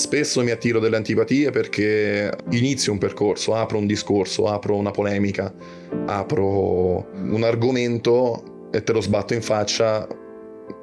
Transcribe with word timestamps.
Spesso 0.00 0.42
mi 0.42 0.50
attiro 0.50 0.80
delle 0.80 0.96
antipatie 0.96 1.50
perché 1.50 2.32
inizio 2.52 2.90
un 2.90 2.96
percorso, 2.96 3.54
apro 3.54 3.76
un 3.76 3.86
discorso, 3.86 4.46
apro 4.46 4.74
una 4.74 4.92
polemica, 4.92 5.52
apro 6.06 7.06
un 7.12 7.42
argomento 7.44 8.68
e 8.72 8.82
te 8.82 8.94
lo 8.94 9.02
sbatto 9.02 9.34
in 9.34 9.42
faccia 9.42 10.08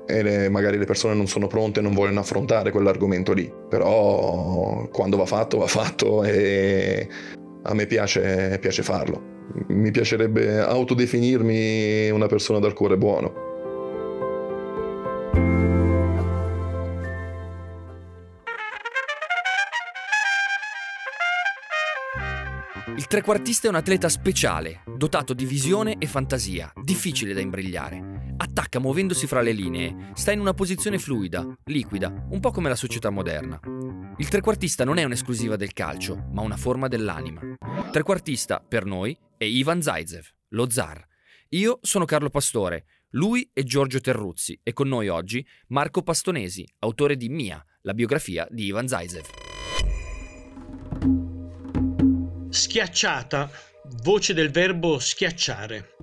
e 0.06 0.22
le, 0.22 0.50
magari 0.50 0.78
le 0.78 0.86
persone 0.86 1.16
non 1.16 1.26
sono 1.26 1.48
pronte 1.48 1.80
e 1.80 1.82
non 1.82 1.96
vogliono 1.96 2.20
affrontare 2.20 2.70
quell'argomento 2.70 3.34
lì. 3.34 3.52
Però 3.68 4.88
quando 4.92 5.18
va 5.18 5.26
fatto, 5.26 5.58
va 5.58 5.68
fatto 5.68 6.24
e 6.24 7.10
a 7.64 7.74
me 7.74 7.88
piace, 7.88 8.60
piace 8.62 8.84
farlo. 8.84 9.20
Mi 9.70 9.90
piacerebbe 9.90 10.60
autodefinirmi 10.60 12.12
una 12.12 12.28
persona 12.28 12.60
dal 12.60 12.74
cuore 12.74 12.98
buono. 12.98 13.47
Trequartista 23.08 23.68
è 23.68 23.70
un 23.70 23.78
atleta 23.78 24.10
speciale, 24.10 24.84
dotato 24.98 25.34
di 25.34 25.46
visione 25.46 25.96
e 25.98 26.08
fantasia, 26.08 26.70
difficile 26.84 27.34
da 27.34 27.40
imbrigliare. 27.40 28.34
Attacca 28.36 28.80
muovendosi 28.80 29.28
fra 29.28 29.40
le 29.40 29.54
linee, 29.54 30.12
sta 30.14 30.34
in 30.34 30.42
una 30.42 30.54
posizione 30.54 31.00
fluida, 31.00 31.48
liquida, 31.68 32.28
un 32.30 32.42
po' 32.42 32.52
come 32.52 32.68
la 32.68 32.76
società 32.76 33.10
moderna. 33.10 33.58
Il 34.18 34.28
trequartista 34.28 34.84
non 34.84 34.98
è 34.98 35.06
un'esclusiva 35.06 35.56
del 35.56 35.72
calcio, 35.72 36.28
ma 36.34 36.42
una 36.42 36.58
forma 36.58 36.90
dell'anima. 36.90 37.40
Trequartista, 37.94 38.60
per 38.60 38.84
noi, 38.84 39.18
è 39.38 39.46
Ivan 39.46 39.82
Zaitsev, 39.82 40.26
lo 40.50 40.70
zar. 40.70 41.02
Io 41.52 41.80
sono 41.84 42.04
Carlo 42.04 42.30
Pastore, 42.30 42.88
lui 43.12 43.50
è 43.54 43.64
Giorgio 43.64 44.02
Terruzzi 44.02 44.60
e 44.62 44.74
con 44.74 44.90
noi 44.90 45.08
oggi 45.08 45.48
Marco 45.68 46.04
Pastonesi, 46.04 46.68
autore 46.80 47.16
di 47.16 47.30
Mia, 47.30 47.66
la 47.84 47.94
biografia 47.94 48.46
di 48.52 48.66
Ivan 48.66 48.90
Zaitsev. 48.90 49.47
Schiacciata, 52.68 53.50
voce 54.04 54.34
del 54.34 54.52
verbo 54.52 55.00
schiacciare, 55.00 55.96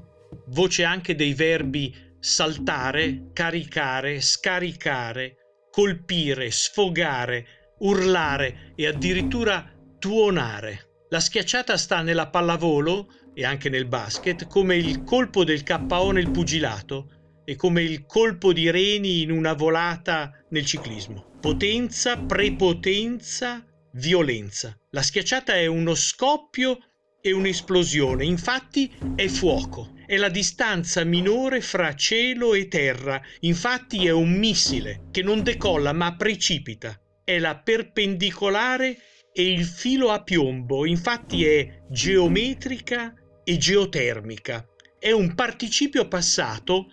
voce 0.47 0.83
anche 0.83 1.15
dei 1.15 1.35
verbi 1.35 1.95
saltare, 2.19 3.33
caricare, 3.35 4.23
scaricare, 4.23 5.37
colpire, 5.71 6.51
sfogare, 6.51 7.75
urlare 7.81 8.73
e 8.77 8.87
addirittura 8.87 9.71
tuonare. 9.99 11.05
La 11.11 11.21
schiacciata 11.21 11.77
sta 11.77 12.01
nella 12.01 12.29
pallavolo 12.29 13.09
e 13.35 13.45
anche 13.45 13.69
nel 13.69 13.85
basket 13.85 14.47
come 14.47 14.75
il 14.77 15.05
colpo 15.05 15.45
del 15.45 15.65
KO 15.65 16.13
nel 16.13 16.31
pugilato 16.31 17.43
e 17.45 17.57
come 17.57 17.83
il 17.83 18.07
colpo 18.07 18.55
di 18.55 18.71
reni 18.71 19.21
in 19.21 19.31
una 19.31 19.53
volata 19.53 20.33
nel 20.49 20.65
ciclismo. 20.65 21.27
Potenza, 21.43 22.17
prepotenza, 22.17 23.63
violenza. 23.95 24.79
La 24.91 25.03
schiacciata 25.03 25.55
è 25.55 25.67
uno 25.67 25.95
scoppio 25.95 26.79
e 27.21 27.33
un'esplosione, 27.33 28.25
infatti 28.25 28.93
è 29.17 29.27
fuoco. 29.29 29.93
È 30.07 30.17
la 30.17 30.29
distanza 30.29 31.05
minore 31.05 31.63
fra 31.63 31.95
cielo 31.95 32.53
e 32.53 32.69
terra, 32.69 33.21
infatti 33.41 34.07
è 34.07 34.11
un 34.11 34.33
missile 34.33 35.09
che 35.11 35.23
non 35.23 35.43
decolla 35.43 35.93
ma 35.93 36.15
precipita. 36.17 37.01
È 37.25 37.39
la 37.39 37.57
perpendicolare 37.57 38.99
e 39.33 39.51
il 39.51 39.65
filo 39.65 40.11
a 40.11 40.23
piombo, 40.23 40.85
infatti 40.85 41.47
è 41.47 41.83
geometrica 41.91 43.15
e 43.43 43.57
geotermica. 43.57 44.69
È 44.99 45.11
un 45.11 45.35
participio 45.35 46.07
passato, 46.07 46.87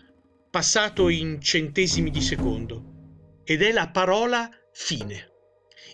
passato 0.49 1.09
in 1.09 1.41
centesimi 1.41 2.09
di 2.09 2.21
secondo, 2.21 3.41
ed 3.43 3.61
è 3.61 3.71
la 3.71 3.89
parola 3.89 4.49
fine. 4.71 5.30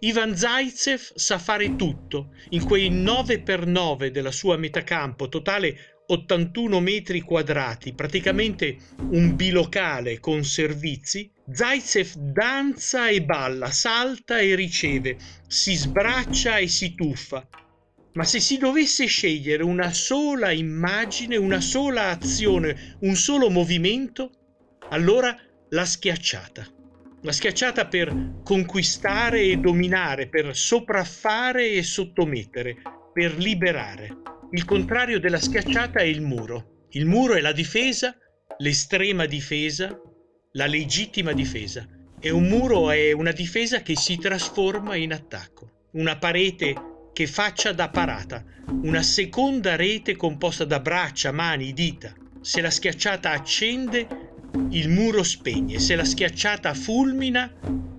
Ivan 0.02 0.36
Zaitsev 0.36 1.14
sa 1.16 1.40
fare 1.40 1.76
tutto. 1.76 2.33
In 2.49 2.64
quei 2.64 2.92
9x9 2.92 4.08
della 4.08 4.32
sua 4.32 4.55
metacampo, 4.55 5.27
totale 5.27 5.95
81 6.05 6.80
metri 6.80 7.21
quadrati, 7.21 7.94
praticamente 7.94 8.77
un 9.10 9.36
bilocale 9.36 10.20
con 10.20 10.44
servizi, 10.44 11.32
Zaitsev 11.52 12.14
danza 12.16 13.10
e 13.10 13.23
balla, 13.23 13.71
salta 13.71 14.38
e 14.38 14.54
riceve, 14.54 15.17
si 15.48 15.73
sbraccia 15.76 16.58
e 16.58 16.67
si 16.67 16.94
tuffa. 16.94 17.48
Ma 18.14 18.23
se 18.23 18.39
si 18.39 18.58
dovesse 18.58 19.05
scegliere 19.05 19.64
una 19.64 19.92
sola 19.94 20.52
immagine, 20.52 21.38
una 21.38 21.60
sola 21.60 22.10
azione, 22.10 22.98
un 23.02 23.16
solo 23.16 23.50
movimento, 23.50 24.32
allora 24.89 25.36
la 25.70 25.86
schiacciata 25.86 26.76
la 27.27 27.33
schiacciata 27.33 27.88
per 27.88 28.39
conquistare 28.42 29.42
e 29.42 29.58
dominare, 29.58 30.30
per 30.30 30.55
sopraffare 30.55 31.71
e 31.71 31.83
sottomettere, 31.83 32.77
per 33.11 33.38
liberare. 33.38 34.20
Il 34.52 34.64
contrario 34.64 35.20
della 35.20 35.38
schiacciata 35.38 35.99
è 35.99 36.05
il 36.05 36.21
muro. 36.21 36.86
Il 36.92 37.05
muro 37.05 37.33
è 37.33 37.42
la 37.42 37.52
difesa, 37.52 38.15
l'estrema 38.60 39.26
difesa, 39.26 39.99
la 40.54 40.67
legittima 40.67 41.33
difesa. 41.33 41.86
E 42.17 42.30
un 42.30 42.48
muro 42.48 42.92
è 42.92 43.11
una 43.11 43.33
difesa 43.33 43.82
che 43.82 43.98
si 43.98 44.17
trasforma 44.17 44.95
in 44.95 45.11
attacco. 45.11 45.89
Una 45.95 46.17
parete 46.17 46.76
che 47.11 47.27
faccia 47.27 47.73
da 47.73 47.89
parata. 47.89 48.42
Una 48.83 49.02
seconda 49.02 49.76
rete 49.76 50.15
composta 50.15 50.64
da 50.64 50.80
braccia, 50.80 51.33
mani, 51.33 51.73
dita. 51.73 52.14
Se 52.39 52.61
la 52.61 52.70
schiacciata 52.70 53.32
accende, 53.32 54.27
il 54.72 54.90
muro 54.90 55.23
spegne, 55.23 55.80
se 55.80 55.95
la 55.95 56.04
schiacciata 56.04 56.73
fulmina, 56.73 57.52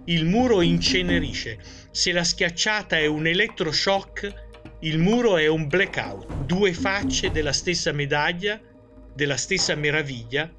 il 0.07 0.25
muro 0.25 0.61
incenerisce, 0.63 1.59
se 1.91 2.13
la 2.13 2.25
schiacciata 2.25 2.99
è 2.99 3.07
un 3.07 3.27
elettroshock, 3.27 4.47
il 4.81 4.99
muro 4.99 5.37
è 5.37 5.47
un 5.47 5.67
blackout, 5.67 6.45
due 6.45 6.73
facce 6.73 7.31
della 7.31 7.53
stessa 7.53 7.93
medaglia, 7.93 8.61
della 9.15 9.37
stessa 9.37 9.75
meraviglia, 9.75 10.51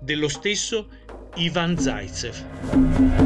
dello 0.00 0.28
stesso 0.28 0.88
Ivan 1.36 1.76
Zaitsev. 1.76 3.25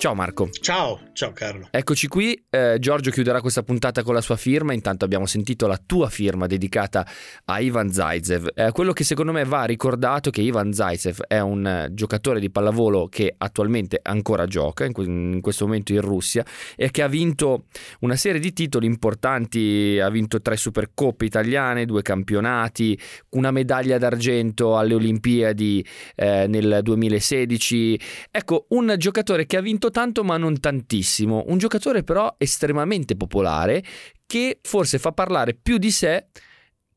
Ciao 0.00 0.14
Marco. 0.14 0.48
Ciao, 0.50 0.98
ciao 1.12 1.32
Carlo. 1.32 1.68
Eccoci 1.70 2.08
qui, 2.08 2.46
eh, 2.48 2.76
Giorgio 2.78 3.10
chiuderà 3.10 3.42
questa 3.42 3.62
puntata 3.62 4.02
con 4.02 4.14
la 4.14 4.22
sua 4.22 4.36
firma, 4.36 4.72
intanto 4.72 5.04
abbiamo 5.04 5.26
sentito 5.26 5.66
la 5.66 5.76
tua 5.76 6.08
firma 6.08 6.46
dedicata 6.46 7.06
a 7.44 7.60
Ivan 7.60 7.92
Zaitsev. 7.92 8.48
Eh, 8.54 8.70
quello 8.72 8.94
che 8.94 9.04
secondo 9.04 9.30
me 9.30 9.44
va 9.44 9.64
ricordato 9.64 10.30
è 10.30 10.32
che 10.32 10.40
Ivan 10.40 10.72
Zaitsev 10.72 11.24
è 11.28 11.40
un 11.40 11.66
eh, 11.66 11.88
giocatore 11.92 12.40
di 12.40 12.48
pallavolo 12.48 13.08
che 13.08 13.34
attualmente 13.36 14.00
ancora 14.02 14.46
gioca, 14.46 14.86
in, 14.86 14.92
que- 14.92 15.04
in, 15.04 15.40
questo 15.42 15.66
momento 15.66 15.92
in 15.92 16.00
Russia, 16.00 16.46
e 16.76 16.90
che 16.90 17.02
ha 17.02 17.08
vinto 17.08 17.64
una 17.98 18.16
serie 18.16 18.40
di 18.40 18.54
titoli 18.54 18.86
importanti, 18.86 20.00
ha 20.02 20.08
vinto 20.08 20.40
tre 20.40 20.56
Supercoppe 20.56 21.26
italiane, 21.26 21.84
due 21.84 22.00
campionati, 22.00 22.98
una 23.32 23.50
medaglia 23.50 23.98
d'argento 23.98 24.78
alle 24.78 24.94
Olimpiadi 24.94 25.86
eh, 26.16 26.46
nel 26.48 26.78
2016. 26.82 28.00
Ecco, 28.30 28.64
un 28.70 28.94
giocatore 28.96 29.44
che 29.44 29.58
ha 29.58 29.60
vinto 29.60 29.88
tanto 29.90 30.24
ma 30.24 30.36
non 30.36 30.58
tantissimo, 30.60 31.44
un 31.48 31.58
giocatore 31.58 32.02
però 32.02 32.34
estremamente 32.38 33.16
popolare 33.16 33.82
che 34.26 34.58
forse 34.62 34.98
fa 34.98 35.12
parlare 35.12 35.54
più 35.54 35.78
di 35.78 35.90
sé 35.90 36.26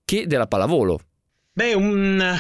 che 0.06 0.28
della 0.28 0.48
pallavolo. 0.48 1.00
Beh, 1.54 1.74
un, 1.74 2.36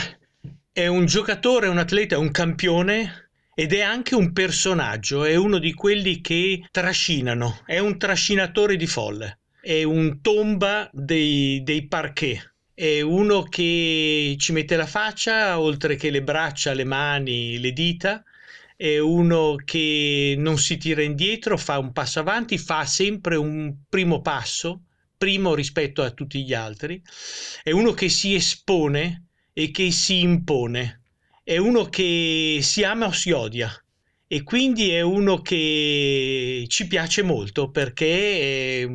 è 0.71 0.88
un 0.88 1.05
giocatore, 1.05 1.67
un 1.67 1.77
atleta, 1.77 2.17
un 2.17 2.31
campione 2.31 3.29
ed 3.55 3.73
è 3.73 3.81
anche 3.81 4.15
un 4.15 4.33
personaggio, 4.33 5.23
è 5.23 5.35
uno 5.35 5.59
di 5.59 5.73
quelli 5.73 6.21
che 6.21 6.67
trascinano, 6.71 7.61
è 7.65 7.77
un 7.77 7.97
trascinatore 7.97 8.75
di 8.75 8.88
folle, 8.88 9.39
è 9.61 9.83
un 9.83 10.21
tomba 10.21 10.89
dei, 10.91 11.61
dei 11.63 11.88
parquet. 11.88 12.51
È 12.75 13.01
uno 13.01 13.44
che 13.44 14.35
ci 14.39 14.51
mette 14.51 14.75
la 14.75 14.88
faccia, 14.88 15.59
oltre 15.59 15.95
che 15.95 16.09
le 16.09 16.23
braccia, 16.23 16.73
le 16.73 16.85
mani, 16.85 17.59
le 17.59 17.71
dita, 17.71 18.23
è 18.75 18.97
uno 18.97 19.55
che 19.63 20.35
non 20.37 20.57
si 20.57 20.77
tira 20.77 21.01
indietro, 21.01 21.57
fa 21.57 21.77
un 21.79 21.91
passo 21.91 22.19
avanti, 22.19 22.57
fa 22.57 22.85
sempre 22.85 23.35
un 23.35 23.75
primo 23.87 24.21
passo, 24.21 24.83
primo 25.17 25.55
rispetto 25.55 26.01
a 26.01 26.11
tutti 26.11 26.43
gli 26.43 26.53
altri, 26.53 27.01
è 27.63 27.71
uno 27.71 27.93
che 27.93 28.09
si 28.09 28.33
espone 28.35 29.27
e 29.53 29.71
che 29.71 29.91
si 29.91 30.19
impone, 30.21 31.03
è 31.43 31.57
uno 31.57 31.85
che 31.85 32.59
si 32.61 32.83
ama 32.83 33.07
o 33.07 33.11
si 33.11 33.31
odia. 33.31 33.71
E 34.27 34.41
quindi 34.43 34.89
è 34.89 35.01
uno 35.01 35.41
che 35.41 36.65
ci 36.67 36.87
piace 36.87 37.21
molto 37.21 37.69
perché 37.69 38.81
è, 38.81 38.87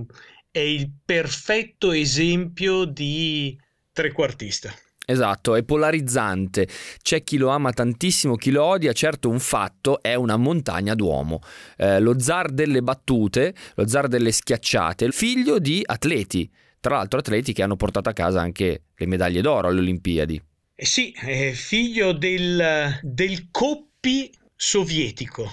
è 0.51 0.59
il 0.59 0.91
perfetto 1.05 1.93
esempio 1.93 2.85
di 2.85 3.57
trequartista. 3.93 4.75
Esatto, 5.11 5.55
è 5.55 5.63
polarizzante. 5.63 6.69
C'è 7.01 7.25
chi 7.25 7.39
lo 7.39 7.49
ama 7.49 7.73
tantissimo, 7.73 8.37
chi 8.37 8.51
lo 8.51 8.63
odia. 8.63 8.93
Certo, 8.93 9.31
un 9.31 9.41
fatto 9.41 10.03
è 10.03 10.13
una 10.15 10.37
montagna 10.37 10.95
d'uomo. 10.95 11.41
Eh, 11.79 11.99
lo 11.99 12.21
zar 12.21 12.51
delle 12.51 12.83
battute, 12.83 13.55
lo 13.77 13.89
zar 13.89 14.07
delle 14.07 14.31
schiacciate, 14.31 15.11
figlio 15.11 15.59
di 15.59 15.81
atleti. 15.83 16.51
Tra 16.79 16.97
l'altro, 16.97 17.21
atleti 17.21 17.55
che 17.55 17.63
hanno 17.63 17.77
portato 17.77 18.11
a 18.11 18.13
casa 18.13 18.43
anche 18.43 18.83
le 18.95 19.07
medaglie 19.07 19.41
d'oro 19.41 19.69
alle 19.69 19.81
Olimpiadi. 19.81 20.43
Eh 20.75 20.85
sì, 20.85 21.11
è 21.13 21.53
figlio 21.53 22.13
del, 22.13 22.99
del 23.01 23.49
Coppi 23.51 24.31
sovietico. 24.55 25.51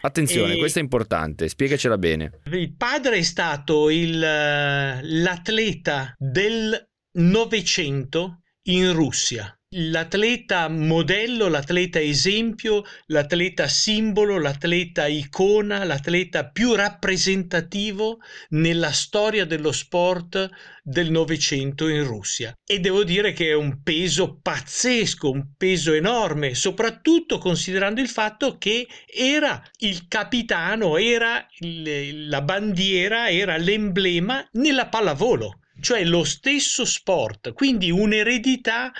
Attenzione, 0.00 0.54
e 0.54 0.58
questo 0.58 0.80
è 0.80 0.82
importante, 0.82 1.48
spiegacela 1.48 1.98
bene. 1.98 2.40
Il 2.50 2.74
padre 2.74 3.18
è 3.18 3.22
stato 3.22 3.90
il, 3.90 4.18
l'atleta 4.18 6.14
del 6.18 6.84
Novecento 7.12 8.40
in 8.68 8.92
Russia. 8.92 9.52
L'atleta 9.72 10.68
modello, 10.68 11.48
l'atleta 11.48 12.00
esempio, 12.00 12.84
l'atleta 13.06 13.68
simbolo, 13.68 14.38
l'atleta 14.38 15.06
icona, 15.06 15.84
l'atleta 15.84 16.48
più 16.48 16.74
rappresentativo 16.74 18.18
nella 18.50 18.90
storia 18.92 19.44
dello 19.44 19.72
sport 19.72 20.48
del 20.82 21.10
Novecento 21.10 21.88
in 21.88 22.04
Russia. 22.04 22.54
E 22.64 22.80
devo 22.80 23.04
dire 23.04 23.34
che 23.34 23.48
è 23.48 23.54
un 23.54 23.82
peso 23.82 24.38
pazzesco, 24.40 25.30
un 25.30 25.52
peso 25.56 25.92
enorme, 25.92 26.54
soprattutto 26.54 27.36
considerando 27.36 28.00
il 28.00 28.08
fatto 28.08 28.56
che 28.56 28.86
era 29.06 29.62
il 29.80 30.08
capitano, 30.08 30.96
era 30.96 31.46
la 31.60 32.40
bandiera, 32.40 33.28
era 33.28 33.58
l'emblema 33.58 34.46
nella 34.52 34.88
pallavolo 34.88 35.58
cioè 35.80 36.04
lo 36.04 36.24
stesso 36.24 36.84
sport, 36.84 37.52
quindi 37.52 37.90
un'eredità 37.90 38.92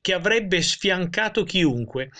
che 0.00 0.12
avrebbe 0.12 0.62
sfiancato 0.62 1.44
chiunque. 1.44 2.10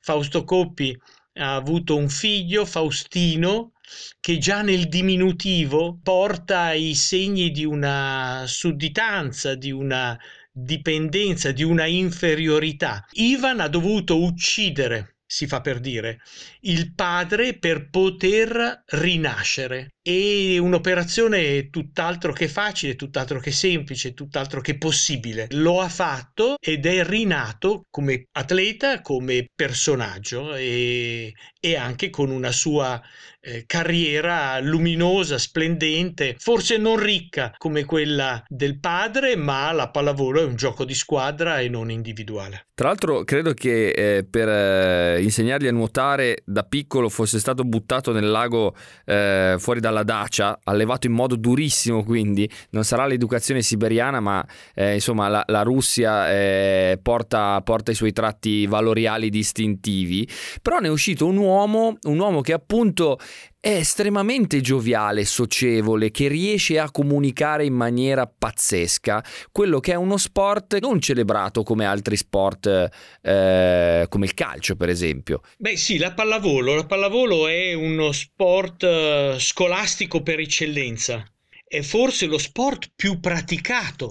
Fausto 0.00 0.44
Coppi 0.44 0.96
ha 1.34 1.54
avuto 1.54 1.96
un 1.96 2.08
figlio, 2.08 2.64
Faustino, 2.64 3.72
che 4.20 4.38
già 4.38 4.62
nel 4.62 4.88
diminutivo 4.88 5.98
porta 6.02 6.72
i 6.72 6.94
segni 6.94 7.50
di 7.50 7.64
una 7.64 8.44
sudditanza, 8.46 9.54
di 9.54 9.70
una 9.70 10.18
dipendenza, 10.52 11.52
di 11.52 11.62
una 11.62 11.86
inferiorità. 11.86 13.04
Ivan 13.12 13.60
ha 13.60 13.68
dovuto 13.68 14.22
uccidere 14.22 15.16
si 15.30 15.46
fa 15.46 15.60
per 15.60 15.78
dire, 15.78 16.18
il 16.62 16.94
padre 16.94 17.58
per 17.58 17.88
poter 17.90 18.82
rinascere. 18.86 19.88
E 20.02 20.58
un'operazione 20.58 21.68
tutt'altro 21.68 22.32
che 22.32 22.48
facile, 22.48 22.96
tutt'altro 22.96 23.38
che 23.38 23.52
semplice, 23.52 24.14
tutt'altro 24.14 24.60
che 24.60 24.78
possibile. 24.78 25.46
Lo 25.50 25.80
ha 25.80 25.90
fatto 25.90 26.56
ed 26.58 26.86
è 26.86 27.04
rinato 27.04 27.82
come 27.90 28.26
atleta, 28.32 29.02
come 29.02 29.46
personaggio 29.54 30.54
e, 30.54 31.32
e 31.60 31.76
anche 31.76 32.08
con 32.08 32.30
una 32.30 32.50
sua 32.50 33.00
eh, 33.40 33.64
carriera 33.66 34.58
luminosa, 34.60 35.38
splendente, 35.38 36.36
forse 36.38 36.76
non 36.76 36.98
ricca 36.98 37.52
come 37.56 37.84
quella 37.84 38.42
del 38.48 38.78
padre, 38.78 39.36
ma 39.36 39.70
la 39.72 39.90
pallavolo 39.90 40.40
è 40.40 40.44
un 40.44 40.56
gioco 40.56 40.84
di 40.84 40.94
squadra 40.94 41.60
e 41.60 41.68
non 41.68 41.90
individuale. 41.90 42.66
Tra 42.74 42.88
l'altro 42.88 43.24
credo 43.24 43.52
che 43.52 43.90
eh, 43.90 44.24
per 44.24 44.48
eh, 44.48 45.22
insegnargli 45.22 45.66
a 45.66 45.72
nuotare 45.72 46.42
da 46.50 46.64
piccolo 46.64 47.08
fosse 47.08 47.38
stato 47.38 47.62
buttato 47.64 48.12
nel 48.12 48.28
lago 48.28 48.74
eh, 49.04 49.56
fuori 49.58 49.80
dalla 49.80 50.02
Dacia, 50.02 50.58
allevato 50.64 51.06
in 51.06 51.12
modo 51.12 51.36
durissimo, 51.36 52.02
quindi 52.02 52.50
non 52.70 52.84
sarà 52.84 53.06
l'educazione 53.06 53.62
siberiana, 53.62 54.20
ma 54.20 54.44
eh, 54.74 54.94
insomma 54.94 55.28
la, 55.28 55.44
la 55.46 55.62
Russia 55.62 56.30
eh, 56.30 56.98
porta, 57.00 57.60
porta, 57.62 57.92
i 57.92 57.94
suoi 57.94 58.12
tratti 58.12 58.66
valoriali 58.66 59.30
distintivi. 59.30 60.28
Però 60.60 60.78
ne 60.78 60.88
è 60.88 60.90
uscito 60.90 61.26
un 61.26 61.36
uomo, 61.36 61.96
un 62.02 62.18
uomo 62.18 62.40
che 62.40 62.52
appunto 62.52 63.18
è 63.60 63.76
estremamente 63.76 64.62
gioviale, 64.62 65.26
socievole, 65.26 66.10
che 66.10 66.28
riesce 66.28 66.78
a 66.78 66.90
comunicare 66.90 67.66
in 67.66 67.74
maniera 67.74 68.26
pazzesca 68.26 69.22
quello 69.52 69.80
che 69.80 69.92
è 69.92 69.96
uno 69.96 70.16
sport 70.16 70.78
non 70.78 70.98
celebrato 70.98 71.62
come 71.62 71.84
altri 71.84 72.16
sport, 72.16 72.88
eh, 73.20 74.06
come 74.08 74.24
il 74.24 74.32
calcio, 74.32 74.76
per 74.76 74.88
esempio. 74.88 75.42
Beh, 75.58 75.76
sì, 75.76 75.98
la 75.98 76.14
pallavolo. 76.14 76.74
La 76.74 76.86
pallavolo 76.86 77.48
è 77.48 77.74
uno 77.74 78.12
sport 78.12 78.82
eh, 78.82 79.36
scolastico 79.38 80.22
per 80.22 80.38
eccellenza. 80.38 81.22
È 81.62 81.82
forse 81.82 82.24
lo 82.26 82.38
sport 82.38 82.90
più 82.96 83.20
praticato 83.20 84.10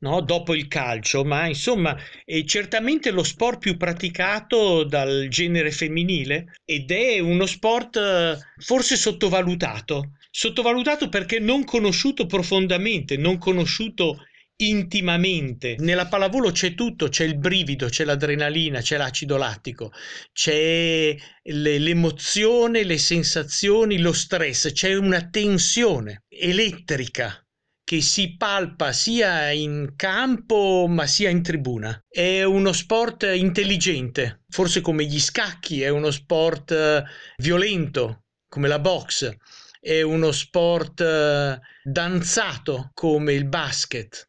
no? 0.00 0.20
dopo 0.20 0.54
il 0.54 0.68
calcio, 0.68 1.24
ma 1.24 1.46
insomma 1.46 1.96
è 2.24 2.44
certamente 2.44 3.10
lo 3.10 3.22
sport 3.22 3.58
più 3.58 3.76
praticato 3.76 4.84
dal 4.84 5.26
genere 5.28 5.70
femminile 5.70 6.54
ed 6.64 6.90
è 6.90 7.18
uno 7.18 7.46
sport 7.46 7.96
eh, 7.96 8.38
forse 8.58 8.96
sottovalutato, 8.96 10.12
sottovalutato 10.30 11.08
perché 11.08 11.38
non 11.38 11.64
conosciuto 11.64 12.26
profondamente, 12.26 13.16
non 13.16 13.38
conosciuto 13.38 14.22
intimamente. 14.60 15.76
Nella 15.78 16.06
pallavolo 16.06 16.50
c'è 16.50 16.74
tutto, 16.74 17.08
c'è 17.08 17.24
il 17.24 17.38
brivido, 17.38 17.88
c'è 17.88 18.04
l'adrenalina, 18.04 18.80
c'è 18.80 18.96
l'acido 18.96 19.36
lattico, 19.36 19.92
c'è 20.32 21.16
le, 21.42 21.78
l'emozione, 21.78 22.82
le 22.82 22.98
sensazioni, 22.98 23.98
lo 23.98 24.12
stress, 24.12 24.72
c'è 24.72 24.96
una 24.96 25.28
tensione 25.28 26.24
elettrica 26.28 27.40
che 27.88 28.02
si 28.02 28.36
palpa 28.36 28.92
sia 28.92 29.50
in 29.50 29.94
campo 29.96 30.84
ma 30.86 31.06
sia 31.06 31.30
in 31.30 31.40
tribuna. 31.40 31.98
È 32.06 32.42
uno 32.42 32.74
sport 32.74 33.22
intelligente, 33.22 34.42
forse 34.50 34.82
come 34.82 35.06
gli 35.06 35.18
scacchi, 35.18 35.80
è 35.80 35.88
uno 35.88 36.10
sport 36.10 36.70
eh, 36.70 37.02
violento 37.38 38.24
come 38.46 38.68
la 38.68 38.78
box, 38.78 39.34
è 39.80 40.02
uno 40.02 40.32
sport 40.32 41.00
eh, 41.00 41.58
danzato 41.82 42.90
come 42.92 43.32
il 43.32 43.46
basket 43.46 44.26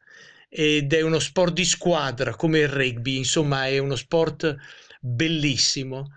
ed 0.48 0.94
è 0.94 1.02
uno 1.02 1.20
sport 1.20 1.52
di 1.52 1.66
squadra 1.66 2.36
come 2.36 2.60
il 2.60 2.70
rugby, 2.70 3.18
insomma 3.18 3.68
è 3.68 3.78
uno 3.78 3.98
sport 3.98 4.56
bellissimo. 5.02 6.14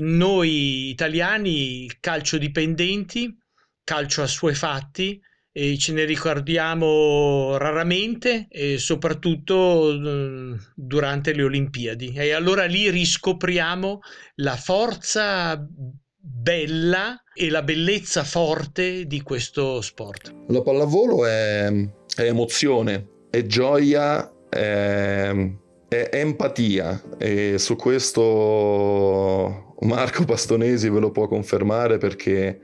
noi 0.00 0.88
italiani 0.88 1.88
calcio 2.00 2.36
dipendenti, 2.36 3.32
calcio 3.84 4.22
assuefatti, 4.22 5.22
e 5.52 5.76
ce 5.78 5.92
ne 5.92 6.04
ricordiamo 6.04 7.56
raramente 7.56 8.46
e 8.48 8.78
soprattutto 8.78 9.92
mm, 9.92 10.54
durante 10.74 11.32
le 11.32 11.42
Olimpiadi 11.42 12.12
e 12.14 12.32
allora 12.32 12.66
lì 12.66 12.88
riscopriamo 12.88 14.00
la 14.36 14.56
forza 14.56 15.66
bella 16.22 17.20
e 17.34 17.50
la 17.50 17.62
bellezza 17.62 18.22
forte 18.22 19.06
di 19.06 19.22
questo 19.22 19.80
sport. 19.80 20.32
La 20.48 20.62
pallavolo 20.62 21.26
è, 21.26 21.66
è 22.14 22.22
emozione, 22.22 23.08
è 23.30 23.44
gioia, 23.44 24.30
è, 24.48 25.32
è 25.88 26.10
empatia 26.12 27.02
e 27.18 27.58
su 27.58 27.74
questo 27.74 29.74
Marco 29.80 30.24
Pastonesi 30.24 30.88
ve 30.90 31.00
lo 31.00 31.10
può 31.10 31.26
confermare 31.26 31.98
perché 31.98 32.60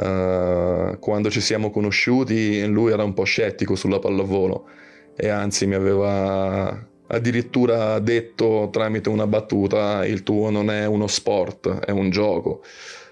Uh, 0.00 0.98
quando 0.98 1.28
ci 1.28 1.42
siamo 1.42 1.70
conosciuti 1.70 2.64
lui 2.64 2.90
era 2.90 3.04
un 3.04 3.12
po' 3.12 3.24
scettico 3.24 3.74
sulla 3.74 3.98
pallavolo 3.98 4.66
e 5.14 5.28
anzi 5.28 5.66
mi 5.66 5.74
aveva 5.74 6.88
addirittura 7.06 7.98
detto 7.98 8.70
tramite 8.72 9.10
una 9.10 9.26
battuta 9.26 10.06
il 10.06 10.22
tuo 10.22 10.48
non 10.48 10.70
è 10.70 10.86
uno 10.86 11.06
sport, 11.06 11.80
è 11.80 11.90
un 11.90 12.08
gioco 12.08 12.62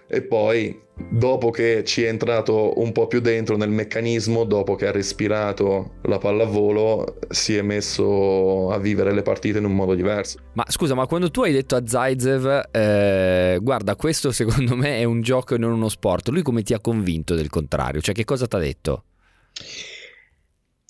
e 0.08 0.22
poi 0.22 0.86
dopo 1.10 1.50
che 1.50 1.84
ci 1.84 2.02
è 2.02 2.08
entrato 2.08 2.80
un 2.80 2.92
po' 2.92 3.06
più 3.06 3.20
dentro 3.20 3.56
nel 3.56 3.70
meccanismo, 3.70 4.44
dopo 4.44 4.74
che 4.74 4.86
ha 4.86 4.90
respirato 4.90 5.96
la 6.04 6.18
pallavolo, 6.18 7.18
si 7.28 7.56
è 7.56 7.62
messo 7.62 8.70
a 8.70 8.78
vivere 8.78 9.12
le 9.12 9.22
partite 9.22 9.58
in 9.58 9.64
un 9.64 9.74
modo 9.74 9.94
diverso. 9.94 10.38
Ma 10.54 10.64
scusa, 10.68 10.94
ma 10.94 11.06
quando 11.06 11.30
tu 11.30 11.42
hai 11.42 11.52
detto 11.52 11.76
a 11.76 11.86
Zaitsev, 11.86 12.68
eh, 12.72 13.58
guarda, 13.60 13.96
questo 13.96 14.32
secondo 14.32 14.74
me 14.74 14.98
è 14.98 15.04
un 15.04 15.20
gioco 15.20 15.54
e 15.54 15.58
non 15.58 15.72
uno 15.72 15.88
sport, 15.88 16.28
lui 16.28 16.42
come 16.42 16.62
ti 16.62 16.72
ha 16.72 16.80
convinto 16.80 17.34
del 17.34 17.50
contrario? 17.50 18.00
Cioè, 18.00 18.14
che 18.14 18.24
cosa 18.24 18.46
ti 18.46 18.56
ha 18.56 18.60
detto? 18.60 19.04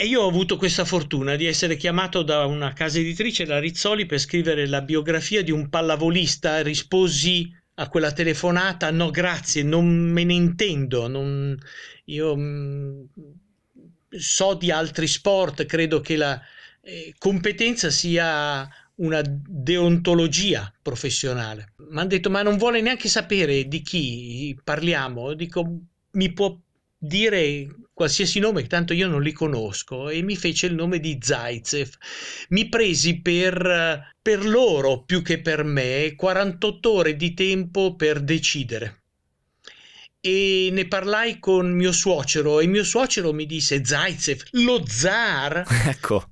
E 0.01 0.07
io 0.07 0.23
ho 0.23 0.29
avuto 0.29 0.57
questa 0.57 0.85
fortuna 0.85 1.35
di 1.35 1.47
essere 1.47 1.77
chiamato 1.77 2.23
da 2.23 2.45
una 2.45 2.73
casa 2.73 3.01
editrice, 3.01 3.45
la 3.45 3.59
Rizzoli, 3.59 4.07
per 4.07 4.21
scrivere 4.21 4.69
la 4.69 4.81
biografia 4.81 5.43
di 5.43 5.51
un 5.51 5.69
pallavolista. 5.69 6.63
Risposi 6.63 7.51
a 7.81 7.89
quella 7.89 8.13
telefonata, 8.13 8.91
no 8.91 9.11
grazie, 9.11 9.63
non 9.63 9.87
me 9.87 10.25
ne 10.25 10.35
intendo, 10.35 11.07
non, 11.07 11.57
io 12.07 12.37
mh, 12.37 12.41
mm, 12.41 13.05
so 14.11 14.55
di 14.55 14.71
altri 14.71 15.07
sport, 15.07 15.65
credo 15.65 16.01
che 16.01 16.17
la 16.17 16.41
eh, 16.81 17.15
competenza 17.19 17.91
sia 17.91 18.69
una 18.97 19.23
deontologia 19.25 20.73
professionale. 20.83 21.75
Mi 21.91 21.99
hanno 22.01 22.09
detto, 22.09 22.31
ma 22.31 22.43
non 22.43 22.57
vuole 22.57 22.81
neanche 22.81 23.09
sapere 23.09 23.69
di 23.69 23.81
chi 23.83 24.59
parliamo. 24.63 25.35
Dico, 25.35 25.65
mi 26.13 26.33
può 26.33 26.59
dire 26.99 27.69
qualsiasi 27.93 28.41
nome, 28.41 28.67
tanto 28.67 28.93
io 28.93 29.09
non 29.09 29.23
li 29.23 29.33
conosco, 29.33 30.09
e 30.09 30.23
mi 30.23 30.37
fece 30.37 30.67
il 30.67 30.75
nome 30.75 31.01
di 31.01 31.19
Zaitsev. 31.21 31.91
Mi 32.51 32.69
presi 32.69 33.21
per, 33.21 34.15
per 34.21 34.45
loro 34.45 35.03
più 35.03 35.23
che 35.23 35.41
per 35.41 35.65
me 35.65 36.15
48 36.17 36.93
ore 36.93 37.17
di 37.17 37.35
tempo 37.35 37.95
per 37.97 38.21
decidere. 38.21 39.03
E 40.21 40.69
ne 40.73 40.87
parlai 40.89 41.39
con 41.39 41.71
mio 41.71 41.93
suocero 41.93 42.61
e 42.61 42.67
mio 42.67 42.85
suocero 42.85 43.33
mi 43.33 43.47
disse 43.47 43.85
Zaitsev, 43.85 44.43
lo 44.53 44.85
zar. 44.87 45.65
Ecco. 45.87 46.31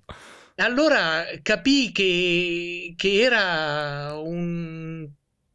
Allora 0.58 1.25
capii 1.42 1.92
che, 1.92 2.94
che 2.96 3.20
era 3.20 4.14
un, 4.18 5.06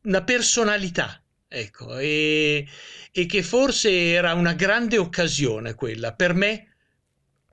una 0.03 0.23
personalità, 0.23 1.19
ecco, 1.47 1.97
e, 1.97 2.67
e 3.11 3.25
che 3.25 3.43
forse 3.43 4.11
era 4.11 4.33
una 4.33 4.53
grande 4.53 4.97
occasione 4.97 5.75
quella 5.75 6.13
per 6.13 6.33
me 6.33 6.65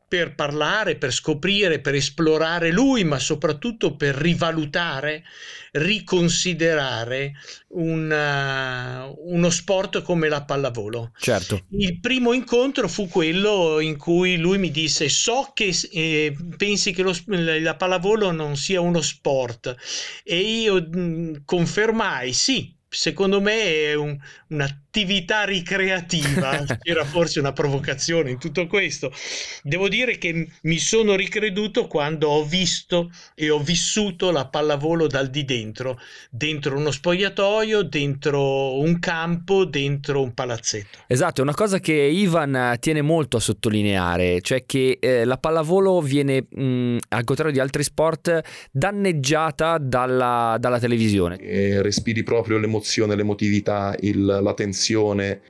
per 0.08 0.34
parlare, 0.34 0.96
per 0.96 1.12
scoprire, 1.12 1.80
per 1.82 1.94
esplorare 1.94 2.72
lui, 2.72 3.04
ma 3.04 3.18
soprattutto 3.18 3.94
per 3.94 4.14
rivalutare, 4.14 5.22
riconsiderare 5.72 7.34
una, 7.68 9.06
uno 9.06 9.50
sport 9.50 10.00
come 10.00 10.30
la 10.30 10.44
pallavolo. 10.44 11.12
Certo. 11.18 11.66
Il 11.72 12.00
primo 12.00 12.32
incontro 12.32 12.88
fu 12.88 13.06
quello 13.06 13.80
in 13.80 13.98
cui 13.98 14.38
lui 14.38 14.56
mi 14.56 14.70
disse: 14.70 15.10
So 15.10 15.50
che 15.52 15.76
eh, 15.92 16.34
pensi 16.56 16.92
che 16.92 17.02
lo, 17.02 17.14
la 17.26 17.76
pallavolo 17.76 18.30
non 18.30 18.56
sia 18.56 18.80
uno 18.80 19.02
sport, 19.02 19.76
e 20.24 20.38
io 20.38 20.80
mh, 20.80 21.42
confermai: 21.44 22.32
sì, 22.32 22.74
secondo 22.88 23.42
me 23.42 23.62
è 23.62 23.94
un, 23.94 24.18
un'attività 24.98 25.44
ricreativa, 25.44 26.64
c'era 26.82 27.04
forse 27.04 27.38
una 27.38 27.52
provocazione 27.52 28.30
in 28.30 28.38
tutto 28.38 28.66
questo. 28.66 29.12
Devo 29.62 29.88
dire 29.88 30.18
che 30.18 30.48
mi 30.62 30.78
sono 30.78 31.14
ricreduto 31.14 31.86
quando 31.86 32.28
ho 32.28 32.44
visto 32.44 33.10
e 33.34 33.50
ho 33.50 33.60
vissuto 33.60 34.30
la 34.30 34.48
pallavolo 34.48 35.06
dal 35.06 35.28
di 35.28 35.44
dentro, 35.44 35.98
dentro 36.30 36.76
uno 36.76 36.90
spogliatoio, 36.90 37.82
dentro 37.82 38.78
un 38.78 38.98
campo, 38.98 39.64
dentro 39.64 40.22
un 40.22 40.34
palazzetto. 40.34 40.98
Esatto, 41.06 41.40
è 41.40 41.44
una 41.44 41.54
cosa 41.54 41.78
che 41.78 41.92
Ivan 41.92 42.76
tiene 42.80 43.02
molto 43.02 43.36
a 43.36 43.40
sottolineare, 43.40 44.40
cioè 44.40 44.64
che 44.66 44.98
eh, 45.00 45.24
la 45.24 45.36
pallavolo 45.36 46.00
viene, 46.00 46.46
mh, 46.48 46.98
al 47.08 47.24
contrario 47.24 47.52
di 47.52 47.60
altri 47.60 47.82
sport, 47.82 48.40
danneggiata 48.70 49.78
dalla, 49.78 50.56
dalla 50.58 50.78
televisione. 50.78 51.36
E 51.36 51.82
respiri 51.82 52.22
proprio 52.22 52.58
l'emozione 52.58 52.88
l'emozione, 52.88 53.14
l'emotività, 53.14 53.94
il, 54.00 54.24
la 54.24 54.54
tensione, 54.54 54.87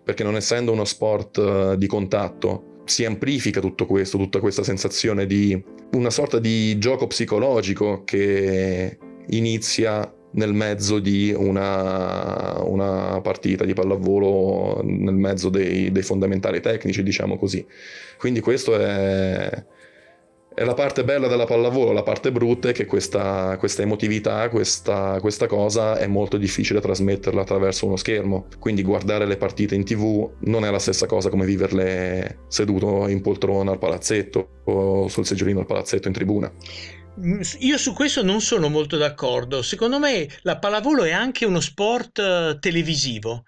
perché 0.02 0.22
non 0.22 0.36
essendo 0.36 0.72
uno 0.72 0.84
sport 0.84 1.36
uh, 1.36 1.76
di 1.76 1.86
contatto 1.86 2.82
si 2.84 3.04
amplifica 3.04 3.60
tutto 3.60 3.86
questo, 3.86 4.16
tutta 4.16 4.40
questa 4.40 4.62
sensazione 4.62 5.26
di 5.26 5.62
una 5.92 6.10
sorta 6.10 6.38
di 6.38 6.78
gioco 6.78 7.06
psicologico 7.06 8.02
che 8.04 8.98
inizia 9.28 10.10
nel 10.30 10.52
mezzo 10.52 10.98
di 10.98 11.34
una, 11.36 12.62
una 12.62 13.20
partita 13.20 13.64
di 13.64 13.72
pallavolo, 13.72 14.80
nel 14.84 15.14
mezzo 15.14 15.48
dei, 15.48 15.90
dei 15.90 16.02
fondamentali 16.02 16.60
tecnici, 16.60 17.02
diciamo 17.02 17.36
così. 17.36 17.64
Quindi 18.18 18.40
questo 18.40 18.74
è 18.76 19.64
è 20.58 20.64
la 20.64 20.74
parte 20.74 21.04
bella 21.04 21.28
della 21.28 21.44
pallavolo, 21.44 21.92
la 21.92 22.02
parte 22.02 22.32
brutta 22.32 22.70
è 22.70 22.72
che 22.72 22.84
questa, 22.84 23.56
questa 23.60 23.82
emotività, 23.82 24.48
questa, 24.48 25.18
questa, 25.20 25.46
cosa 25.46 25.96
è 25.96 26.08
molto 26.08 26.36
difficile 26.36 26.80
trasmetterla 26.80 27.42
attraverso 27.42 27.86
uno 27.86 27.94
schermo. 27.94 28.48
Quindi 28.58 28.82
guardare 28.82 29.24
le 29.24 29.36
partite 29.36 29.76
in 29.76 29.84
tv 29.84 30.28
non 30.40 30.64
è 30.64 30.70
la 30.72 30.80
stessa 30.80 31.06
cosa 31.06 31.30
come 31.30 31.46
viverle 31.46 32.40
seduto 32.48 33.06
in 33.06 33.20
poltrona 33.20 33.70
al 33.70 33.78
palazzetto 33.78 34.62
o 34.64 35.06
sul 35.06 35.24
seggiolino 35.24 35.60
al 35.60 35.66
palazzetto 35.66 36.08
in 36.08 36.14
tribuna. 36.14 36.52
Io 37.60 37.78
su 37.78 37.92
questo 37.92 38.24
non 38.24 38.40
sono 38.40 38.68
molto 38.68 38.96
d'accordo. 38.96 39.62
Secondo 39.62 40.00
me 40.00 40.26
la 40.42 40.58
pallavolo 40.58 41.04
è 41.04 41.12
anche 41.12 41.44
uno 41.44 41.60
sport 41.60 42.18
eh, 42.18 42.56
televisivo. 42.58 43.44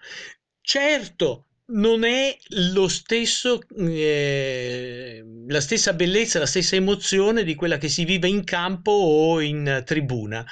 Certo, 0.61 1.47
non 1.71 2.03
è 2.03 2.35
lo 2.49 2.87
stesso, 2.87 3.59
eh, 3.77 5.23
la 5.47 5.61
stessa 5.61 5.93
bellezza, 5.93 6.39
la 6.39 6.45
stessa 6.45 6.75
emozione 6.75 7.43
di 7.43 7.55
quella 7.55 7.77
che 7.77 7.89
si 7.89 8.05
vive 8.05 8.27
in 8.27 8.43
campo 8.43 8.91
o 8.91 9.39
in 9.41 9.83
tribuna. 9.85 10.45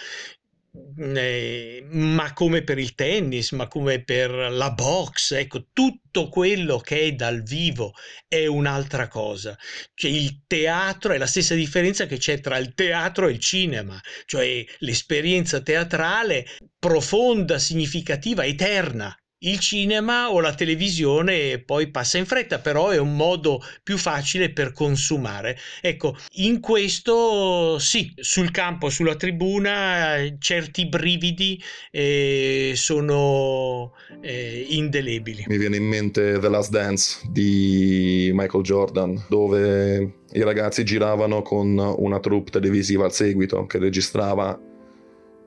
Eh, 0.98 1.84
ma 1.90 2.32
come 2.34 2.64
per 2.64 2.78
il 2.78 2.94
tennis, 2.94 3.52
ma 3.52 3.68
come 3.68 4.04
per 4.04 4.30
la 4.32 4.72
box, 4.72 5.32
ecco, 5.32 5.68
tutto 5.74 6.30
quello 6.30 6.78
che 6.78 7.02
è 7.02 7.12
dal 7.14 7.42
vivo 7.42 7.94
è 8.28 8.46
un'altra 8.46 9.08
cosa. 9.08 9.58
Cioè, 9.94 10.12
il 10.12 10.44
teatro 10.48 11.14
è 11.14 11.18
la 11.18 11.26
stessa 11.26 11.56
differenza 11.56 12.06
che 12.06 12.18
c'è 12.18 12.40
tra 12.40 12.58
il 12.58 12.74
teatro 12.76 13.28
e 13.28 13.32
il 13.32 13.40
cinema, 13.40 14.00
cioè 14.26 14.64
l'esperienza 14.80 15.62
teatrale 15.62 16.46
profonda, 16.78 17.58
significativa, 17.58 18.46
eterna 18.46 19.14
il 19.40 19.60
cinema 19.60 20.32
o 20.32 20.42
la 20.42 20.54
televisione 20.54 21.60
poi 21.60 21.90
passa 21.90 22.18
in 22.18 22.26
fretta, 22.26 22.60
però 22.60 22.90
è 22.90 22.98
un 22.98 23.16
modo 23.16 23.62
più 23.84 23.98
facile 23.98 24.52
per 24.52 24.74
consumare. 24.74 25.58
Ecco, 25.82 26.18
in 26.34 26.60
questo 26.60 27.80
sì, 27.80 28.12
sul 28.18 28.52
campo, 28.52 28.90
sulla 28.90 29.16
tribuna, 29.16 30.16
certi 30.40 30.88
brividi 30.88 31.62
eh, 31.92 32.74
sono 32.76 33.94
eh, 34.22 34.66
indelebili. 34.70 35.46
Mi 35.48 35.58
viene 35.58 35.78
in 35.78 35.86
mente 35.86 36.38
The 36.40 36.50
Last 36.50 36.72
Dance 36.72 37.22
di 37.32 38.32
Michael 38.34 38.64
Jordan, 38.64 39.26
dove 39.30 40.16
i 40.32 40.42
ragazzi 40.44 40.84
giravano 40.84 41.42
con 41.42 41.78
una 41.78 42.20
troupe 42.20 42.52
televisiva 42.52 43.06
al 43.06 43.14
seguito 43.14 43.66
che 43.66 43.80
registrava 43.80 44.60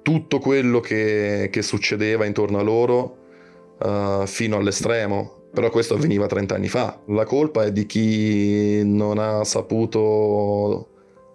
tutto 0.03 0.39
quello 0.39 0.81
che, 0.81 1.49
che 1.53 1.63
succedeva 1.63 2.25
intorno 2.25 2.59
a 2.59 2.63
loro 2.63 3.22
uh, 3.85 4.27
fino 4.27 4.57
all'estremo. 4.57 5.41
Però 5.53 5.69
questo 5.69 5.95
avveniva 5.95 6.27
30 6.27 6.55
anni 6.55 6.69
fa. 6.69 6.99
La 7.09 7.25
colpa 7.25 7.65
è 7.65 7.73
di 7.73 7.85
chi 7.85 8.83
non 8.85 9.19
ha 9.19 9.45
saputo 9.45 10.89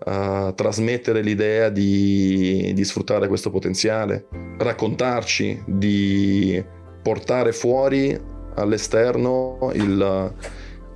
uh, 0.03 0.53
trasmettere 0.55 1.21
l'idea 1.21 1.69
di, 1.69 2.71
di 2.73 2.83
sfruttare 2.83 3.27
questo 3.27 3.51
potenziale, 3.51 4.27
raccontarci, 4.57 5.63
di 5.67 6.63
portare 7.03 7.51
fuori 7.51 8.19
all'esterno 8.55 9.69
il, 9.73 10.33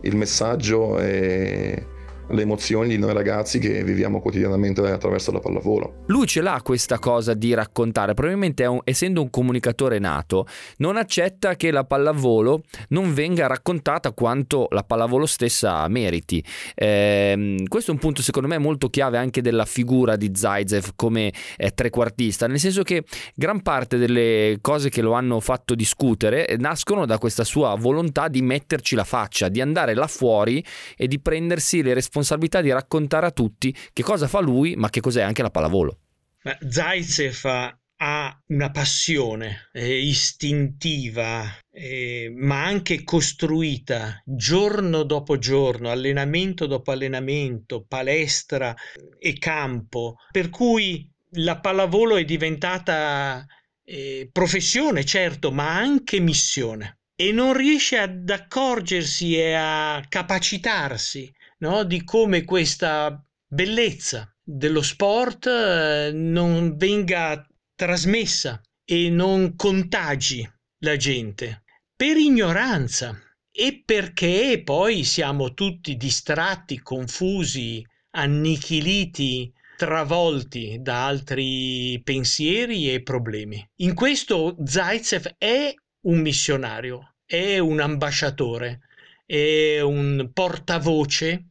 il 0.02 0.16
messaggio 0.16 0.98
e, 0.98 1.86
le 2.32 2.42
emozioni 2.42 2.90
di 2.90 2.98
noi 2.98 3.14
ragazzi 3.14 3.60
che 3.60 3.84
viviamo 3.84 4.22
quotidianamente 4.22 4.82
attraverso 4.82 5.32
la 5.32 5.40
pallavolo. 5.40 6.04
Lui 6.08 6.26
ce 6.26 6.42
l'ha 6.42 6.62
questa 6.64 7.00
cosa 7.00 7.34
di 7.34 7.54
raccontare, 7.54 8.14
probabilmente 8.14 8.66
un, 8.66 8.80
essendo 8.84 9.22
un 9.22 9.30
comunicatore 9.30 10.00
nato, 10.00 10.48
non 10.78 10.98
accetta 10.98 11.56
che 11.56 11.72
la 11.72 11.84
pallavolo 11.84 12.64
non 12.90 13.14
venga 13.14 13.48
raccontata 13.48 14.12
quanto 14.12 14.68
la 14.72 14.84
pallavolo 14.84 15.26
stessa 15.26 15.88
meriti. 15.88 16.44
Eh, 16.76 17.64
questo 17.68 17.92
è 17.92 17.94
un 17.94 18.00
punto 18.00 18.22
secondo 18.22 18.48
me 18.48 18.58
molto 18.58 18.90
chiave 18.90 19.18
anche 19.18 19.42
della 19.42 19.66
figura 19.66 20.16
di 20.16 20.32
Zaitsev 20.34 20.92
come 20.96 21.34
eh, 21.58 21.72
trequartista, 21.72 22.48
nel 22.48 22.60
senso 22.60 22.84
che 22.84 23.04
gran 23.36 23.62
parte 23.62 23.98
delle 23.98 24.58
cose 24.62 24.90
che 24.90 25.02
lo 25.02 25.14
hanno 25.14 25.40
fatto 25.40 25.76
discutere 25.76 26.56
nascono 26.58 27.06
da 27.06 27.18
questa 27.18 27.44
sua 27.44 27.76
volontà 27.76 28.28
di 28.28 28.42
metterci 28.42 28.96
la 28.96 29.04
faccia, 29.04 29.50
di 29.50 29.62
andare 29.62 29.94
là 29.94 30.08
fuori 30.08 30.64
e 30.96 31.08
di 31.08 31.20
prendersi 31.20 31.82
le 31.82 31.94
responsabilità 31.94 32.21
responsabilità 32.22 32.62
di 32.62 32.72
raccontare 32.72 33.26
a 33.26 33.32
tutti 33.32 33.76
che 33.92 34.04
cosa 34.04 34.28
fa 34.28 34.40
lui, 34.40 34.76
ma 34.76 34.90
che 34.90 35.02
cos'è 35.02 35.22
anche 35.22 35.42
la 35.42 35.50
pallavolo. 35.50 35.98
Ma 36.44 36.58
Zaitsev 36.68 37.76
ha 38.04 38.42
una 38.48 38.72
passione 38.72 39.70
eh, 39.74 40.00
istintiva, 40.00 41.44
eh, 41.72 42.32
ma 42.36 42.64
anche 42.64 43.04
costruita 43.04 44.22
giorno 44.26 45.04
dopo 45.04 45.38
giorno, 45.38 45.92
allenamento 45.92 46.66
dopo 46.66 46.92
allenamento, 46.92 47.86
palestra 47.88 48.76
e 49.20 49.38
campo, 49.38 50.16
per 50.32 50.50
cui 50.50 51.08
la 51.36 51.60
pallavolo 51.60 52.16
è 52.18 52.26
diventata 52.26 53.46
eh, 53.84 54.30
professione, 54.32 55.06
certo, 55.06 55.52
ma 55.52 55.76
anche 55.76 56.20
missione. 56.20 56.98
E 57.16 57.32
non 57.32 57.54
riesce 57.54 58.00
ad 58.00 58.28
accorgersi 58.28 59.36
e 59.36 59.54
a 59.54 60.04
capacitarsi 60.10 61.32
no? 61.62 61.84
di 61.84 62.04
come 62.04 62.44
questa 62.44 63.24
bellezza 63.48 64.32
dello 64.44 64.82
sport 64.82 65.48
eh, 65.48 66.12
non 66.14 66.76
venga 66.76 67.46
trasmessa 67.76 68.62
e 68.84 69.10
non 69.10 69.56
contagi 69.56 70.48
la 70.80 70.96
gente 70.98 71.64
per 71.96 72.18
ignoranza 72.18 73.16
e 73.52 73.84
perché 73.86 74.62
poi 74.64 75.04
siamo 75.04 75.54
tutti 75.54 75.98
distratti, 75.98 76.80
confusi, 76.80 77.86
annichiliti, 78.12 79.54
travolti 79.78 80.78
da 80.80 81.06
altri 81.06 82.02
pensieri 82.04 82.92
e 82.94 83.04
problemi. 83.04 83.64
In 83.78 83.94
questo 83.94 84.56
Zaitsev 84.64 85.36
è 85.38 85.74
un 86.06 86.20
missionario, 86.22 87.16
è 87.26 87.60
un 87.60 87.80
ambasciatore, 87.80 88.80
è 89.26 89.80
un 89.82 90.30
portavoce, 90.34 91.51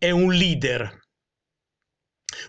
è 0.00 0.10
un 0.10 0.32
leader. 0.32 0.98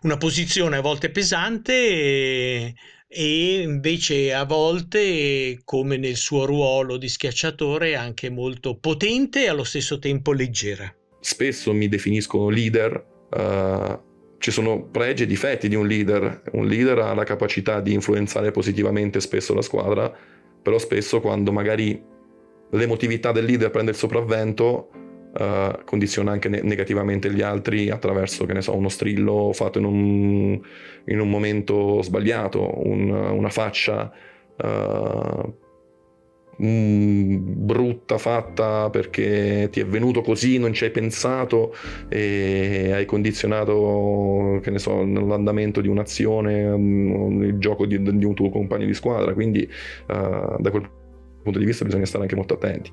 Una 0.03 0.15
posizione 0.15 0.77
a 0.77 0.81
volte 0.81 1.11
pesante 1.11 1.73
e, 1.73 2.75
e 3.09 3.61
invece 3.61 4.33
a 4.33 4.45
volte, 4.45 5.59
come 5.65 5.97
nel 5.97 6.15
suo 6.15 6.45
ruolo 6.45 6.95
di 6.95 7.09
schiacciatore, 7.09 7.95
anche 7.95 8.29
molto 8.29 8.77
potente 8.77 9.43
e 9.43 9.49
allo 9.49 9.65
stesso 9.65 9.99
tempo 9.99 10.31
leggera. 10.31 10.95
Spesso 11.19 11.73
mi 11.73 11.89
definiscono 11.89 12.47
leader. 12.47 13.05
Uh 13.31 14.09
ci 14.41 14.49
sono 14.49 14.81
pregi 14.85 15.23
e 15.23 15.25
difetti 15.27 15.69
di 15.69 15.75
un 15.75 15.85
leader. 15.85 16.41
Un 16.53 16.65
leader 16.65 16.97
ha 16.97 17.13
la 17.13 17.23
capacità 17.23 17.79
di 17.79 17.93
influenzare 17.93 18.49
positivamente 18.49 19.21
spesso 19.21 19.53
la 19.53 19.61
squadra, 19.61 20.11
però 20.63 20.79
spesso 20.79 21.21
quando 21.21 21.51
magari 21.51 22.03
l'emotività 22.71 23.31
del 23.31 23.45
leader 23.45 23.69
prende 23.69 23.91
il 23.91 23.97
sopravvento, 23.97 24.89
uh, 25.33 25.83
condiziona 25.85 26.31
anche 26.31 26.49
ne- 26.49 26.61
negativamente 26.61 27.31
gli 27.31 27.41
altri 27.41 27.89
attraverso, 27.89 28.45
che 28.45 28.53
ne 28.53 28.61
so, 28.61 28.75
uno 28.75 28.89
strillo 28.89 29.51
fatto 29.53 29.79
in 29.79 29.85
un, 29.85 30.61
in 31.05 31.19
un 31.19 31.29
momento 31.29 32.01
sbagliato, 32.01 32.87
un, 32.87 33.09
una 33.09 33.49
faccia 33.49 34.11
uh, 34.57 35.53
brutta 36.63 38.19
fatta 38.19 38.91
perché 38.91 39.69
ti 39.71 39.79
è 39.79 39.85
venuto 39.85 40.21
così, 40.21 40.59
non 40.59 40.73
ci 40.73 40.83
hai 40.83 40.91
pensato 40.91 41.73
e 42.07 42.91
hai 42.93 43.05
condizionato, 43.05 44.59
che 44.61 44.69
ne 44.69 44.77
so, 44.77 45.03
l'andamento 45.03 45.81
di 45.81 45.87
un'azione, 45.87 46.77
mm, 46.77 47.43
il 47.43 47.57
gioco 47.57 47.87
di, 47.87 47.99
di 48.01 48.25
un 48.25 48.33
tuo 48.35 48.49
compagno 48.49 48.85
di 48.85 48.93
squadra. 48.93 49.33
Quindi 49.33 49.67
uh, 50.07 50.61
da 50.61 50.69
quel 50.69 50.87
punto 51.41 51.57
di 51.57 51.65
vista 51.65 51.83
bisogna 51.83 52.05
stare 52.05 52.23
anche 52.23 52.35
molto 52.35 52.53
attenti. 52.53 52.91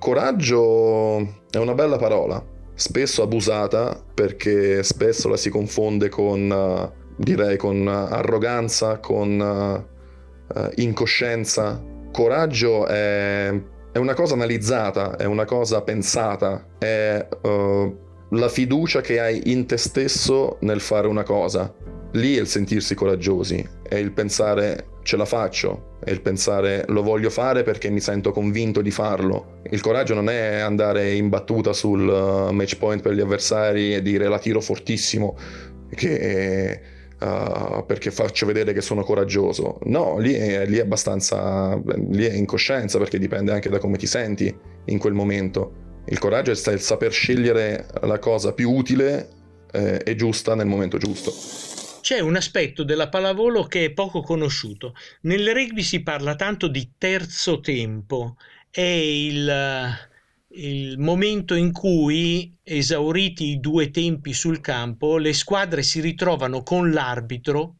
Coraggio 0.00 1.18
è 1.50 1.58
una 1.58 1.74
bella 1.74 1.98
parola, 1.98 2.42
spesso 2.72 3.22
abusata 3.22 4.02
perché 4.14 4.82
spesso 4.82 5.28
la 5.28 5.36
si 5.36 5.50
confonde 5.50 6.08
con, 6.08 6.50
uh, 6.50 7.12
direi, 7.16 7.58
con 7.58 7.86
arroganza, 7.86 8.98
con 8.98 9.38
uh, 9.38 10.70
incoscienza 10.76 11.84
coraggio 12.10 12.86
è, 12.86 13.52
è, 13.92 13.98
una 13.98 14.14
cosa 14.14 14.32
analizzata, 14.34 15.16
è 15.16 15.26
una 15.26 15.44
cosa 15.44 15.82
pensata, 15.82 16.66
è 16.78 17.28
uh, 17.42 17.98
la 18.30 18.48
fiducia 18.48 19.02
che 19.02 19.20
hai 19.20 19.52
in 19.52 19.66
te 19.66 19.76
stesso 19.76 20.56
nel 20.60 20.80
fare 20.80 21.08
una 21.08 21.24
cosa. 21.24 21.72
Lì 22.12 22.36
è 22.36 22.40
il 22.40 22.48
sentirsi 22.48 22.94
coraggiosi, 22.94 23.62
è 23.86 23.96
il 23.96 24.12
pensare 24.12 24.86
ce 25.02 25.16
la 25.16 25.24
faccio, 25.24 25.96
è 26.04 26.10
il 26.10 26.20
pensare 26.20 26.84
lo 26.88 27.02
voglio 27.02 27.30
fare 27.30 27.62
perché 27.62 27.90
mi 27.90 28.00
sento 28.00 28.32
convinto 28.32 28.82
di 28.82 28.90
farlo. 28.90 29.60
Il 29.70 29.80
coraggio 29.80 30.14
non 30.14 30.28
è 30.28 30.58
andare 30.58 31.12
in 31.12 31.28
battuta 31.28 31.72
sul 31.72 32.06
uh, 32.06 32.52
match 32.52 32.76
point 32.76 33.02
per 33.02 33.12
gli 33.12 33.20
avversari 33.20 33.94
e 33.94 34.02
dire 34.02 34.28
la 34.28 34.38
tiro 34.38 34.60
fortissimo, 34.60 35.36
che 35.94 36.80
uh, 37.20 37.84
perché 37.86 38.10
faccio 38.10 38.46
vedere 38.46 38.72
che 38.72 38.80
sono 38.80 39.02
coraggioso. 39.02 39.78
No, 39.84 40.18
lì 40.18 40.34
è, 40.34 40.66
lì 40.66 40.78
è 40.78 40.82
abbastanza, 40.82 41.80
lì 42.10 42.24
è 42.24 42.32
incoscienza 42.32 42.98
perché 42.98 43.18
dipende 43.18 43.52
anche 43.52 43.68
da 43.68 43.78
come 43.78 43.96
ti 43.96 44.06
senti 44.06 44.54
in 44.86 44.98
quel 44.98 45.12
momento. 45.12 45.88
Il 46.06 46.18
coraggio 46.18 46.50
è 46.50 46.72
il 46.72 46.80
saper 46.80 47.12
scegliere 47.12 47.86
la 48.02 48.18
cosa 48.18 48.52
più 48.52 48.70
utile 48.72 49.28
eh, 49.72 50.00
e 50.04 50.14
giusta 50.16 50.54
nel 50.54 50.66
momento 50.66 50.98
giusto. 50.98 51.32
C'è 52.10 52.18
un 52.18 52.34
aspetto 52.34 52.82
della 52.82 53.08
pallavolo 53.08 53.66
che 53.66 53.84
è 53.84 53.90
poco 53.92 54.20
conosciuto. 54.20 54.96
Nel 55.20 55.54
rugby 55.54 55.80
si 55.80 56.02
parla 56.02 56.34
tanto 56.34 56.66
di 56.66 56.94
terzo 56.98 57.60
tempo, 57.60 58.36
è 58.68 58.80
il, 58.80 59.96
il 60.48 60.98
momento 60.98 61.54
in 61.54 61.70
cui, 61.70 62.52
esauriti 62.64 63.50
i 63.50 63.60
due 63.60 63.92
tempi 63.92 64.32
sul 64.32 64.60
campo, 64.60 65.18
le 65.18 65.32
squadre 65.32 65.84
si 65.84 66.00
ritrovano 66.00 66.64
con 66.64 66.90
l'arbitro 66.90 67.76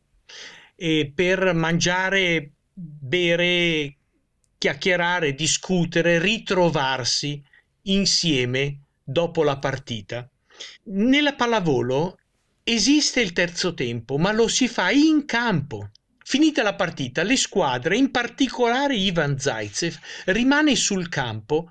eh, 0.77 1.11
per 1.13 1.53
mangiare, 1.53 2.53
bere, 2.73 3.97
chiacchierare, 4.59 5.35
discutere, 5.35 6.21
ritrovarsi 6.21 7.43
insieme 7.83 8.79
dopo 9.03 9.43
la 9.43 9.59
partita. 9.59 10.31
Nella 10.85 11.35
pallavolo 11.35 12.20
esiste 12.73 13.21
il 13.21 13.33
terzo 13.33 13.75
tempo, 13.75 14.19
ma 14.19 14.33
lo 14.33 14.49
si 14.49 14.69
fa 14.69 14.91
in 14.91 15.25
campo. 15.25 15.91
Finita 16.23 16.63
la 16.63 16.75
partita, 16.75 17.23
le 17.23 17.37
squadre, 17.37 17.97
in 17.97 18.11
particolare 18.11 18.95
Ivan 18.95 19.39
Zaitsev, 19.39 19.99
rimane 20.27 20.77
sul 20.77 21.09
campo 21.09 21.71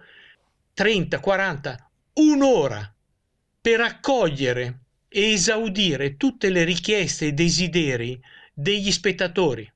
30, 0.73 1.19
40, 1.19 1.91
un'ora 2.13 2.93
per 3.61 3.81
accogliere 3.81 4.79
e 5.07 5.31
esaudire 5.31 6.17
tutte 6.17 6.49
le 6.49 6.63
richieste 6.63 7.27
e 7.27 7.33
desideri 7.33 8.19
degli 8.53 8.91
spettatori 8.91 9.71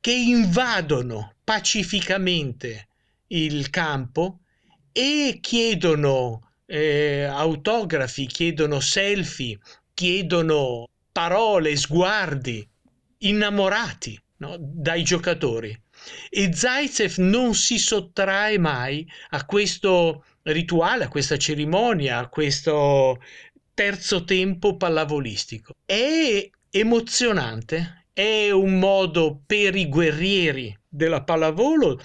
che 0.00 0.12
invadono 0.12 1.34
pacificamente 1.44 2.88
il 3.28 3.70
campo 3.70 4.40
e 4.92 5.38
chiedono 5.40 6.50
eh, 6.66 7.24
autografi, 7.24 8.26
chiedono 8.26 8.80
selfie, 8.80 9.58
chiedono 9.96 10.86
parole, 11.10 11.74
sguardi 11.74 12.68
innamorati 13.20 14.20
no, 14.36 14.56
dai 14.60 15.02
giocatori. 15.02 15.74
E 16.28 16.52
Zaitsev 16.52 17.16
non 17.16 17.54
si 17.54 17.78
sottrae 17.78 18.58
mai 18.58 19.08
a 19.30 19.46
questo 19.46 20.24
rituale, 20.42 21.04
a 21.04 21.08
questa 21.08 21.38
cerimonia, 21.38 22.18
a 22.18 22.28
questo 22.28 23.22
terzo 23.72 24.24
tempo 24.24 24.76
pallavolistico. 24.76 25.72
È 25.86 26.48
emozionante, 26.68 28.08
è 28.12 28.50
un 28.50 28.78
modo 28.78 29.40
per 29.46 29.74
i 29.74 29.88
guerrieri 29.88 30.78
della 30.86 31.24
pallavolo 31.24 31.98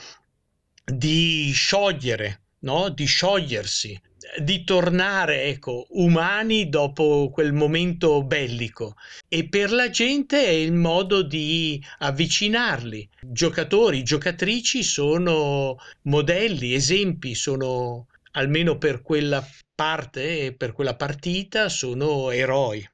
di 0.85 1.51
sciogliere, 1.51 2.43
no? 2.59 2.87
di 2.87 3.05
sciogliersi, 3.05 4.01
di 4.39 4.63
tornare 4.63 5.45
ecco, 5.45 5.85
umani 5.89 6.69
dopo 6.69 7.29
quel 7.31 7.53
momento 7.53 8.23
bellico 8.23 8.95
e 9.27 9.47
per 9.47 9.71
la 9.71 9.89
gente 9.89 10.45
è 10.45 10.49
il 10.49 10.73
modo 10.73 11.21
di 11.21 11.83
avvicinarli. 11.99 13.09
Giocatori, 13.21 14.03
giocatrici 14.03 14.83
sono 14.83 15.77
modelli, 16.03 16.73
esempi, 16.73 17.35
sono 17.35 18.07
almeno 18.33 18.77
per 18.77 19.01
quella 19.01 19.45
parte 19.73 20.45
e 20.45 20.53
per 20.53 20.73
quella 20.73 20.95
partita 20.95 21.69
sono 21.69 22.31
eroi. 22.31 22.87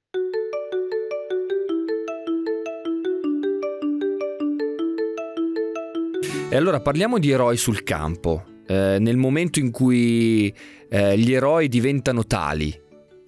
E 6.50 6.56
allora 6.56 6.80
parliamo 6.80 7.20
di 7.20 7.30
eroi 7.30 7.58
sul 7.58 7.84
campo. 7.84 8.56
Eh, 8.66 8.98
nel 9.00 9.18
momento 9.18 9.60
in 9.60 9.70
cui 9.70 10.54
eh, 10.90 11.18
gli 11.18 11.34
eroi 11.34 11.68
diventano 11.68 12.26
tali, 12.26 12.74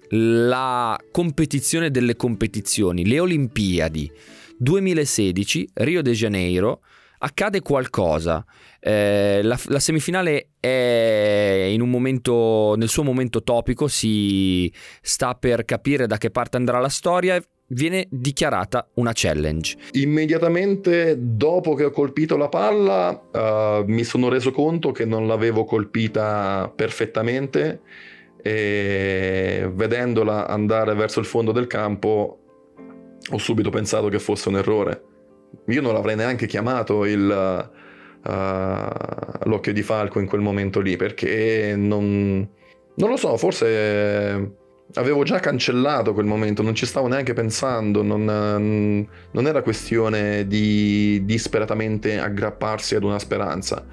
la 0.09 0.99
competizione 1.11 1.91
delle 1.91 2.15
competizioni, 2.15 3.05
le 3.05 3.19
Olimpiadi 3.19 4.11
2016, 4.57 5.69
Rio 5.73 6.01
de 6.01 6.11
Janeiro, 6.11 6.81
accade 7.19 7.61
qualcosa. 7.61 8.45
Eh, 8.79 9.41
la, 9.43 9.59
la, 9.65 9.79
semifinale 9.79 10.51
è 10.59 11.73
momento, 11.77 12.75
nel 12.77 12.89
suo 12.89 13.03
momento 13.03 13.43
topico, 13.43 13.87
si 13.87 14.71
sta 15.01 15.35
per 15.35 15.65
capire 15.65 16.07
da 16.07 16.17
che 16.17 16.31
parte 16.31 16.57
andrà 16.57 16.79
la 16.79 16.89
storia 16.89 17.41
viene 17.69 18.07
dichiarata 18.09 18.87
una 18.95 19.11
challenge. 19.13 19.77
Immediatamente 19.91 21.15
dopo 21.19 21.73
che 21.73 21.85
ho 21.85 21.91
colpito 21.91 22.37
la 22.37 22.49
palla 22.49 23.09
uh, 23.09 23.83
mi 23.85 24.03
sono 24.03 24.29
reso 24.29 24.51
conto 24.51 24.91
che 24.91 25.05
non 25.05 25.27
l'avevo 25.27 25.65
colpita 25.65 26.71
perfettamente 26.73 27.81
e 28.41 29.69
vedendola 29.73 30.47
andare 30.47 30.93
verso 30.93 31.19
il 31.19 31.25
fondo 31.25 31.51
del 31.51 31.67
campo 31.67 32.39
ho 33.31 33.37
subito 33.37 33.69
pensato 33.69 34.07
che 34.07 34.19
fosse 34.19 34.49
un 34.49 34.57
errore. 34.57 35.03
Io 35.67 35.81
non 35.81 35.93
l'avrei 35.93 36.15
neanche 36.15 36.47
chiamato 36.47 37.05
il, 37.05 37.21
uh, 38.23 39.49
l'occhio 39.49 39.73
di 39.73 39.81
falco 39.83 40.19
in 40.19 40.25
quel 40.25 40.41
momento 40.41 40.79
lì 40.79 40.95
perché 40.95 41.75
non, 41.75 42.47
non 42.95 43.09
lo 43.09 43.17
so, 43.17 43.37
forse 43.37 44.57
avevo 44.95 45.23
già 45.23 45.39
cancellato 45.39 46.13
quel 46.13 46.25
momento, 46.25 46.61
non 46.61 46.73
ci 46.73 46.85
stavo 46.85 47.07
neanche 47.07 47.33
pensando, 47.33 48.01
non, 48.01 48.23
non 48.23 49.47
era 49.47 49.61
questione 49.61 50.47
di 50.47 51.23
disperatamente 51.25 52.19
aggrapparsi 52.19 52.95
ad 52.95 53.03
una 53.03 53.19
speranza. 53.19 53.85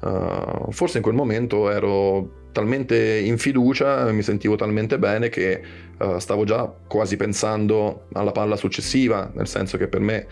Uh, 0.00 0.70
forse 0.70 0.98
in 0.98 1.02
quel 1.02 1.14
momento 1.14 1.70
ero 1.70 2.42
talmente 2.52 3.18
in 3.18 3.38
fiducia, 3.38 4.10
mi 4.12 4.22
sentivo 4.22 4.54
talmente 4.54 4.98
bene 4.98 5.28
che 5.28 5.62
uh, 5.98 6.18
stavo 6.18 6.44
già 6.44 6.72
quasi 6.86 7.16
pensando 7.16 8.06
alla 8.12 8.30
palla 8.32 8.56
successiva, 8.56 9.30
nel 9.34 9.48
senso 9.48 9.76
che 9.76 9.88
per 9.88 10.00
me 10.00 10.26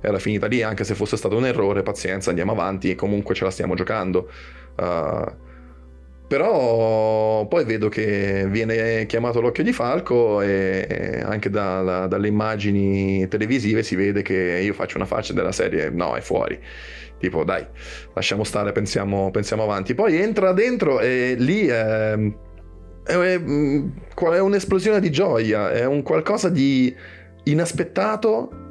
era 0.00 0.18
finita 0.18 0.46
lì, 0.46 0.62
anche 0.62 0.84
se 0.84 0.94
fosse 0.94 1.16
stato 1.16 1.36
un 1.36 1.46
errore, 1.46 1.82
pazienza, 1.82 2.30
andiamo 2.30 2.52
avanti 2.52 2.94
comunque 2.94 3.34
ce 3.34 3.44
la 3.44 3.50
stiamo 3.50 3.74
giocando. 3.74 4.30
Uh, 4.76 5.46
però 6.28 7.46
poi 7.46 7.64
vedo 7.64 7.88
che 7.88 8.46
viene 8.48 9.06
chiamato 9.06 9.40
l'occhio 9.40 9.64
di 9.64 9.72
falco 9.72 10.42
e 10.42 11.22
anche 11.24 11.48
da, 11.48 12.06
dalle 12.06 12.28
immagini 12.28 13.26
televisive 13.28 13.82
si 13.82 13.96
vede 13.96 14.20
che 14.20 14.60
io 14.62 14.74
faccio 14.74 14.98
una 14.98 15.06
faccia 15.06 15.32
della 15.32 15.52
serie 15.52 15.88
no 15.88 16.14
è 16.14 16.20
fuori. 16.20 16.60
Tipo 17.18 17.44
dai 17.44 17.66
lasciamo 18.12 18.44
stare 18.44 18.72
pensiamo, 18.72 19.30
pensiamo 19.30 19.62
avanti. 19.62 19.94
Poi 19.94 20.16
entra 20.16 20.52
dentro 20.52 21.00
e 21.00 21.34
lì 21.38 21.66
è, 21.66 22.12
è, 23.04 23.14
è 23.14 24.38
un'esplosione 24.38 25.00
di 25.00 25.10
gioia 25.10 25.72
è 25.72 25.86
un 25.86 26.02
qualcosa 26.02 26.50
di 26.50 26.94
inaspettato 27.44 28.66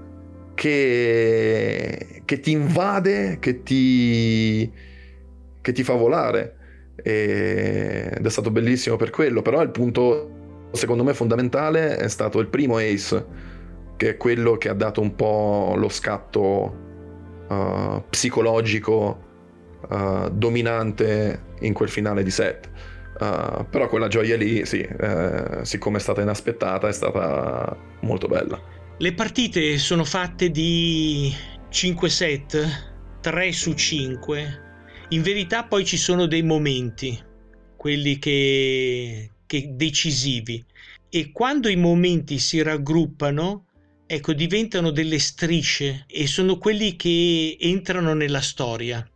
che, 0.53 2.21
che 2.23 2.39
ti 2.39 2.51
invade 2.51 3.39
che 3.39 3.63
ti, 3.63 4.71
che 5.59 5.71
ti 5.71 5.83
fa 5.83 5.93
volare 5.93 6.56
ed 7.03 8.25
è 8.25 8.29
stato 8.29 8.51
bellissimo 8.51 8.95
per 8.95 9.10
quello, 9.10 9.41
però 9.41 9.62
il 9.62 9.69
punto 9.69 10.69
secondo 10.71 11.03
me 11.03 11.13
fondamentale 11.13 11.97
è 11.97 12.07
stato 12.07 12.39
il 12.39 12.47
primo 12.47 12.77
Ace, 12.77 13.25
che 13.95 14.10
è 14.10 14.17
quello 14.17 14.57
che 14.57 14.69
ha 14.69 14.73
dato 14.73 15.01
un 15.01 15.15
po' 15.15 15.73
lo 15.75 15.89
scatto 15.89 16.75
uh, 17.47 18.03
psicologico 18.10 19.25
uh, 19.89 20.29
dominante 20.29 21.43
in 21.62 21.73
quel 21.73 21.89
finale 21.89 22.23
di 22.23 22.31
set. 22.31 22.69
Uh, 23.19 23.65
però 23.67 23.88
quella 23.88 24.07
gioia 24.07 24.38
lì, 24.38 24.63
sì, 24.65 24.81
eh, 24.81 25.60
siccome 25.63 25.97
è 25.97 25.99
stata 25.99 26.21
inaspettata, 26.21 26.88
è 26.88 26.93
stata 26.93 27.75
molto 28.01 28.27
bella. 28.27 28.62
Le 28.99 29.13
partite 29.13 29.77
sono 29.79 30.03
fatte 30.03 30.51
di 30.51 31.33
5 31.69 32.10
set, 32.10 32.93
3 33.21 33.51
su 33.51 33.73
5, 33.73 34.66
in 35.09 35.21
verità 35.21 35.63
poi 35.63 35.85
ci 35.85 35.95
sono 35.95 36.25
dei 36.25 36.43
momenti, 36.43 37.17
quelli 37.77 38.19
che, 38.19 39.31
che 39.45 39.69
decisivi, 39.73 40.61
e 41.09 41.31
quando 41.31 41.69
i 41.69 41.77
momenti 41.77 42.39
si 42.39 42.61
raggruppano, 42.61 43.67
ecco, 44.05 44.33
diventano 44.33 44.91
delle 44.91 45.19
strisce 45.19 46.03
e 46.07 46.27
sono 46.27 46.57
quelli 46.57 46.97
che 46.97 47.55
entrano 47.59 48.13
nella 48.13 48.41
storia. 48.41 49.09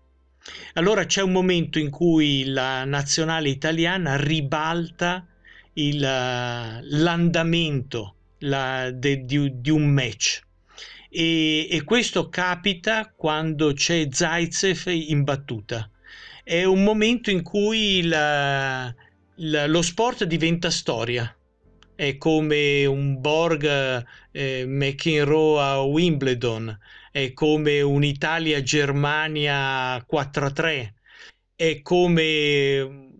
Allora 0.73 1.05
c'è 1.05 1.21
un 1.21 1.33
momento 1.33 1.77
in 1.77 1.89
cui 1.89 2.45
la 2.45 2.85
nazionale 2.85 3.49
italiana 3.49 4.15
ribalta 4.15 5.27
il, 5.73 5.99
l'andamento 5.99 8.15
la, 8.39 8.89
de, 8.91 9.25
di, 9.25 9.59
di, 9.59 9.69
un 9.69 9.87
match 9.87 10.41
e, 11.11 11.67
e 11.69 11.83
questo 11.83 12.29
capita 12.29 13.11
quando 13.13 13.73
c'è 13.73 14.07
Zaitsev 14.09 14.87
in 14.87 15.23
battuta. 15.23 15.89
È 16.43 16.63
un 16.63 16.83
momento 16.83 17.29
in 17.29 17.43
cui 17.43 18.01
la, 18.03 18.93
la, 19.35 19.67
lo 19.67 19.81
sport 19.81 20.23
diventa 20.23 20.69
storia. 20.69 21.35
È 21.93 22.15
come 22.17 22.85
un 22.85 23.19
Borg 23.19 24.05
eh, 24.31 24.65
McEnroe 24.65 25.61
a 25.61 25.81
Wimbledon, 25.81 26.79
è 27.11 27.33
come 27.33 27.81
un'Italia-Germania 27.81 29.97
4-3, 30.09 30.93
è 31.55 31.81
come 31.81 33.10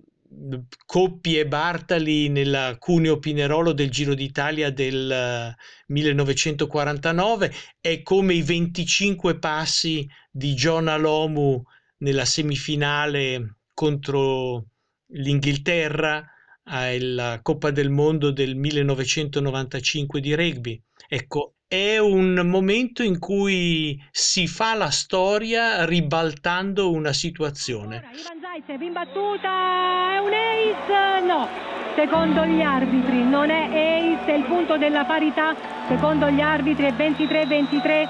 Coppi 0.86 1.38
e 1.38 1.46
Bartali 1.46 2.30
nella 2.30 2.78
Cuneo 2.80 3.20
Pinerolo 3.20 3.74
del 3.74 3.90
Giro 3.90 4.14
d'Italia 4.14 4.72
del 4.72 5.54
1949 5.88 7.48
eh, 7.48 7.54
è 7.82 8.02
come 8.02 8.36
i 8.36 8.42
25 8.42 9.40
passi 9.40 10.08
di 10.32 10.54
John 10.54 10.88
Alomu 10.88 11.62
nella 11.98 12.24
semifinale 12.24 13.58
contro 13.74 14.68
l'Inghilterra 15.08 16.26
alla 16.64 17.40
Coppa 17.42 17.72
del 17.72 17.90
Mondo 17.90 18.32
del 18.32 18.56
1995 18.56 20.22
di 20.22 20.34
rugby. 20.34 20.82
Ecco, 21.10 21.56
è 21.72 21.98
un 22.00 22.34
momento 22.48 23.02
in 23.02 23.18
cui 23.18 23.98
si 24.12 24.46
fa 24.46 24.74
la 24.74 24.90
storia 24.90 25.86
ribaltando 25.86 26.92
una 26.92 27.14
situazione. 27.14 28.04
Ivan 28.12 28.42
Zaitsev 28.42 28.82
in 28.82 28.92
battuta, 28.92 30.16
è 30.16 30.18
un 30.18 30.34
ace? 30.34 31.26
No, 31.26 31.48
secondo 31.96 32.44
gli 32.44 32.60
arbitri 32.60 33.24
non 33.24 33.50
è 33.50 33.68
ace, 33.70 34.34
è 34.34 34.36
il 34.36 34.44
punto 34.44 34.76
della 34.76 35.06
parità, 35.06 35.56
secondo 35.88 36.30
gli 36.30 36.42
arbitri 36.42 36.88
è 36.88 36.92
23-23, 36.92 38.08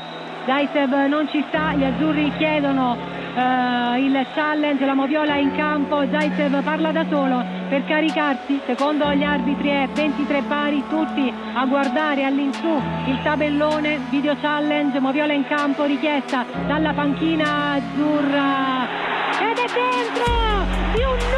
Zaitsev 0.48 0.94
non 1.08 1.30
ci 1.30 1.46
sta, 1.50 1.76
gli 1.76 1.84
azzurri 1.84 2.32
chiedono 2.38 2.98
Uh, 3.34 3.96
il 3.96 4.28
challenge, 4.34 4.86
la 4.86 4.94
moviola 4.94 5.36
in 5.36 5.56
campo, 5.56 6.04
Zaitsev 6.10 6.62
parla 6.64 6.92
da 6.92 7.06
solo 7.10 7.42
per 7.70 7.86
caricarsi, 7.86 8.60
secondo 8.66 9.10
gli 9.14 9.24
arbitri 9.24 9.70
è 9.70 9.88
23 9.88 10.42
pari, 10.42 10.84
tutti 10.90 11.34
a 11.54 11.66
guardare 11.66 12.26
all'insù 12.26 12.82
il 13.08 13.18
tabellone, 13.24 14.00
video 14.10 14.36
challenge, 14.42 15.00
moviola 15.00 15.32
in 15.32 15.46
campo 15.48 15.86
richiesta 15.86 16.46
dalla 16.68 16.92
panchina 16.92 17.72
azzurra. 17.72 18.88
Ed 19.40 19.58
è 19.58 19.66
dentro, 19.72 20.32
di 20.94 21.04
un 21.04 21.31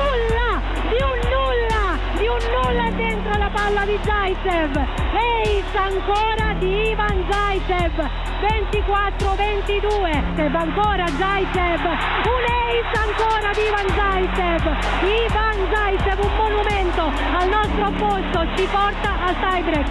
la 3.43 3.49
palla 3.49 3.83
di 3.85 3.99
Zaitsev, 4.01 4.73
ace 4.77 5.77
ancora 5.77 6.53
di 6.59 6.91
Ivan 6.91 7.25
Zaitsev. 7.29 7.99
24-22 8.39 10.35
Seb 10.35 10.55
ancora 10.55 11.05
Zaitsev. 11.07 11.83
Un 11.83 12.43
ace 12.63 12.95
ancora 13.03 13.51
di 13.51 13.63
Ivan 13.67 13.89
Zaitsev. 13.99 14.63
Ivan 15.03 15.59
Zaitsev 15.73 16.19
un 16.23 16.35
monumento 16.37 17.01
al 17.37 17.49
nostro 17.49 17.91
posto 17.97 18.47
ci 18.55 18.65
porta 18.71 19.25
al 19.25 19.35
tiebreak. 19.39 19.89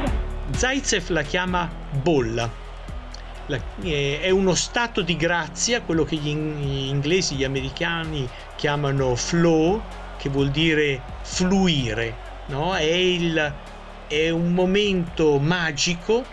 Zaitsev 0.57 1.09
la 1.11 1.23
chiama 1.23 1.69
bolla. 1.91 2.49
La, 3.47 3.59
eh, 3.83 4.21
è 4.23 4.31
uno 4.31 4.55
stato 4.55 5.03
di 5.03 5.17
grazia 5.17 5.83
quello 5.83 6.05
che 6.05 6.17
gli 6.17 6.29
inglesi 6.29 7.35
gli 7.35 7.45
americani 7.45 8.27
chiamano 8.57 9.15
flow 9.15 9.83
che 10.17 10.29
vuol 10.31 10.51
dire 10.51 11.03
fluire 11.23 12.22
no? 12.47 12.75
è, 12.75 12.83
il, 12.83 13.55
è 14.09 14.31
un 14.31 14.53
momento 14.53 15.39
magico 15.39 16.25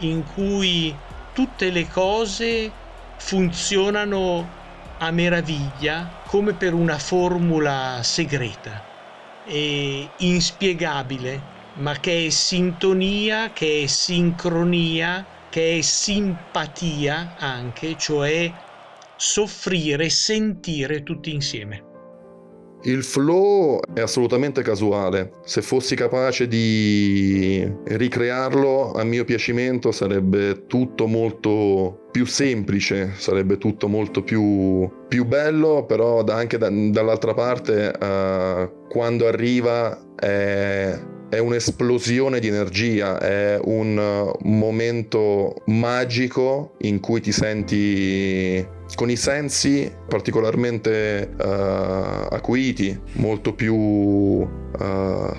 in 0.00 0.24
cui 0.34 0.94
tutte 1.32 1.70
le 1.70 1.88
cose 1.88 2.70
funzionano 3.16 4.48
a 4.98 5.10
meraviglia 5.10 6.08
come 6.26 6.52
per 6.54 6.74
una 6.74 6.98
formula 6.98 8.00
segreta 8.02 8.82
e 9.46 10.08
inspiegabile, 10.18 11.40
ma 11.76 11.94
che 11.98 12.26
è 12.26 12.30
sintonia, 12.30 13.50
che 13.52 13.82
è 13.82 13.86
sincronia, 13.86 15.26
che 15.50 15.78
è 15.78 15.80
simpatia 15.80 17.34
anche, 17.38 17.96
cioè 17.96 18.52
soffrire, 19.16 20.08
sentire 20.08 21.02
tutti 21.02 21.32
insieme. 21.32 21.83
Il 22.86 23.02
flow 23.02 23.80
è 23.94 24.02
assolutamente 24.02 24.60
casuale. 24.62 25.32
Se 25.44 25.62
fossi 25.62 25.96
capace 25.96 26.46
di 26.46 27.66
ricrearlo 27.84 28.92
a 28.92 29.02
mio 29.04 29.24
piacimento 29.24 29.90
sarebbe 29.90 30.66
tutto 30.66 31.06
molto 31.06 32.08
più 32.10 32.26
semplice, 32.26 33.12
sarebbe 33.16 33.56
tutto 33.56 33.88
molto 33.88 34.22
più, 34.22 34.86
più 35.08 35.24
bello, 35.24 35.86
però 35.86 36.22
anche 36.24 36.58
da, 36.58 36.68
dall'altra 36.70 37.32
parte 37.32 37.90
uh, 37.98 38.88
quando 38.88 39.26
arriva 39.26 39.98
è 40.14 41.12
è 41.34 41.38
un'esplosione 41.38 42.38
di 42.38 42.46
energia, 42.46 43.18
è 43.18 43.58
un 43.60 44.30
momento 44.42 45.62
magico 45.66 46.74
in 46.82 47.00
cui 47.00 47.20
ti 47.20 47.32
senti 47.32 48.64
con 48.94 49.10
i 49.10 49.16
sensi 49.16 49.90
particolarmente 50.08 51.30
uh, 51.36 51.42
acuiti, 52.30 52.98
molto 53.14 53.54
più 53.54 53.74
uh, 53.74 54.46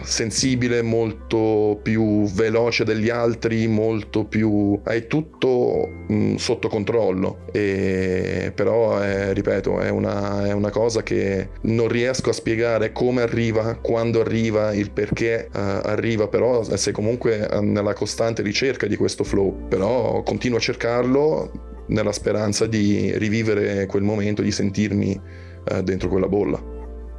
sensibile, 0.03 0.81
molto 0.81 1.79
più 1.81 2.25
veloce 2.25 2.83
degli 2.83 3.09
altri, 3.09 3.67
molto 3.67 4.25
più... 4.25 4.79
hai 4.83 5.07
tutto 5.07 5.87
mh, 6.07 6.13
mm, 6.13 6.35
sotto 6.35 6.67
controllo, 6.67 7.45
e, 7.51 8.51
però 8.53 8.99
è, 8.99 9.33
ripeto 9.33 9.79
è 9.79 9.89
una, 9.89 10.47
è 10.47 10.51
una, 10.51 10.69
cosa 10.69 11.03
che 11.03 11.49
non 11.61 11.87
riesco 11.87 12.31
a 12.31 12.33
spiegare 12.33 12.91
come 12.91 13.21
arriva, 13.21 13.75
quando 13.75 14.19
arriva, 14.19 14.73
il 14.73 14.91
perché 14.91 15.47
uh, 15.53 15.57
arriva, 15.57 16.27
però 16.27 16.63
sei 16.63 16.91
comunque 16.91 17.47
nella 17.61 17.93
costante 17.93 18.41
ricerca 18.41 18.87
di 18.87 18.95
questo 18.95 19.23
flow, 19.23 19.67
però 19.67 20.21
continuo 20.23 20.57
a 20.57 20.61
cercarlo 20.61 21.73
nella 21.87 22.11
speranza 22.11 22.65
di 22.65 23.17
rivivere 23.17 23.85
quel 23.85 24.03
momento, 24.03 24.41
di 24.41 24.51
sentirmi 24.51 25.19
eh, 25.65 25.83
dentro 25.83 26.09
quella 26.09 26.27
bolla. 26.27 26.73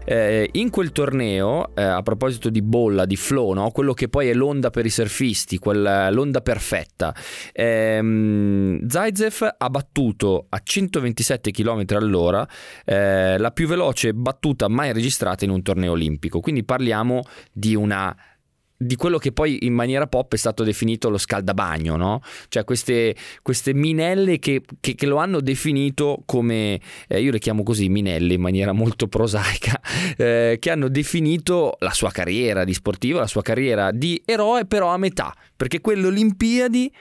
Eh, 0.09 0.49
in 0.53 0.71
quel 0.71 0.93
torneo, 0.93 1.75
eh, 1.75 1.83
a 1.83 2.01
proposito 2.03 2.49
di 2.49 2.63
bolla, 2.63 3.07
di 3.07 3.17
flow, 3.17 3.53
no? 3.55 3.73
quello 3.73 3.93
che 3.93 4.09
poi 4.09 4.29
è 4.29 4.35
l'onda 4.35 4.71
per 4.71 4.87
i 4.87 4.91
surfisti, 4.91 5.59
quella, 5.59 6.11
l'onda 6.11 6.43
perfetta, 6.43 7.13
ehm, 7.53 8.87
Zaitsev 8.87 9.55
ha 9.59 9.69
battuto 9.69 10.47
a 10.49 10.61
127 10.63 11.51
km 11.51 11.85
all'ora 11.89 12.47
eh, 12.85 13.37
la 13.37 13.51
più 13.51 13.67
veloce 13.67 14.15
battuta 14.15 14.69
mai 14.69 14.93
registrata 14.93 15.45
in 15.45 15.51
un 15.51 15.63
torneo 15.63 15.91
olimpico. 15.91 16.39
Quindi 16.39 16.63
parliamo 16.63 17.23
di 17.53 17.75
una 17.75 18.17
di 18.77 18.97
quello 18.97 19.19
che 19.19 19.33
poi 19.33 19.65
in 19.65 19.73
maniera 19.73 20.07
pop 20.07 20.35
è 20.35 20.37
stato 20.37 20.63
definito 20.63 21.09
lo 21.09 21.19
scaldabagno, 21.19 21.97
no? 21.97 22.21
Cioè 22.49 22.65
queste, 22.65 23.15
queste 23.43 23.73
minelle 23.73 24.39
che, 24.39 24.63
che, 24.81 24.95
che, 24.95 25.07
lo 25.07 25.17
hanno 25.17 25.41
definito 25.41 26.23
come, 26.27 26.81
eh, 27.09 27.21
io 27.21 27.31
le 27.31 27.39
chiamo 27.39 27.63
così, 27.63 27.89
minelle 27.89 28.35
in 28.35 28.41
maniera 28.41 28.73
molto 28.73 29.09
prosaica, 29.09 29.81
eh, 30.17 30.57
che 30.61 30.71
hanno 30.71 30.89
definito 30.89 31.77
la 31.81 31.93
sua 31.93 32.11
carriera 32.11 32.65
di 32.65 32.75
sportivo, 32.75 33.19
la 33.19 33.27
sua 33.27 33.43
carriera 33.43 33.91
di 33.93 34.21
eroe 34.25 34.67
però 34.67 34.89
a 34.89 34.99
metà, 34.99 35.35
perché 35.57 35.81
quelle 35.81 36.07
Olimpiadi, 36.07 36.93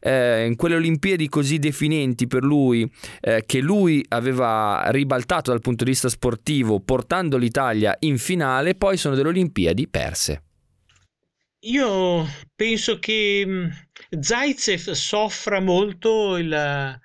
eh, 0.00 0.52
quelle 0.56 0.76
Olimpiadi 0.76 1.28
così 1.28 1.58
definenti 1.58 2.26
per 2.28 2.44
lui, 2.44 2.88
eh, 3.20 3.42
che 3.44 3.60
lui 3.60 4.04
aveva 4.08 4.84
ribaltato 4.88 5.50
dal 5.50 5.60
punto 5.60 5.82
di 5.82 5.90
vista 5.90 6.08
sportivo 6.08 6.78
portando 6.80 7.36
l'Italia 7.36 7.96
in 8.00 8.18
finale, 8.18 8.74
poi 8.76 8.96
sono 8.96 9.16
delle 9.16 9.28
Olimpiadi 9.28 9.88
perse. 9.88 10.43
Io 11.64 12.26
penso 12.54 12.98
che 12.98 13.42
mm, 13.46 13.68
Zaitsev 14.20 14.90
soffra 14.90 15.60
molto 15.60 16.36
il, 16.36 17.00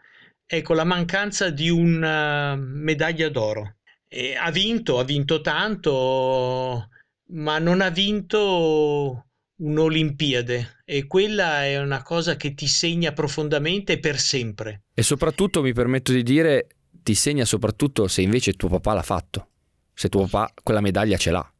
ecco, 0.45 0.73
la 0.73 0.83
mancanza 0.83 1.49
di 1.49 1.69
una 1.69 2.55
medaglia 2.55 3.29
d'oro. 3.29 3.77
E 4.07 4.35
ha 4.35 4.49
vinto, 4.51 4.99
ha 4.99 5.03
vinto 5.03 5.39
tanto, 5.41 6.89
ma 7.31 7.59
non 7.59 7.79
ha 7.81 7.89
vinto 7.89 9.25
un'Olimpiade 9.61 10.81
e 10.85 11.05
quella 11.05 11.65
è 11.65 11.79
una 11.79 12.01
cosa 12.01 12.35
che 12.35 12.53
ti 12.53 12.67
segna 12.67 13.13
profondamente 13.13 13.99
per 13.99 14.17
sempre. 14.19 14.83
E 14.93 15.03
soprattutto 15.03 15.61
mi 15.61 15.73
permetto 15.73 16.11
di 16.11 16.23
dire, 16.23 16.67
ti 16.91 17.13
segna 17.13 17.45
soprattutto 17.45 18.07
se 18.07 18.21
invece 18.21 18.53
tuo 18.53 18.69
papà 18.69 18.93
l'ha 18.93 19.03
fatto, 19.03 19.47
se 19.93 20.09
tuo 20.09 20.25
papà 20.27 20.53
quella 20.63 20.81
medaglia 20.81 21.17
ce 21.17 21.31
l'ha. 21.31 21.53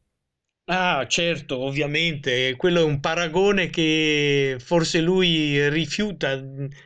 Ah, 0.72 1.08
certo, 1.08 1.58
ovviamente, 1.58 2.56
quello 2.56 2.82
è 2.82 2.84
un 2.84 3.00
paragone 3.00 3.72
che 3.72 4.58
forse 4.60 5.02
lui 5.02 5.68
rifiuta 5.68 6.40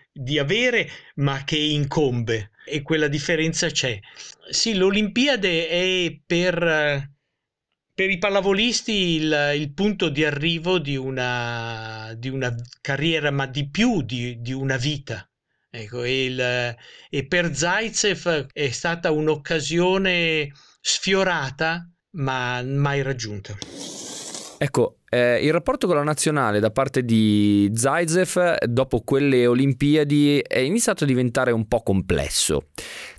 di 0.10 0.40
avere, 0.40 0.90
ma 1.16 1.44
che 1.44 1.58
incombe 1.58 2.52
e 2.66 2.82
quella 2.82 3.10
differenza 3.10 3.70
c'è. 3.70 4.00
Sì, 4.50 4.76
l'Olimpiade 4.76 5.68
è 5.68 6.18
per, 6.26 7.12
per 7.94 8.10
i 8.10 8.18
pallavolisti 8.18 8.94
il, 8.94 9.52
il, 9.56 9.74
punto 9.74 10.08
di 10.08 10.24
arrivo 10.24 10.80
di 10.80 10.96
una, 10.96 12.14
di 12.18 12.30
una, 12.30 12.56
carriera, 12.80 13.32
ma 13.32 13.48
di 13.48 13.70
più 13.70 14.02
di, 14.02 14.40
di 14.40 14.54
una 14.54 14.78
vita. 14.78 15.30
Ecco, 15.70 16.04
e, 16.04 16.24
il, 16.24 16.76
e 17.10 17.28
per 17.28 17.54
Zaitsev 17.54 18.48
è 18.54 18.70
stata 18.70 19.12
un'occasione 19.12 20.54
sfiorata 20.80 21.93
ma 22.14 22.62
mai 22.62 23.02
raggiunta. 23.02 23.58
Ecco, 24.58 24.98
eh, 25.14 25.46
il 25.46 25.52
rapporto 25.52 25.86
con 25.86 25.96
la 25.96 26.04
nazionale 26.04 26.60
da 26.60 26.72
parte 26.72 27.06
di 27.06 27.70
Zaitsev 27.72 28.64
dopo 28.66 29.02
quelle 29.02 29.46
Olimpiadi 29.46 30.40
è 30.40 30.58
iniziato 30.58 31.04
a 31.04 31.08
diventare 31.08 31.52
un 31.52 31.68
po' 31.68 31.84
complesso. 31.84 32.70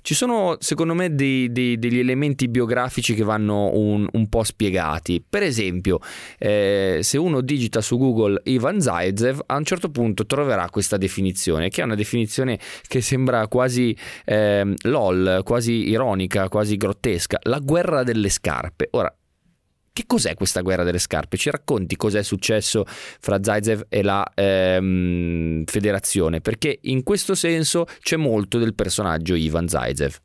Ci 0.01 0.13
sono 0.13 0.57
secondo 0.59 0.93
me 0.93 1.15
dei, 1.15 1.49
dei, 1.53 1.79
degli 1.79 1.99
elementi 1.99 2.49
biografici 2.49 3.13
che 3.13 3.23
vanno 3.23 3.71
un, 3.73 4.05
un 4.11 4.27
po' 4.27 4.43
spiegati. 4.43 5.23
Per 5.27 5.41
esempio, 5.41 5.99
eh, 6.37 6.99
se 7.01 7.17
uno 7.17 7.39
digita 7.39 7.79
su 7.79 7.97
Google 7.97 8.41
Ivan 8.43 8.81
Zaitsev, 8.81 9.43
a 9.45 9.55
un 9.55 9.63
certo 9.63 9.89
punto 9.89 10.25
troverà 10.25 10.69
questa 10.69 10.97
definizione, 10.97 11.69
che 11.69 11.79
è 11.79 11.85
una 11.85 11.95
definizione 11.95 12.59
che 12.87 12.99
sembra 12.99 13.47
quasi 13.47 13.95
eh, 14.25 14.73
lol, 14.81 15.41
quasi 15.45 15.87
ironica, 15.87 16.49
quasi 16.49 16.75
grottesca, 16.75 17.39
la 17.43 17.59
guerra 17.59 18.03
delle 18.03 18.27
scarpe. 18.27 18.89
Ora, 18.91 19.15
che 19.95 20.03
cos'è 20.05 20.33
questa 20.33 20.59
guerra 20.59 20.83
delle 20.83 20.99
scarpe? 20.99 21.37
Ci 21.37 21.49
racconti 21.49 21.95
cos'è 21.95 22.21
successo 22.21 22.83
fra 22.85 23.41
Zaitsev 23.41 23.85
e 23.87 24.03
la 24.03 24.29
ehm, 24.35 25.63
federazione? 25.63 26.41
Perché 26.41 26.79
in 26.81 27.01
questo 27.01 27.33
senso 27.33 27.85
c'è 28.01 28.17
molto 28.17 28.57
del 28.57 28.75
personaggio 28.75 29.35
Ivan 29.35 29.69
Zaitsev. 29.69 30.19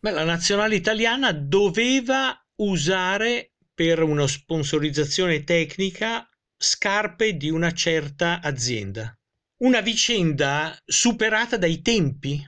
Beh, 0.00 0.10
la 0.12 0.24
nazionale 0.24 0.74
italiana 0.74 1.32
doveva 1.32 2.34
usare 2.62 3.52
per 3.74 4.02
una 4.02 4.26
sponsorizzazione 4.26 5.44
tecnica 5.44 6.26
scarpe 6.56 7.36
di 7.36 7.50
una 7.50 7.72
certa 7.72 8.40
azienda. 8.40 9.14
Una 9.58 9.82
vicenda 9.82 10.74
superata 10.82 11.58
dai 11.58 11.82
tempi, 11.82 12.42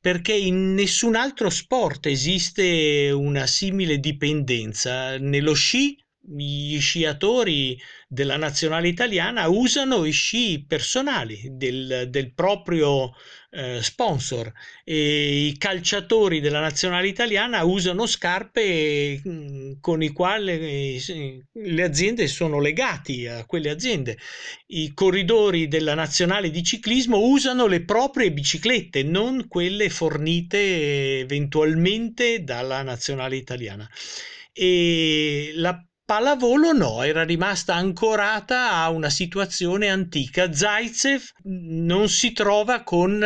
perché 0.00 0.32
in 0.32 0.74
nessun 0.74 1.14
altro 1.14 1.48
sport 1.48 2.06
esiste 2.06 3.12
una 3.12 3.46
simile 3.46 3.98
dipendenza. 3.98 5.16
Nello 5.18 5.54
sci 5.54 5.96
gli 6.30 6.78
sciatori 6.78 7.80
della 8.06 8.36
nazionale 8.36 8.88
italiana 8.88 9.48
usano 9.48 10.04
i 10.04 10.12
sci 10.12 10.64
personali 10.66 11.40
del, 11.52 12.06
del 12.08 12.34
proprio 12.34 13.12
eh, 13.50 13.82
sponsor 13.82 14.52
e 14.84 15.46
i 15.46 15.56
calciatori 15.56 16.40
della 16.40 16.60
nazionale 16.60 17.08
italiana 17.08 17.64
usano 17.64 18.06
scarpe 18.06 19.22
mm, 19.26 19.72
con 19.80 20.02
i 20.02 20.10
quali 20.10 21.00
le 21.52 21.82
aziende 21.82 22.26
sono 22.26 22.60
legati 22.60 23.26
a 23.26 23.46
quelle 23.46 23.70
aziende. 23.70 24.18
I 24.66 24.92
corridori 24.92 25.66
della 25.66 25.94
nazionale 25.94 26.50
di 26.50 26.62
ciclismo 26.62 27.18
usano 27.20 27.66
le 27.66 27.84
proprie 27.84 28.32
biciclette, 28.32 29.02
non 29.02 29.48
quelle 29.48 29.88
fornite 29.88 31.20
eventualmente 31.20 32.44
dalla 32.44 32.82
nazionale 32.82 33.36
italiana. 33.36 33.88
E 34.52 35.52
la 35.54 35.87
Pallavolo 36.08 36.72
no, 36.72 37.02
era 37.02 37.22
rimasta 37.22 37.74
ancorata 37.74 38.72
a 38.72 38.88
una 38.88 39.10
situazione 39.10 39.90
antica. 39.90 40.50
Zaitsev 40.50 41.22
non 41.42 42.08
si 42.08 42.32
trova 42.32 42.82
con, 42.82 43.22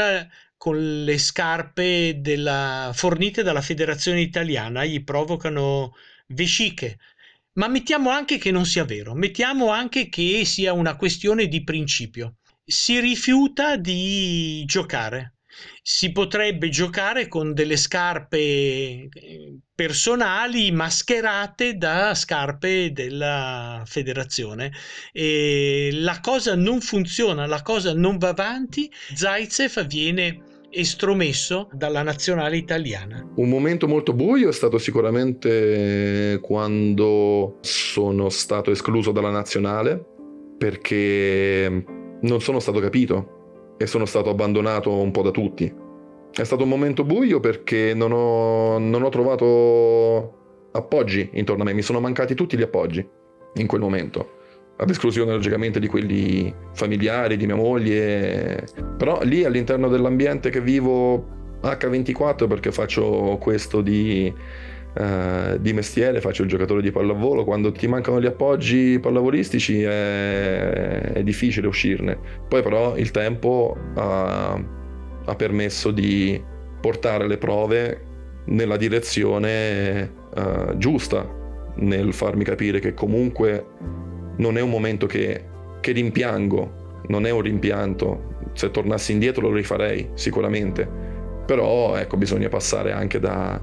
con 0.57 1.05
le 1.05 1.17
scarpe 1.17 2.17
della, 2.19 2.91
fornite 2.93 3.45
dalla 3.45 3.61
federazione 3.61 4.21
italiana, 4.21 4.85
gli 4.85 5.05
provocano 5.05 5.95
vesciche. 6.27 6.99
Ma 7.53 7.69
mettiamo 7.69 8.11
anche 8.11 8.37
che 8.39 8.51
non 8.51 8.67
sia 8.67 8.85
vero, 8.85 9.15
mettiamo 9.15 9.69
anche 9.69 10.09
che 10.09 10.45
sia 10.45 10.73
una 10.73 10.97
questione 10.97 11.47
di 11.47 11.63
principio. 11.63 12.39
Si 12.65 12.99
rifiuta 12.99 13.77
di 13.77 14.65
giocare 14.65 15.32
si 15.83 16.13
potrebbe 16.13 16.69
giocare 16.69 17.29
con 17.29 17.53
delle 17.55 17.77
scarpe 17.77 18.39
eh, 18.39 19.09
personali 19.75 20.71
mascherate 20.71 21.77
da 21.77 22.15
scarpe 22.15 22.93
della 22.93 23.83
federazione. 23.85 24.73
E 25.13 25.91
la 25.93 26.21
cosa 26.21 26.55
non 26.55 26.81
funziona, 26.81 27.47
la 27.47 27.63
cosa 27.63 27.93
non 27.95 28.19
va 28.19 28.29
avanti, 28.29 28.91
Zaitsev 29.15 29.87
viene 29.87 30.51
estromesso 30.71 31.69
dalla 31.73 32.03
nazionale 32.03 32.57
italiana. 32.57 33.27
Un 33.37 33.49
momento 33.49 33.87
molto 33.87 34.15
buio 34.15 34.49
è 34.49 34.53
stato 34.53 34.79
sicuramente 34.79 36.39
quando 36.41 37.59
sono 37.61 38.29
stato 38.31 38.71
escluso 38.71 39.13
dalla 39.13 39.31
nazionale 39.31 40.03
perché 40.57 41.85
non 42.23 42.41
sono 42.41 42.59
stato 42.61 42.79
capito 42.79 43.42
e 43.83 43.87
sono 43.87 44.05
stato 44.05 44.31
abbandonato 44.31 44.93
un 44.93 45.11
po' 45.11 45.23
da 45.23 45.31
tutti. 45.31 45.73
È 46.31 46.45
stato 46.45 46.63
un 46.63 46.69
momento 46.69 47.05
buio 47.05 47.41
perché 47.41 47.93
non 47.95 48.13
ho, 48.13 48.79
non 48.79 49.03
ho 49.03 49.09
trovato 49.09 50.69
appoggi 50.73 51.31
intorno 51.35 51.63
a 51.63 51.67
me, 51.67 51.75
mi 51.75 51.83
sono 51.83 52.01
mancati 52.01 52.35
tutti 52.35 52.57
gli 52.57 52.63
appoggi 52.63 53.07
in 53.55 53.67
quel 53.67 53.81
momento 53.81 54.41
ad 54.77 54.89
esclusione 54.89 55.33
logicamente 55.33 55.79
di 55.79 55.87
quelli 55.87 56.53
familiari, 56.73 57.37
di 57.37 57.47
mia 57.47 57.55
moglie, 57.55 58.67
però 58.97 59.21
lì 59.23 59.45
all'interno 59.45 59.89
dell'ambiente 59.89 60.51
che 60.51 60.61
vivo 60.61 61.59
H24 61.63 62.49
perché 62.49 62.73
faccio 62.73 63.37
questo 63.41 63.81
di 63.81 64.33
Uh, 64.95 65.57
di 65.57 65.73
mestiere, 65.73 66.21
faccio 66.21 66.43
il 66.43 66.51
giocatore 66.51 66.83
di 66.83 66.91
pallavolo, 66.91 67.45
quando 67.45 67.73
ti 67.73 67.87
mancano 67.87 68.21
gli 68.21 68.27
appoggi 68.27 68.99
pallavolistici 69.01 69.83
è, 69.83 71.13
è 71.15 71.23
difficile 71.23 71.67
uscirne. 71.67 72.19
Poi 72.47 72.63
però 72.63 72.95
il 72.97 73.11
tempo 73.11 73.75
ha, 73.95 74.53
ha, 74.53 75.35
permesso 75.35 75.93
di 75.93 76.39
portare 76.79 77.27
le 77.27 77.39
prove 77.39 78.03
nella 78.47 78.77
direzione 78.77 80.13
uh, 80.35 80.77
giusta, 80.77 81.27
nel 81.77 82.13
farmi 82.13 82.45
capire 82.45 82.79
che 82.79 82.93
comunque 82.93 83.65
non 84.37 84.59
è 84.59 84.61
un 84.61 84.69
momento 84.69 85.07
che, 85.07 85.43
che 85.81 85.93
rimpiango, 85.93 87.05
non 87.07 87.25
è 87.25 87.31
un 87.31 87.41
rimpianto. 87.41 88.31
Se 88.53 88.71
tornassi 88.71 89.13
indietro 89.13 89.49
lo 89.49 89.55
rifarei 89.55 90.11
sicuramente, 90.13 90.87
però 91.47 91.97
ecco 91.97 92.19
bisogna 92.19 92.51
passare 92.51 92.93
anche 92.93 93.19
da 93.19 93.59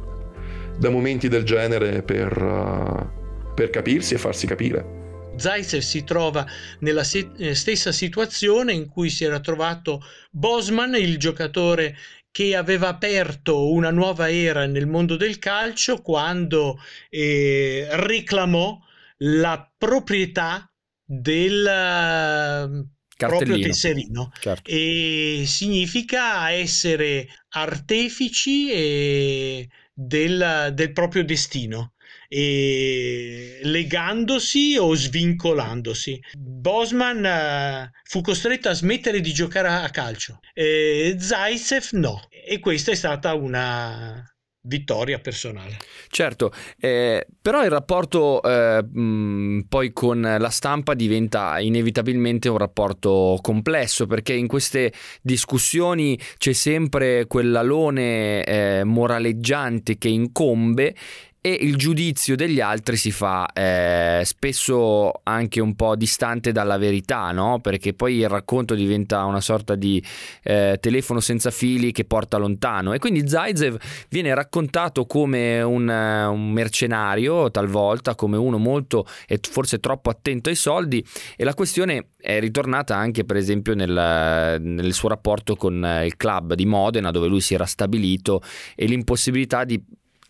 da 0.79 0.89
momenti 0.89 1.27
del 1.27 1.43
genere 1.43 2.01
per, 2.03 2.41
uh, 2.41 3.53
per 3.53 3.69
capirsi 3.69 4.13
e 4.13 4.17
farsi 4.17 4.47
capire. 4.47 4.97
Zaitsev 5.35 5.81
si 5.81 6.03
trova 6.03 6.45
nella 6.79 7.03
se- 7.03 7.53
stessa 7.53 7.91
situazione 7.91 8.73
in 8.73 8.87
cui 8.87 9.09
si 9.09 9.23
era 9.23 9.39
trovato 9.39 10.01
Bosman, 10.31 10.95
il 10.95 11.17
giocatore 11.17 11.95
che 12.31 12.55
aveva 12.55 12.89
aperto 12.89 13.71
una 13.71 13.89
nuova 13.89 14.31
era 14.31 14.65
nel 14.65 14.87
mondo 14.87 15.15
del 15.15 15.39
calcio 15.39 16.01
quando 16.01 16.79
eh, 17.09 17.87
reclamò 17.91 18.77
la 19.17 19.69
proprietà 19.77 20.71
del 21.03 21.65
uh, 21.65 22.87
proprio 23.15 23.59
tesserino 23.59 24.31
certo. 24.39 24.69
e 24.69 25.43
significa 25.45 26.51
essere 26.51 27.27
artefici 27.49 28.71
e 28.71 29.69
del, 30.01 30.71
del 30.73 30.93
proprio 30.93 31.25
destino 31.25 31.93
e 32.29 33.59
legandosi 33.63 34.77
o 34.79 34.93
svincolandosi. 34.95 36.21
Bosman 36.37 37.89
uh, 37.89 37.97
fu 38.03 38.21
costretto 38.21 38.69
a 38.69 38.73
smettere 38.73 39.19
di 39.19 39.33
giocare 39.33 39.67
a 39.67 39.89
calcio, 39.89 40.39
e 40.53 41.15
Zaitsev 41.19 41.89
no, 41.93 42.27
e 42.29 42.59
questa 42.59 42.91
è 42.91 42.95
stata 42.95 43.33
una 43.33 44.23
vittoria 44.69 45.19
personale. 45.19 45.77
Certo, 46.07 46.53
eh, 46.79 47.27
però 47.41 47.63
il 47.63 47.69
rapporto 47.69 48.41
eh, 48.41 48.81
mh, 48.81 49.65
poi 49.67 49.91
con 49.91 50.21
la 50.21 50.49
stampa 50.49 50.93
diventa 50.93 51.59
inevitabilmente 51.59 52.47
un 52.47 52.57
rapporto 52.57 53.37
complesso 53.41 54.05
perché 54.05 54.33
in 54.33 54.47
queste 54.47 54.93
discussioni 55.21 56.17
c'è 56.37 56.53
sempre 56.53 57.25
quell'alone 57.27 58.43
eh, 58.45 58.83
moraleggiante 58.85 59.97
che 59.97 60.07
incombe 60.07 60.95
e 61.41 61.57
il 61.61 61.77
giudizio 61.77 62.35
degli 62.35 62.59
altri 62.59 62.97
si 62.97 63.11
fa 63.11 63.47
eh, 63.53 64.23
spesso 64.25 65.21
anche 65.23 65.61
un 65.61 65.73
po' 65.73 65.95
distante 65.95 66.51
dalla 66.51 66.77
verità, 66.77 67.31
no? 67.31 67.59
Perché 67.61 67.93
poi 67.93 68.17
il 68.17 68.27
racconto 68.27 68.75
diventa 68.75 69.23
una 69.23 69.39
sorta 69.39 69.75
di 69.75 70.03
eh, 70.43 70.77
telefono 70.81 71.21
senza 71.21 71.49
fili 71.49 71.93
che 71.93 72.03
porta 72.03 72.37
lontano 72.37 72.91
e 72.91 72.99
quindi 72.99 73.25
Zaitsev 73.27 73.77
viene 74.09 74.33
raccontato 74.33 75.05
come 75.05 75.61
un, 75.61 75.87
un, 75.87 76.51
mercenario 76.51 77.49
talvolta, 77.51 78.15
come 78.15 78.35
uno 78.35 78.57
molto 78.57 79.05
e 79.25 79.39
forse 79.41 79.79
troppo 79.79 80.09
attento 80.09 80.49
ai 80.49 80.55
soldi 80.55 81.05
e 81.37 81.45
la 81.45 81.53
questione 81.53 82.09
è 82.17 82.39
ritornata 82.41 82.97
anche 82.97 83.23
per 83.23 83.37
esempio 83.37 83.75
nel, 83.75 84.57
nel 84.59 84.93
suo 84.93 85.07
rapporto 85.07 85.55
con 85.55 86.01
il 86.03 86.17
club 86.17 86.53
di 86.53 86.65
Modena 86.65 87.11
dove 87.11 87.27
lui 87.27 87.39
si 87.39 87.53
era 87.53 87.65
stabilito 87.65 88.41
e 88.75 88.85
l'impossibilità 88.87 89.63
di 89.63 89.81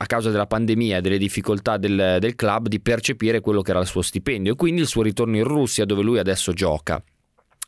a 0.01 0.05
causa 0.05 0.29
della 0.29 0.47
pandemia 0.47 0.97
e 0.97 1.01
delle 1.01 1.17
difficoltà 1.17 1.75
del, 1.77 2.17
del 2.19 2.35
club 2.35 2.67
di 2.67 2.79
percepire 2.79 3.41
quello 3.41 3.61
che 3.61 3.71
era 3.71 3.81
il 3.81 3.85
suo 3.85 4.01
stipendio 4.01 4.53
e 4.53 4.55
quindi 4.55 4.81
il 4.81 4.87
suo 4.87 5.01
ritorno 5.01 5.35
in 5.35 5.43
Russia 5.43 5.83
dove 5.83 6.03
lui 6.03 6.19
adesso 6.19 6.53
gioca. 6.53 7.03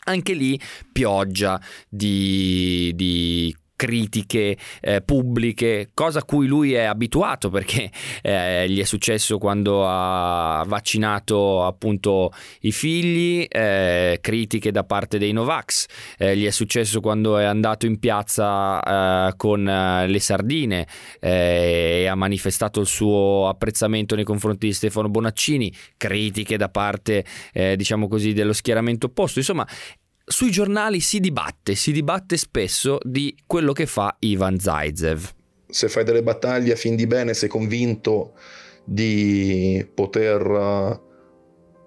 Anche 0.06 0.34
lì 0.34 0.60
pioggia 0.92 1.62
di, 1.90 2.92
di 2.96 3.56
critiche 3.82 4.58
eh, 4.80 5.02
pubbliche, 5.02 5.90
cosa 5.96 6.20
a 6.20 6.24
cui 6.24 6.46
lui 6.46 6.74
è 6.74 6.84
abituato 6.84 7.50
perché 7.50 7.90
eh, 8.22 8.70
gli 8.70 8.80
è 8.80 8.84
successo 8.84 9.40
quando 9.40 9.88
ha 9.88 10.64
vaccinato 10.68 11.66
appunto 11.66 12.32
i 12.60 12.72
figli, 12.72 13.44
eh, 13.50 14.20
critiche 14.22 14.70
da 14.70 14.84
parte 14.84 15.18
dei 15.18 15.32
Novax, 15.32 15.88
eh, 16.20 16.38
gli 16.38 16.46
è 16.46 16.52
successo 16.52 17.00
quando 17.00 17.40
è 17.40 17.44
andato 17.44 17.88
in 17.88 17.98
piazza 17.98 19.30
eh, 19.30 19.36
con 19.36 19.68
eh, 19.68 20.06
le 20.08 20.20
sardine 20.20 20.86
e 21.20 22.06
ha 22.06 22.14
manifestato 22.14 22.82
il 22.82 22.88
suo 22.88 23.48
apprezzamento 23.48 24.14
nei 24.14 24.24
confronti 24.24 24.68
di 24.68 24.74
Stefano 24.74 25.10
Bonaccini, 25.10 25.74
critiche 25.98 26.56
da 26.56 26.70
parte 26.70 27.26
diciamo 27.52 28.08
così 28.08 28.34
dello 28.34 28.54
schieramento 28.54 29.08
opposto, 29.08 29.40
insomma 29.40 29.68
sui 30.26 30.52
giornali 30.52 31.00
si 31.00 31.20
dibatte, 31.20 31.76
si 31.76 31.92
dibatte 31.92 32.38
spesso 32.38 32.98
di 33.04 33.36
quello 33.46 33.74
che 33.74 33.86
fa 33.86 34.16
Ivan 34.20 34.60
Zaitsev. 34.60 35.34
Se 35.68 35.90
fai 35.90 36.04
delle 36.04 36.24
battaglie 36.24 36.74
a 36.74 36.76
fin 36.76 36.96
di 36.96 37.08
bene, 37.08 37.34
sei 37.34 37.50
convinto 37.50 38.34
di 38.84 39.88
poter 39.94 40.46
uh, 40.46 41.02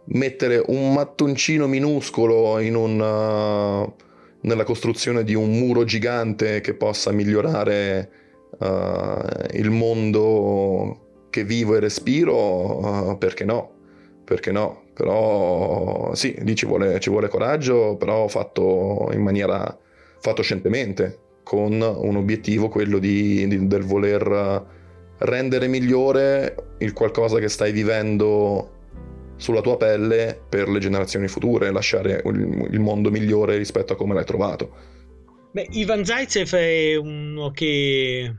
mettere 0.07 0.63
un 0.67 0.93
mattoncino 0.93 1.67
minuscolo 1.67 2.59
in 2.61 2.77
un, 2.77 3.01
uh, 3.01 3.95
nella 4.41 4.65
costruzione 4.65 5.25
di 5.25 5.35
un 5.35 5.59
muro 5.59 5.85
gigante 5.85 6.61
che 6.61 6.75
possa 6.75 7.13
migliorare 7.13 8.11
uh, 8.59 9.57
il 9.57 9.71
mondo 9.71 11.27
che 11.31 11.45
vivo 11.45 11.75
e 11.75 11.81
respiro, 11.81 13.17
perché 13.19 13.45
no? 13.45 13.74
Perché 14.25 14.53
no? 14.53 14.85
Però 14.95 16.15
sì, 16.15 16.35
lì 16.41 16.55
ci 16.55 16.67
vuole, 16.67 16.99
ci 17.01 17.11
vuole 17.11 17.29
coraggio, 17.29 17.97
però 17.97 18.27
fatto 18.29 19.11
in 19.13 19.21
maniera 19.21 19.79
fatto 20.21 20.43
scientemente, 20.43 21.19
con 21.43 21.73
un 21.73 22.17
obiettivo, 22.17 22.69
quello 22.69 22.99
di, 22.99 23.47
di, 23.47 23.67
del 23.67 23.83
voler 23.83 24.73
rendere 25.19 25.69
migliore 25.69 26.57
il 26.79 26.93
qualcosa 26.93 27.39
che 27.39 27.49
stai 27.49 27.73
vivendo 27.73 28.71
sulla 29.37 29.61
tua 29.61 29.77
pelle 29.77 30.41
per 30.49 30.69
le 30.69 30.79
generazioni 30.79 31.29
future, 31.29 31.71
lasciare 31.71 32.23
il, 32.25 32.81
mondo 32.81 33.11
migliore 33.11 33.57
rispetto 33.57 33.93
a 33.93 33.97
come 33.97 34.15
l'hai 34.15 34.25
trovato. 34.25 34.93
Beh, 35.53 35.69
Ivan 35.73 36.05
Zaitsev 36.05 36.55
è 36.55 36.97
uno 36.97 37.51
che 37.51 38.35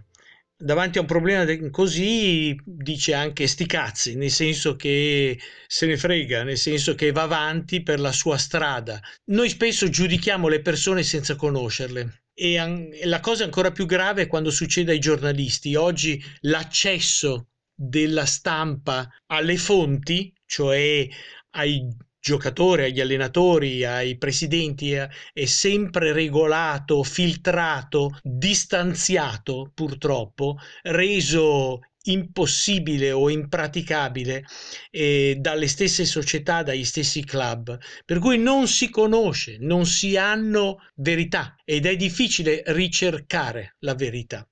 davanti 0.58 0.98
a 0.98 1.02
un 1.02 1.08
problema 1.08 1.46
così 1.70 2.56
dice 2.64 3.14
anche 3.14 3.48
sti 3.48 3.66
cazzi, 3.66 4.16
nel 4.16 4.32
senso 4.32 4.76
che 4.76 5.40
se 5.68 5.86
ne 5.86 5.98
frega, 5.98 6.44
nel 6.44 6.58
senso 6.58 6.96
che 6.96 7.12
va 7.12 7.24
avanti 7.24 7.84
per 7.84 8.00
la 8.00 8.12
sua 8.12 8.38
strada. 8.38 9.00
Noi 9.26 9.50
spesso 9.50 9.90
giudichiamo 9.90 10.48
le 10.48 10.62
persone 10.62 11.04
senza 11.04 11.36
conoscerle. 11.36 12.24
E 12.34 13.00
la 13.04 13.20
cosa 13.22 13.46
ancora 13.46 13.72
più 13.72 13.86
grave 13.86 14.24
è 14.24 14.28
quando 14.28 14.52
succede 14.52 14.92
ai 14.92 15.00
giornalisti. 15.00 15.76
Oggi 15.76 16.22
l'accesso 16.42 17.48
della 17.74 18.26
stampa 18.26 19.10
alle 19.28 19.58
fonti, 19.58 20.34
cioè 20.46 21.08
ai 21.52 21.88
giocatori, 22.26 22.86
agli 22.86 23.00
allenatori, 23.00 23.86
ai 23.86 24.18
presidenti 24.18 24.94
è 24.94 25.46
sempre 25.46 26.12
regolato, 26.12 27.04
filtrato, 27.04 28.18
distanziato 28.24 29.70
purtroppo, 29.76 30.58
reso 30.82 31.82
impossibile 32.06 33.12
o 33.12 33.30
impraticabile 33.30 34.44
eh, 34.90 35.38
dalle 35.40 35.68
stesse 35.68 36.06
società, 36.06 36.64
dagli 36.64 36.84
stessi 36.84 37.24
club, 37.24 37.78
per 38.04 38.18
cui 38.18 38.40
non 38.40 38.68
si 38.68 38.90
conosce, 38.90 39.58
non 39.60 39.86
si 39.86 40.18
hanno 40.18 40.78
verità 40.96 41.56
ed 41.64 41.86
è 41.86 41.96
difficile 41.96 42.64
ricercare 42.68 43.76
la 43.82 43.94
verità. 43.94 44.48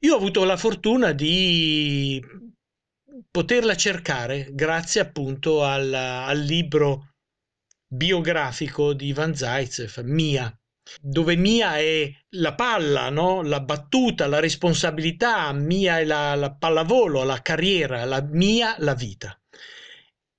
Io 0.00 0.14
ho 0.14 0.16
avuto 0.18 0.44
la 0.44 0.56
fortuna 0.56 1.10
di 1.10 2.22
poterla 3.30 3.76
cercare 3.76 4.48
grazie 4.52 5.00
appunto 5.00 5.64
al, 5.64 5.92
al 5.92 6.38
libro 6.40 7.14
biografico 7.88 8.92
di 8.92 9.06
Ivan 9.06 9.34
Zaitsev, 9.34 9.98
Mia, 10.04 10.52
dove 11.00 11.36
Mia 11.36 11.78
è 11.78 12.10
la 12.36 12.54
palla, 12.54 13.08
no? 13.10 13.42
la 13.42 13.60
battuta, 13.60 14.26
la 14.26 14.40
responsabilità, 14.40 15.52
Mia 15.52 15.98
è 15.98 16.04
la, 16.04 16.34
la 16.34 16.52
pallavolo, 16.52 17.22
la 17.24 17.42
carriera, 17.42 18.04
la 18.04 18.22
Mia 18.22 18.76
la 18.78 18.94
vita. 18.94 19.38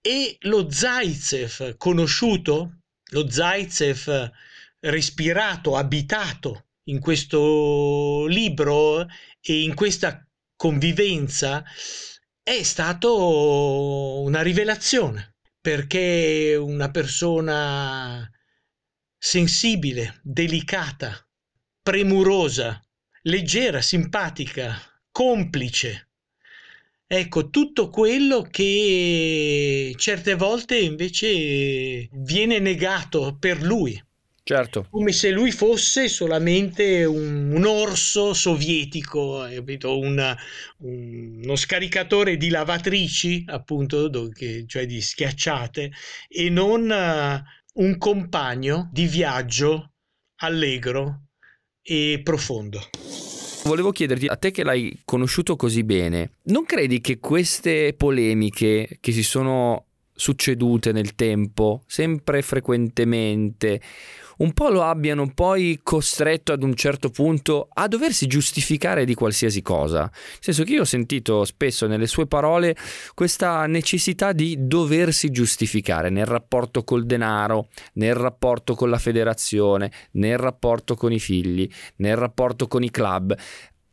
E 0.01 0.37
lo 0.41 0.69
Zaitsev 0.69 1.75
conosciuto, 1.77 2.79
lo 3.11 3.29
Zaitsev 3.29 4.31
respirato, 4.79 5.75
abitato 5.75 6.65
in 6.89 6.99
questo 6.99 8.25
libro 8.27 9.05
e 9.41 9.61
in 9.61 9.73
questa 9.73 10.25
convivenza 10.55 11.63
è 12.47 12.63
stato 12.63 14.21
una 14.21 14.41
rivelazione 14.41 15.35
perché 15.59 16.55
una 16.57 16.89
persona 16.89 18.25
sensibile, 19.17 20.21
delicata, 20.23 21.27
premurosa, 21.83 22.81
leggera, 23.23 23.81
simpatica, 23.81 24.79
complice. 25.11 26.11
Ecco, 27.05 27.49
tutto 27.49 27.89
quello 27.89 28.43
che 28.43 29.93
certe 29.97 30.35
volte 30.35 30.77
invece 30.77 32.07
viene 32.13 32.59
negato 32.59 33.35
per 33.37 33.61
lui. 33.61 34.01
Certo. 34.47 34.87
Come 34.89 35.11
se 35.11 35.29
lui 35.29 35.51
fosse 35.51 36.07
solamente 36.07 37.03
un, 37.03 37.51
un 37.51 37.65
orso 37.65 38.33
sovietico, 38.33 39.45
una, 39.83 40.37
un, 40.77 41.41
uno 41.43 41.55
scaricatore 41.57 42.37
di 42.37 42.47
lavatrici, 42.47 43.43
appunto, 43.47 44.09
che, 44.33 44.63
cioè 44.65 44.85
di 44.85 45.01
schiacciate, 45.01 45.91
e 46.29 46.49
non 46.49 46.83
uh, 46.83 47.81
un 47.83 47.97
compagno 47.97 48.89
di 48.93 49.05
viaggio 49.07 49.91
allegro 50.37 51.23
e 51.81 52.21
profondo. 52.23 52.87
Volevo 53.65 53.91
chiederti, 53.91 54.27
a 54.27 54.37
te 54.37 54.51
che 54.51 54.63
l'hai 54.63 55.01
conosciuto 55.03 55.57
così 55.57 55.83
bene, 55.83 56.35
non 56.43 56.63
credi 56.63 57.01
che 57.01 57.19
queste 57.19 57.93
polemiche 57.97 58.97
che 59.01 59.11
si 59.11 59.23
sono 59.23 59.87
succedute 60.13 60.93
nel 60.93 61.15
tempo, 61.15 61.83
sempre 61.85 62.41
frequentemente, 62.41 63.81
un 64.37 64.53
po' 64.53 64.69
lo 64.69 64.83
abbiano 64.83 65.31
poi 65.33 65.79
costretto 65.81 66.51
ad 66.51 66.63
un 66.63 66.75
certo 66.75 67.09
punto 67.09 67.67
a 67.71 67.87
doversi 67.87 68.27
giustificare 68.27 69.05
di 69.05 69.13
qualsiasi 69.13 69.61
cosa. 69.61 70.01
Nel 70.01 70.11
senso 70.39 70.63
che 70.63 70.73
io 70.73 70.81
ho 70.81 70.85
sentito 70.85 71.45
spesso 71.45 71.87
nelle 71.87 72.07
sue 72.07 72.27
parole 72.27 72.75
questa 73.13 73.65
necessità 73.65 74.31
di 74.31 74.55
doversi 74.59 75.29
giustificare 75.29 76.09
nel 76.09 76.25
rapporto 76.25 76.83
col 76.83 77.05
denaro, 77.05 77.69
nel 77.93 78.15
rapporto 78.15 78.75
con 78.75 78.89
la 78.89 78.97
federazione, 78.97 79.91
nel 80.11 80.37
rapporto 80.37 80.95
con 80.95 81.11
i 81.11 81.19
figli, 81.19 81.69
nel 81.97 82.15
rapporto 82.15 82.67
con 82.67 82.83
i 82.83 82.91
club. 82.91 83.35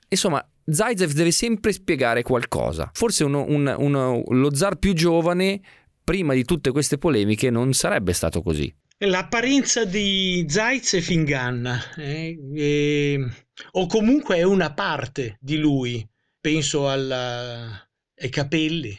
Insomma, 0.09 0.47
Zaitsev 0.67 1.13
deve 1.13 1.31
sempre 1.31 1.73
spiegare 1.73 2.23
qualcosa. 2.23 2.91
Forse 2.93 3.25
uno, 3.25 3.45
un, 3.47 3.75
uno, 3.77 4.23
lo 4.29 4.55
zar 4.55 4.77
più 4.77 4.95
giovane, 4.95 5.61
prima 6.03 6.33
di 6.35 6.45
tutte 6.45 6.71
queste 6.71 6.99
polemiche, 6.99 7.51
non 7.51 7.73
sarebbe 7.73 8.13
stato 8.13 8.41
così. 8.41 8.73
L'apparenza 8.99 9.85
di 9.85 10.47
Zaitsev 10.49 11.09
inganna, 11.11 11.95
eh, 11.97 12.39
eh, 12.55 13.29
o 13.73 13.87
comunque 13.87 14.37
è 14.37 14.43
una 14.43 14.73
parte 14.73 15.37
di 15.41 15.57
lui. 15.59 16.09
Penso 16.41 16.89
alla, 16.89 17.89
ai 18.17 18.29
capelli, 18.31 18.97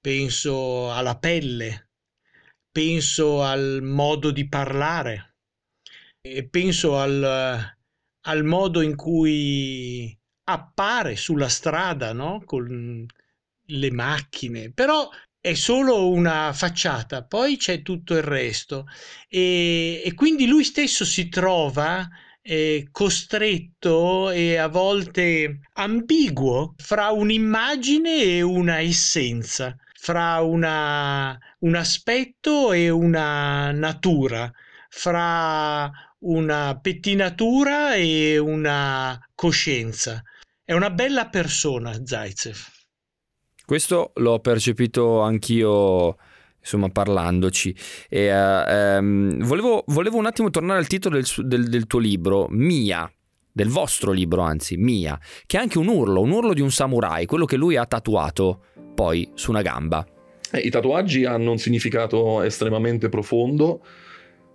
penso 0.00 0.92
alla 0.92 1.16
pelle, 1.16 1.90
penso 2.72 3.42
al 3.42 3.80
modo 3.82 4.32
di 4.32 4.48
parlare, 4.48 5.36
e 6.20 6.48
penso 6.48 6.98
al, 6.98 7.76
al 8.22 8.44
modo 8.44 8.80
in 8.80 8.96
cui 8.96 10.18
appare 10.44 11.16
sulla 11.16 11.48
strada 11.48 12.12
no? 12.12 12.42
con 12.44 13.06
le 13.66 13.90
macchine. 13.92 14.72
Però 14.72 15.08
è 15.40 15.54
solo 15.54 16.10
una 16.10 16.52
facciata, 16.52 17.24
poi 17.24 17.56
c'è 17.56 17.80
tutto 17.82 18.14
il 18.14 18.22
resto 18.22 18.86
e, 19.28 20.02
e 20.04 20.14
quindi 20.14 20.46
lui 20.46 20.64
stesso 20.64 21.04
si 21.04 21.28
trova 21.30 22.06
eh, 22.42 22.88
costretto 22.90 24.30
e 24.30 24.56
a 24.56 24.68
volte 24.68 25.60
ambiguo 25.74 26.74
fra 26.76 27.10
un'immagine 27.10 28.22
e 28.22 28.42
una 28.42 28.80
essenza, 28.80 29.74
fra 29.98 30.40
una, 30.40 31.38
un 31.60 31.74
aspetto 31.74 32.72
e 32.72 32.90
una 32.90 33.70
natura, 33.72 34.50
fra 34.90 35.90
una 36.20 36.78
pettinatura 36.80 37.94
e 37.94 38.36
una 38.36 39.18
coscienza. 39.34 40.22
È 40.62 40.74
una 40.74 40.90
bella 40.90 41.28
persona 41.28 41.98
Zaitsev. 42.04 42.79
Questo 43.70 44.10
l'ho 44.16 44.40
percepito 44.40 45.20
anch'io 45.20 46.16
insomma 46.58 46.88
parlandoci. 46.88 47.72
E, 48.08 48.28
uh, 48.28 48.98
um, 48.98 49.44
volevo, 49.44 49.84
volevo, 49.86 50.16
un 50.16 50.26
attimo 50.26 50.50
tornare 50.50 50.80
al 50.80 50.88
titolo 50.88 51.14
del, 51.14 51.46
del, 51.46 51.68
del, 51.68 51.86
tuo 51.86 52.00
libro, 52.00 52.48
Mia, 52.50 53.08
del 53.52 53.68
vostro 53.68 54.10
libro 54.10 54.42
anzi, 54.42 54.76
Mia, 54.76 55.16
che 55.46 55.56
è 55.56 55.60
anche 55.60 55.78
un 55.78 55.86
urlo, 55.86 56.20
un 56.20 56.32
urlo 56.32 56.52
di 56.52 56.60
un 56.60 56.72
samurai, 56.72 57.26
quello 57.26 57.44
che 57.44 57.56
lui 57.56 57.76
ha 57.76 57.86
tatuato 57.86 58.64
poi 58.92 59.30
su 59.34 59.50
una 59.50 59.62
gamba. 59.62 60.04
Eh, 60.50 60.58
I 60.58 60.70
tatuaggi 60.70 61.24
hanno 61.24 61.52
un 61.52 61.58
significato 61.58 62.42
estremamente 62.42 63.08
profondo, 63.08 63.84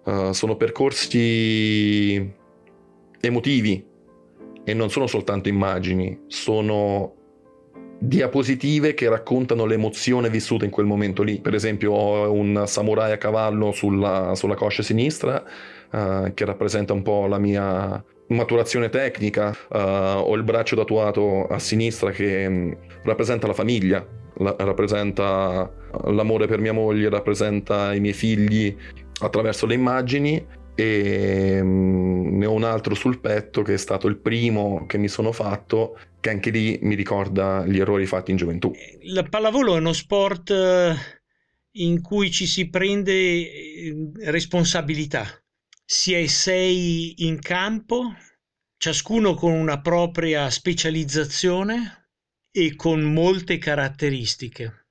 uh, 0.03 0.33
sono 0.33 0.57
percorsi 0.57 2.33
emotivi 3.21 3.85
e 4.65 4.73
non 4.73 4.89
sono 4.89 5.07
soltanto 5.07 5.47
immagini, 5.47 6.23
sono 6.27 7.23
diapositive 7.97 8.93
che 8.93 9.09
raccontano 9.09 9.65
l'emozione 9.65 10.29
vissuta 10.29 10.65
in 10.65 10.71
quel 10.71 10.85
momento 10.85 11.23
lì. 11.23 11.39
Per 11.39 11.53
esempio 11.53 11.91
ho 11.93 12.31
un 12.31 12.63
samurai 12.65 13.11
a 13.11 13.17
cavallo 13.17 13.71
sulla, 13.71 14.33
sulla 14.35 14.55
coscia 14.55 14.83
sinistra 14.83 15.43
uh, 15.91 16.33
che 16.33 16.45
rappresenta 16.45 16.93
un 16.93 17.01
po' 17.01 17.25
la 17.27 17.37
mia 17.37 18.03
maturazione 18.27 18.89
tecnica, 18.89 19.55
uh, 19.69 19.77
ho 19.77 20.35
il 20.35 20.43
braccio 20.43 20.75
tatuato 20.75 21.47
a 21.47 21.59
sinistra 21.59 22.11
che 22.11 22.45
um, 22.47 22.77
rappresenta 23.03 23.47
la 23.47 23.53
famiglia, 23.53 24.05
la, 24.37 24.55
rappresenta 24.59 25.71
l'amore 26.05 26.47
per 26.47 26.59
mia 26.59 26.73
moglie, 26.73 27.09
rappresenta 27.09 27.93
i 27.93 27.99
miei 27.99 28.13
figli 28.13 28.75
attraverso 29.21 29.65
le 29.65 29.75
immagini 29.75 30.45
e 30.75 31.59
um, 31.61 32.37
ne 32.37 32.45
ho 32.45 32.51
un 32.51 32.63
altro 32.63 32.93
sul 32.93 33.19
petto 33.19 33.61
che 33.61 33.73
è 33.73 33.77
stato 33.77 34.07
il 34.07 34.17
primo 34.17 34.85
che 34.85 34.97
mi 34.97 35.07
sono 35.07 35.31
fatto 35.31 35.97
che 36.19 36.29
anche 36.29 36.49
lì 36.49 36.77
mi 36.81 36.95
ricorda 36.95 37.65
gli 37.65 37.79
errori 37.79 38.05
fatti 38.05 38.31
in 38.31 38.37
gioventù. 38.37 38.73
La 39.03 39.23
pallavolo 39.23 39.75
è 39.75 39.79
uno 39.79 39.93
sport 39.93 40.49
eh, 40.49 40.95
in 41.73 42.01
cui 42.01 42.31
ci 42.31 42.45
si 42.45 42.69
prende 42.69 43.13
eh, 43.13 44.11
responsabilità. 44.23 45.25
Si 45.85 46.13
è 46.13 46.25
sei 46.25 47.25
in 47.27 47.39
campo, 47.39 48.15
ciascuno 48.77 49.35
con 49.35 49.51
una 49.51 49.79
propria 49.81 50.49
specializzazione 50.49 52.09
e 52.51 52.75
con 52.75 53.01
molte 53.01 53.57
caratteristiche. 53.59 54.87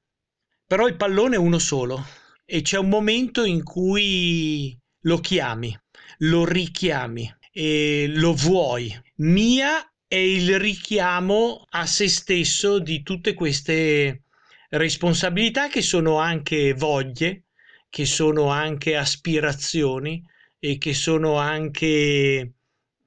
Però 0.66 0.87
il 0.87 0.97
pallone 0.97 1.35
è 1.35 1.39
uno 1.39 1.59
solo 1.59 2.05
e 2.45 2.62
c'è 2.62 2.78
un 2.78 2.89
momento 2.89 3.45
in 3.45 3.64
cui 3.64 4.78
lo 5.05 5.18
chiami, 5.18 5.76
lo 6.18 6.44
richiami 6.44 7.32
e 7.52 8.07
lo 8.09 8.34
vuoi. 8.34 8.94
Mia 9.16 9.90
è 10.07 10.16
il 10.16 10.59
richiamo 10.59 11.64
a 11.70 11.86
se 11.86 12.09
stesso 12.09 12.78
di 12.78 13.02
tutte 13.02 13.34
queste 13.34 14.24
responsabilità 14.70 15.68
che 15.68 15.82
sono 15.82 16.18
anche 16.18 16.74
voglie, 16.74 17.44
che 17.88 18.05
sono 18.05 18.48
anche 18.48 18.96
aspirazioni 18.96 20.22
e 20.59 20.78
che 20.78 20.94
sono 20.94 21.36
anche 21.36 22.55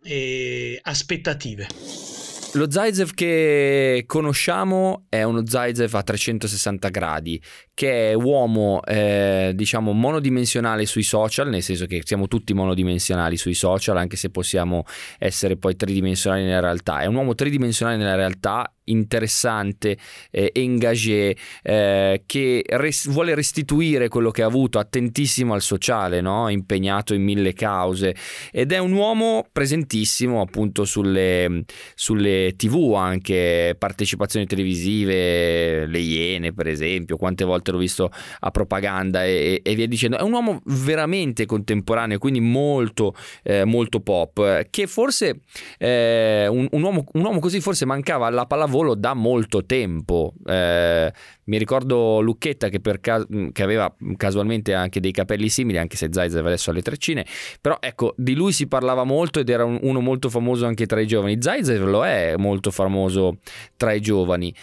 eh, 0.03 0.79
aspettative. 0.81 2.16
Lo 2.57 2.71
Zaitsev 2.71 3.11
che 3.13 4.03
conosciamo 4.07 5.05
è 5.09 5.21
uno 5.21 5.45
Zaitsev 5.45 5.93
a 5.93 6.01
360 6.01 6.89
gradi, 6.89 7.39
che 7.75 8.09
è 8.09 8.13
uomo, 8.15 8.81
eh, 8.83 9.51
diciamo, 9.53 9.91
monodimensionale 9.91 10.87
sui 10.87 11.03
social, 11.03 11.49
nel 11.49 11.61
senso 11.61 11.85
che 11.85 12.01
siamo 12.03 12.27
tutti 12.27 12.55
monodimensionali 12.55 13.37
sui 13.37 13.53
social, 13.53 13.97
anche 13.97 14.17
se 14.17 14.31
possiamo 14.31 14.85
essere 15.19 15.55
poi 15.55 15.75
tridimensionali 15.75 16.45
nella 16.45 16.61
realtà. 16.61 17.01
È 17.01 17.05
un 17.05 17.13
uomo 17.13 17.35
tridimensionale 17.35 17.97
nella 17.97 18.15
realtà, 18.15 18.73
interessante, 18.87 19.97
eh, 20.31 20.51
engagé, 20.53 21.35
eh, 21.63 22.23
che 22.25 22.63
res- 22.67 23.07
vuole 23.07 23.35
restituire 23.35 24.07
quello 24.07 24.31
che 24.31 24.43
ha 24.43 24.45
avuto, 24.45 24.79
attentissimo 24.79 25.53
al 25.53 25.61
sociale, 25.61 26.21
no? 26.21 26.49
impegnato 26.49 27.13
in 27.13 27.23
mille 27.23 27.53
cause 27.53 28.15
ed 28.51 28.71
è 28.71 28.77
un 28.77 28.91
uomo 28.91 29.47
presentissimo 29.51 30.41
appunto 30.41 30.85
sulle, 30.85 31.63
sulle 31.95 32.53
tv 32.55 32.93
anche, 32.95 33.75
partecipazioni 33.77 34.45
televisive, 34.45 35.85
le 35.85 35.99
Iene 35.99 36.53
per 36.53 36.67
esempio, 36.67 37.17
quante 37.17 37.43
volte 37.43 37.71
l'ho 37.71 37.77
visto 37.77 38.11
a 38.39 38.51
propaganda 38.51 39.25
e, 39.25 39.61
e 39.63 39.75
via 39.75 39.87
dicendo. 39.87 40.17
È 40.17 40.21
un 40.21 40.33
uomo 40.33 40.61
veramente 40.65 41.45
contemporaneo, 41.45 42.17
quindi 42.17 42.39
molto, 42.39 43.15
eh, 43.43 43.65
molto 43.65 43.99
pop, 43.99 44.67
che 44.69 44.87
forse 44.87 45.41
eh, 45.77 46.47
un, 46.47 46.67
un, 46.71 46.81
uomo, 46.81 47.03
un, 47.13 47.23
uomo, 47.23 47.39
così 47.39 47.59
forse 47.59 47.85
mancava 47.85 48.27
alla 48.27 48.45
pallavolo 48.45 48.76
da 48.95 49.13
molto 49.13 49.65
tempo. 49.65 50.33
Eh, 50.45 51.11
mi 51.45 51.57
ricordo 51.57 52.19
Lucchetta 52.21 52.69
che, 52.69 52.79
ca- 52.99 53.25
che, 53.51 53.63
aveva 53.63 53.93
casualmente 54.15 54.73
anche 54.73 54.99
dei 54.99 55.11
capelli 55.11 55.49
simili, 55.49 55.77
anche 55.77 55.97
se 55.97 56.09
Zaizev 56.11 56.45
adesso 56.45 56.69
ha 56.69 56.73
le 56.73 56.81
treccine, 56.81 57.25
però 57.61 57.77
ecco, 57.79 58.13
di 58.17 58.35
lui 58.35 58.51
si 58.51 58.67
parlava 58.67 59.03
molto 59.03 59.39
ed 59.39 59.49
era 59.49 59.63
un, 59.63 59.79
uno 59.81 59.99
molto 60.01 60.29
famoso 60.29 60.65
anche 60.65 60.85
tra 60.85 60.99
i 60.99 61.07
giovani. 61.07 61.41
Zaizev 61.41 61.83
lo 61.85 62.05
è 62.05 62.35
molto 62.37 62.71
famoso 62.71 63.37
tra 63.75 63.93
i 63.93 64.01
giovani 64.01 64.53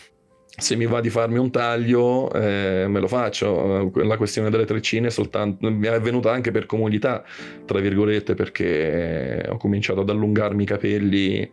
se 0.56 0.76
mi 0.76 0.86
va 0.86 1.00
di 1.00 1.10
farmi 1.10 1.38
un 1.38 1.50
taglio 1.50 2.32
eh, 2.32 2.86
me 2.86 3.00
lo 3.00 3.08
faccio 3.08 3.90
la 3.94 4.16
questione 4.16 4.50
delle 4.50 4.64
treccine 4.64 5.10
soltanto, 5.10 5.66
è 5.66 6.00
venuta 6.00 6.30
anche 6.30 6.52
per 6.52 6.66
comodità 6.66 7.24
tra 7.64 7.80
virgolette 7.80 8.34
perché 8.34 9.46
ho 9.48 9.56
cominciato 9.56 10.02
ad 10.02 10.10
allungarmi 10.10 10.62
i 10.62 10.66
capelli 10.66 11.50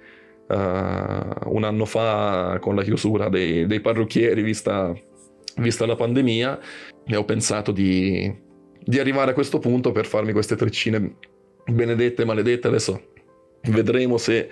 uh, 0.51 1.53
un 1.53 1.63
anno 1.63 1.85
fa 1.85 2.57
con 2.59 2.75
la 2.75 2.83
chiusura 2.83 3.29
dei, 3.29 3.65
dei 3.65 3.79
parrucchieri 3.79 4.41
vista, 4.41 4.93
vista, 5.57 5.85
la 5.85 5.95
pandemia 5.95 6.59
e 7.05 7.15
ho 7.15 7.25
pensato 7.25 7.71
di, 7.71 8.33
di 8.79 8.99
arrivare 8.99 9.31
a 9.31 9.33
questo 9.33 9.59
punto 9.59 9.91
per 9.91 10.05
farmi 10.05 10.31
queste 10.31 10.55
treccine 10.55 11.15
benedette 11.65 12.25
maledette 12.25 12.67
adesso 12.67 13.01
vedremo 13.61 14.17
se 14.17 14.49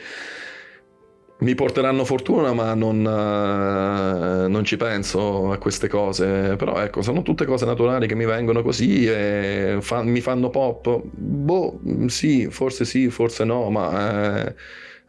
mi 1.39 1.55
porteranno 1.55 2.03
fortuna, 2.03 2.53
ma 2.53 2.73
non, 2.73 2.97
uh, 2.97 4.49
non, 4.49 4.63
ci 4.65 4.75
penso 4.75 5.51
a 5.51 5.57
queste 5.57 5.87
cose. 5.87 6.55
Però 6.57 6.81
ecco, 6.81 7.01
sono 7.01 7.21
tutte 7.21 7.45
cose 7.45 7.65
naturali 7.65 8.07
che 8.07 8.15
mi 8.15 8.25
vengono 8.25 8.61
così 8.61 9.05
e 9.05 9.77
fa- 9.79 10.03
mi 10.03 10.19
fanno 10.19 10.49
pop. 10.49 11.01
Boh, 11.03 11.79
sì, 12.07 12.49
forse 12.49 12.83
sì, 12.83 13.09
forse 13.09 13.45
no, 13.45 13.69
ma 13.69 14.47
eh, 14.47 14.55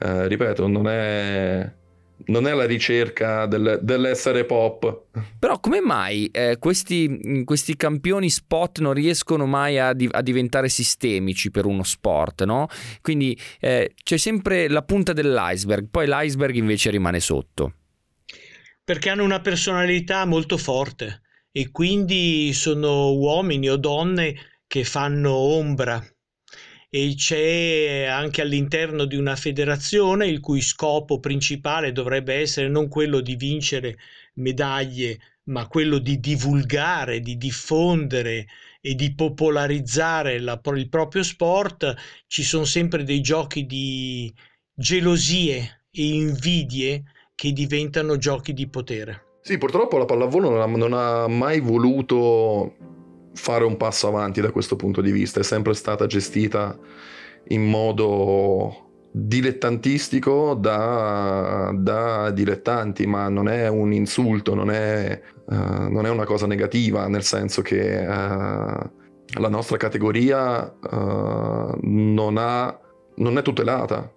Eh, 0.03 0.29
ripeto, 0.29 0.67
non 0.67 0.89
è, 0.89 1.71
non 2.27 2.47
è 2.47 2.55
la 2.55 2.65
ricerca 2.65 3.45
del, 3.45 3.81
dell'essere 3.83 4.47
pop. 4.47 5.09
Però 5.39 5.61
come 5.61 5.83
mai 5.83 6.27
eh, 6.33 6.57
questi, 6.59 7.43
questi, 7.45 7.77
campioni 7.77 8.31
spot 8.31 8.79
non 8.79 8.95
riescono 8.95 9.45
mai 9.45 9.79
a, 9.79 9.93
di, 9.93 10.09
a, 10.11 10.23
diventare 10.23 10.71
sistemici 10.71 11.51
per 11.51 11.67
uno 11.67 11.83
sport, 11.83 12.45
no? 12.45 12.69
Quindi 13.03 13.39
eh, 13.61 13.93
c'è 14.03 14.17
sempre 14.17 14.69
la 14.69 14.83
punta 14.83 15.13
dell'iceberg, 15.13 15.89
poi 15.91 16.07
l'iceberg 16.07 16.55
invece 16.55 16.89
rimane 16.89 17.21
sotto. 17.21 17.75
Perché 18.83 19.11
hanno 19.11 19.25
una 19.25 19.41
personalità 19.41 20.25
molto 20.25 20.57
forte 20.57 21.21
e 21.53 21.71
quindi 21.71 22.55
sono 22.55 23.13
uomini 23.13 23.69
o 23.69 23.77
donne 23.77 24.35
che 24.67 24.83
fanno 24.85 25.33
ombra 25.33 26.03
e 26.93 27.15
c'è 27.17 28.07
anche 28.07 28.43
all'interno 28.43 29.05
di 29.05 29.15
una 29.15 29.37
federazione 29.37 30.27
il 30.27 30.41
cui 30.41 30.61
scopo 30.61 31.21
principale 31.21 31.93
dovrebbe 31.93 32.35
essere 32.35 32.69
non 32.69 32.89
quello 32.89 33.21
di 33.21 33.37
vincere 33.37 33.97
medaglie, 34.35 35.21
ma 35.45 35.69
quello 35.69 35.99
di 35.99 36.19
divulgare, 36.19 37.21
di 37.21 37.37
diffondere 37.37 38.47
e 38.81 38.95
di 38.97 39.15
popolarizzare 39.15 40.41
la, 40.41 40.61
il 40.75 40.89
proprio 40.89 41.23
sport, 41.23 41.95
ci 42.27 42.43
sono 42.43 42.65
sempre 42.65 43.05
dei 43.05 43.21
giochi 43.21 43.67
di 43.67 44.33
gelosie 44.75 45.85
e 45.93 46.09
invidie 46.09 47.05
che 47.37 47.53
diventano 47.53 48.17
giochi 48.17 48.53
di 48.53 48.69
potere. 48.69 49.39
Sì, 49.43 49.59
purtroppo 49.59 49.97
la 49.97 50.05
pallavolo 50.07 50.51
non 50.51 50.61
ha, 50.61 50.67
non 50.67 50.93
ha 50.93 51.29
mai 51.29 51.61
voluto 51.61 52.75
fare 53.35 53.65
un 53.65 53.77
passo 53.77 54.09
avanti 54.09 54.41
da 54.41 54.51
questo 54.51 54.77
punto 54.77 55.01
di 55.01 55.11
vista, 55.11 55.41
è 55.41 55.45
sempre 55.45 55.75
stata 55.75 56.07
gestita 56.07 56.79
in 57.49 57.65
modo 57.65 58.89
dilettantistico 59.13 60.55
da, 60.55 61.73
da 61.75 62.31
dilettanti, 62.31 63.07
ma 63.07 63.29
non 63.29 63.49
è 63.49 63.69
un 63.69 63.93
insulto, 63.93 64.55
non 64.55 64.71
è, 64.71 65.21
uh, 65.47 65.55
non 65.55 66.07
è, 66.07 66.11
una 66.11 66.25
cosa 66.25 66.47
negativa, 66.47 67.09
nel 67.09 67.25
senso 67.25 67.63
che 67.63 67.99
uh, 67.99 68.91
la 69.41 69.49
nostra 69.49 69.77
categoria 69.77 70.63
uh, 70.63 71.79
non, 71.83 72.37
ha, 72.39 72.79
non 73.17 73.39
è 73.39 73.43
tutelata 73.43 74.13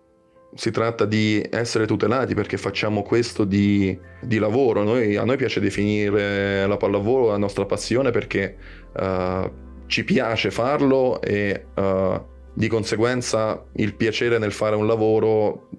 si 0.56 0.72
tratta 0.72 1.06
di 1.06 1.44
essere 1.50 1.86
tutelati 1.86 2.34
perché 2.34 2.58
facciamo 2.58 3.02
questo 3.02 3.44
di, 3.44 3.98
di 4.22 4.38
lavoro. 4.38 4.84
Noi, 4.84 5.16
a 5.16 5.24
noi 5.24 5.38
piace 5.38 5.60
definire 5.60 6.66
la 6.68 6.78
pallavolo 6.78 7.28
la 7.28 7.38
nostra 7.38 7.66
passione 7.66 8.12
perché 8.12 8.56
uh, 8.96 9.52
ci 9.88 10.04
piace 10.04 10.52
farlo 10.52 11.22
e 11.22 11.66
uh, 11.76 12.22
di 12.54 12.68
conseguenza 12.68 13.66
il 13.74 13.96
piacere 13.96 14.38
nel 14.38 14.52
fare 14.52 14.76
un 14.76 14.86
lavoro 14.86 15.70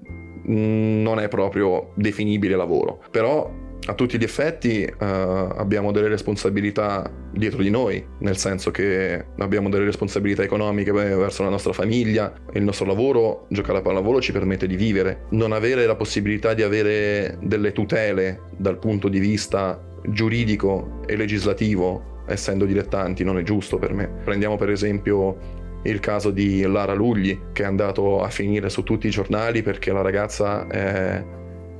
mm, 0.49 1.03
non 1.03 1.20
è 1.20 1.29
proprio 1.29 1.93
definibile 1.95 2.57
lavoro. 2.57 3.01
Però 3.11 3.62
a 3.87 3.95
tutti 3.95 4.18
gli 4.18 4.22
effetti 4.22 4.85
uh, 4.89 5.05
abbiamo 5.05 5.93
delle 5.93 6.09
responsabilità 6.09 7.11
dietro 7.32 7.62
di 7.62 7.70
noi, 7.70 8.05
nel 8.20 8.37
senso 8.37 8.70
che 8.70 9.24
abbiamo 9.39 9.68
delle 9.68 9.85
responsabilità 9.85 10.43
economiche 10.43 10.93
verso 10.93 11.43
la 11.43 11.51
nostra 11.51 11.72
famiglia, 11.72 12.32
il 12.53 12.62
nostro 12.62 12.87
lavoro, 12.87 13.47
giocare 13.51 13.78
a 13.78 13.82
pallavolo 13.82 14.20
ci 14.20 14.32
permette 14.32 14.66
di 14.66 14.76
vivere. 14.76 15.26
Non 15.30 15.53
avere 15.53 15.87
la 15.87 15.97
possibilità 15.97 16.55
di 16.55 16.62
avere 16.62 17.39
delle 17.43 17.72
tutele 17.72 18.41
dal 18.57 18.78
punto 18.78 19.09
di 19.09 19.18
vista 19.18 19.82
giuridico 20.07 21.01
e 21.07 21.16
legislativo, 21.16 22.22
essendo 22.26 22.64
dilettanti, 22.64 23.24
non 23.24 23.39
è 23.39 23.43
giusto 23.43 23.78
per 23.78 23.93
me. 23.93 24.09
Prendiamo 24.24 24.57
per 24.57 24.70
esempio 24.70 25.62
il 25.82 26.01
caso 26.01 26.30
di 26.30 26.62
Lara 26.62 26.95
Lugli, 26.95 27.39
che 27.53 27.64
è 27.64 27.66
andato 27.66 28.22
a 28.22 28.28
finire 28.30 28.70
su 28.70 28.82
tutti 28.82 29.07
i 29.07 29.11
giornali 29.11 29.62
perché 29.62 29.93
la 29.93 30.01
ragazza 30.01 30.66
è 30.66 31.22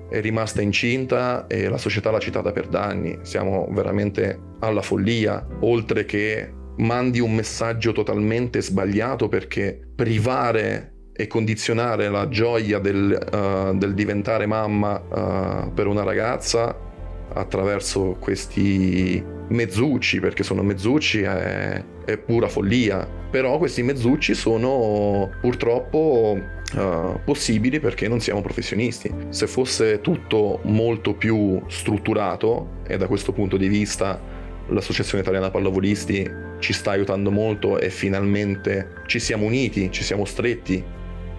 è 0.09 0.21
rimasta 0.21 0.61
incinta 0.61 1.47
e 1.47 1.69
la 1.69 1.79
società 1.79 2.11
l'ha 2.11 2.19
citata 2.19 2.53
per 2.53 2.69
danni. 2.69 3.19
Siamo 3.23 3.69
veramente 3.71 4.39
alla 4.61 4.83
follia, 4.83 5.47
oltre 5.61 6.05
che 6.05 6.53
mandi 6.77 7.21
un 7.21 7.35
messaggio 7.35 7.93
totalmente 7.93 8.61
sbagliato 8.61 9.29
perché 9.29 9.81
privare 9.95 10.93
e 11.13 11.27
condizionare 11.29 12.09
la 12.09 12.29
gioia 12.29 12.81
del, 12.81 13.17
uh, 13.33 13.77
del 13.77 13.95
diventare 13.95 14.47
mamma 14.47 14.97
uh, 14.97 15.73
per 15.73 15.87
una 15.87 16.03
ragazza 16.03 16.84
attraverso 17.33 18.17
questi 18.21 19.23
mezzucci, 19.49 20.21
perché 20.21 20.43
sono 20.43 20.63
mezzucci, 20.63 21.23
è, 21.23 21.85
è 22.05 22.19
pura 22.19 22.49
follia. 22.49 23.07
Però 23.31 23.59
questi 23.59 23.83
mezzucci 23.83 24.35
sono 24.35 25.31
purtroppo 25.41 26.39
uh, 26.75 27.21
possibili 27.25 27.81
perché 27.81 28.07
non 28.09 28.21
siamo 28.21 28.41
professionisti. 28.41 29.13
Se 29.31 29.47
fosse 29.47 30.01
tutto 30.01 30.61
molto 30.65 31.15
più 31.15 31.61
strutturato, 31.67 32.83
e 32.87 32.97
da 32.97 33.07
questo 33.07 33.33
punto 33.33 33.57
di 33.57 33.69
vista 33.69 34.21
l'Associazione 34.69 35.23
Italiana 35.23 35.51
Pallavolisti 35.51 36.31
ci 36.59 36.73
sta 36.73 36.93
aiutando 36.93 37.31
molto 37.31 37.79
e 37.79 37.91
finalmente 37.91 39.03
ci 39.07 39.19
siamo 39.19 39.45
uniti, 39.45 39.91
ci 39.91 40.03
siamo 40.03 40.25
stretti 40.25 40.83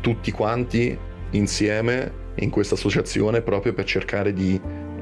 tutti 0.01 0.31
quanti 0.31 0.95
insieme 1.31 2.23
in 2.35 2.49
questa 2.49 2.75
associazione 2.75 3.41
proprio 3.41 3.73
per 3.73 3.85
cercare 3.85 4.33
di, 4.33 4.59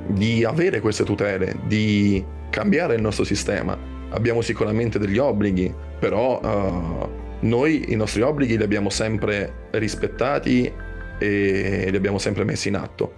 di 0.07 0.43
avere 0.43 0.79
queste 0.79 1.03
tutele, 1.03 1.55
di 1.65 2.23
cambiare 2.49 2.95
il 2.95 3.01
nostro 3.01 3.23
sistema. 3.23 3.77
Abbiamo 4.09 4.41
sicuramente 4.41 4.99
degli 4.99 5.17
obblighi, 5.17 5.73
però 5.99 6.39
uh, 6.39 7.09
noi 7.41 7.91
i 7.91 7.95
nostri 7.95 8.21
obblighi 8.21 8.57
li 8.57 8.63
abbiamo 8.63 8.89
sempre 8.89 9.67
rispettati 9.71 10.71
e 11.17 11.87
li 11.89 11.95
abbiamo 11.95 12.17
sempre 12.17 12.43
messi 12.43 12.67
in 12.67 12.75
atto, 12.75 13.11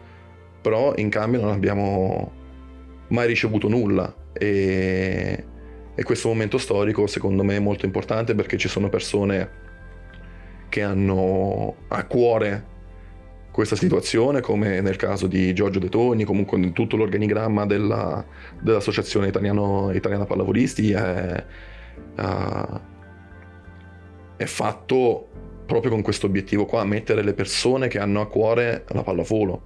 però 0.62 0.94
in 0.96 1.10
cambio 1.10 1.42
non 1.42 1.52
abbiamo 1.52 2.32
mai 3.08 3.28
ricevuto 3.28 3.68
nulla 3.68 4.14
e, 4.34 5.46
e 5.94 6.04
questo 6.04 6.28
momento 6.28 6.58
storico 6.58 7.08
secondo 7.08 7.44
me 7.44 7.58
è 7.58 7.60
molto 7.60 7.86
importante 7.86 8.34
perché 8.36 8.58
ci 8.58 8.68
sono 8.68 8.90
persone 8.90 9.64
che 10.70 10.82
hanno 10.82 11.76
a 11.88 12.06
cuore 12.06 12.74
questa 13.56 13.78
situazione, 13.78 14.42
come 14.42 14.82
nel 14.82 14.98
caso 14.98 15.28
di 15.28 15.54
Giorgio 15.54 15.80
De 15.80 15.88
Togni, 15.88 16.26
comunque 16.26 16.58
in 16.58 16.74
tutto 16.74 16.98
l'organigramma 16.98 17.66
della, 17.66 18.24
dell'Associazione 18.60 19.30
Italiano, 19.30 19.94
Italiana 19.94 20.26
Pallavolisti 20.26 20.92
è, 20.92 21.46
uh, 22.18 22.80
è 24.36 24.44
fatto 24.44 25.28
proprio 25.66 25.90
con 25.90 26.02
questo 26.02 26.26
obiettivo 26.26 26.66
qua, 26.66 26.84
mettere 26.84 27.24
le 27.24 27.34
persone 27.34 27.88
che 27.88 27.98
hanno 27.98 28.20
a 28.20 28.28
cuore 28.28 28.84
la 28.90 29.04
pallavolo. 29.04 29.62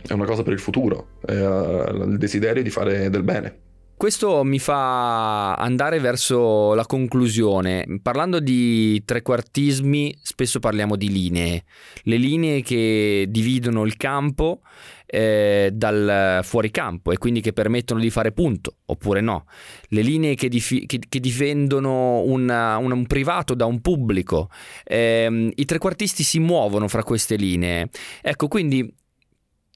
È 0.00 0.14
una 0.14 0.24
cosa 0.24 0.42
per 0.42 0.54
il 0.54 0.58
futuro, 0.58 1.08
è 1.20 1.32
uh, 1.32 2.08
il 2.08 2.16
desiderio 2.16 2.62
di 2.62 2.70
fare 2.70 3.10
del 3.10 3.22
bene. 3.22 3.58
Questo 4.00 4.44
mi 4.44 4.58
fa 4.58 5.56
andare 5.56 6.00
verso 6.00 6.72
la 6.72 6.86
conclusione. 6.86 7.84
Parlando 8.00 8.40
di 8.40 9.02
trequartismi, 9.04 10.18
spesso 10.22 10.58
parliamo 10.58 10.96
di 10.96 11.12
linee. 11.12 11.64
Le 12.04 12.16
linee 12.16 12.62
che 12.62 13.26
dividono 13.28 13.84
il 13.84 13.98
campo 13.98 14.62
eh, 15.04 15.68
dal 15.74 16.40
fuoricampo 16.42 17.12
e 17.12 17.18
quindi 17.18 17.42
che 17.42 17.52
permettono 17.52 18.00
di 18.00 18.08
fare 18.08 18.32
punto, 18.32 18.76
oppure 18.86 19.20
no. 19.20 19.44
Le 19.88 20.00
linee 20.00 20.34
che, 20.34 20.48
dif- 20.48 20.86
che, 20.86 20.98
che 21.06 21.20
difendono 21.20 22.22
una, 22.22 22.78
un, 22.78 22.92
un, 22.92 23.04
privato 23.04 23.52
da 23.52 23.66
un 23.66 23.82
pubblico. 23.82 24.48
Eh, 24.82 25.52
I 25.54 25.64
trequartisti 25.66 26.22
si 26.22 26.38
muovono 26.38 26.88
fra 26.88 27.02
queste 27.02 27.36
linee. 27.36 27.90
Ecco, 28.22 28.48
quindi 28.48 28.94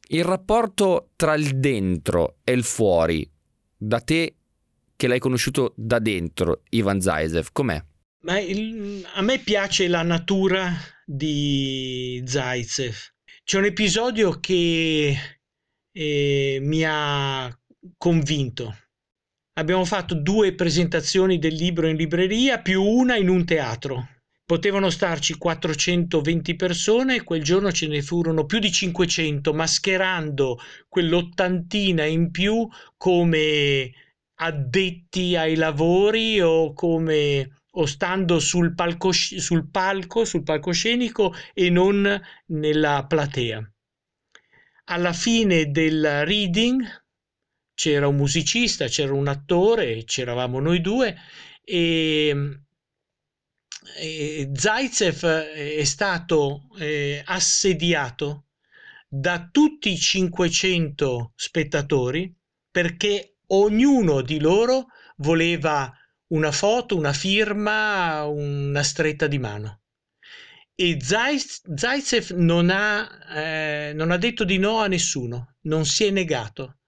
il 0.09 0.25
rapporto 0.25 1.11
tra 1.14 1.35
il 1.35 1.59
dentro 1.59 2.37
e 2.43 2.53
il 2.53 2.64
fuori 2.64 3.31
da 3.87 4.01
te 4.01 4.35
che 4.97 5.07
l'hai 5.07 5.18
conosciuto 5.18 5.74
da 5.76 5.99
dentro, 5.99 6.62
Ivan 6.70 7.01
Zaisev, 7.01 7.49
com'è? 7.53 7.82
Il, 8.41 9.07
a 9.14 9.20
me 9.20 9.39
piace 9.39 9.87
la 9.89 10.03
natura 10.03 10.72
di 11.05 12.22
Zaitsev. 12.24 12.95
C'è 13.45 13.59
un 13.59 13.64
episodio 13.64 14.41
che 14.41 15.14
eh, 15.93 16.59
mi 16.62 16.82
ha 16.87 17.55
convinto. 17.99 18.78
Abbiamo 19.57 19.85
fatto 19.85 20.14
due 20.14 20.55
presentazioni 20.55 21.39
del 21.39 21.55
libro 21.55 21.87
in 21.87 21.97
libreria 21.97 22.61
più 22.61 22.82
una 22.82 23.16
in 23.16 23.28
un 23.28 23.45
teatro. 23.45 24.09
Potevano 24.47 24.90
starci 24.90 25.38
420 25.38 26.55
persone, 26.55 27.22
quel 27.22 27.42
giorno 27.42 27.72
ce 27.72 27.86
ne 27.86 28.03
furono 28.03 28.45
più 28.45 28.59
di 28.59 28.70
500, 28.70 29.55
mascherando 29.55 30.59
quell'ottantina 30.86 32.05
in 32.05 32.30
più 32.30 32.68
come 32.99 33.90
addetti 34.34 35.34
ai 35.34 35.55
lavori 35.55 36.42
o 36.42 36.74
come 36.74 37.62
o 37.76 37.86
stando 37.86 38.38
sul, 38.38 38.74
palco, 38.74 39.12
sul 39.12 39.70
palco, 39.70 40.26
sul 40.26 40.42
palcoscenico 40.42 41.34
e 41.55 41.70
non 41.70 42.20
nella 42.47 43.07
platea. 43.09 43.66
Alla 44.84 45.12
fine 45.14 45.70
del 45.70 46.26
reading 46.26 46.82
c'era 47.74 48.07
un 48.07 48.16
musicista, 48.16 48.86
c'era 48.88 49.14
un 49.14 49.26
attore, 49.26 50.05
c'eravamo 50.05 50.61
noi 50.61 50.82
due 50.82 51.16
e 51.64 52.61
eh, 53.97 54.51
Zaitsev 54.53 55.24
è 55.24 55.85
stato 55.85 56.68
eh, 56.78 57.22
assediato 57.24 58.47
da 59.09 59.49
tutti 59.51 59.93
i 59.93 59.97
500 59.97 61.32
spettatori 61.37 62.35
perché 62.70 63.37
ognuno 63.49 64.22
di 64.22 64.41
loro 64.41 64.87
voleva 65.18 65.93
una 66.28 66.51
foto, 66.51 66.97
una 66.97 67.12
firma, 67.12 68.24
una 68.24 68.82
stretta 68.82 69.26
di 69.26 69.39
mano. 69.39 69.80
E 70.74 70.99
Zaitsev 71.01 72.30
non 72.30 72.68
eh, 72.68 73.93
non 73.95 74.11
ha 74.11 74.16
detto 74.16 74.43
di 74.43 74.59
no 74.59 74.78
a 74.80 74.89
nessuno, 74.89 75.57
non 75.62 75.87
si 75.87 76.05
è 76.05 76.11
negato 76.11 76.78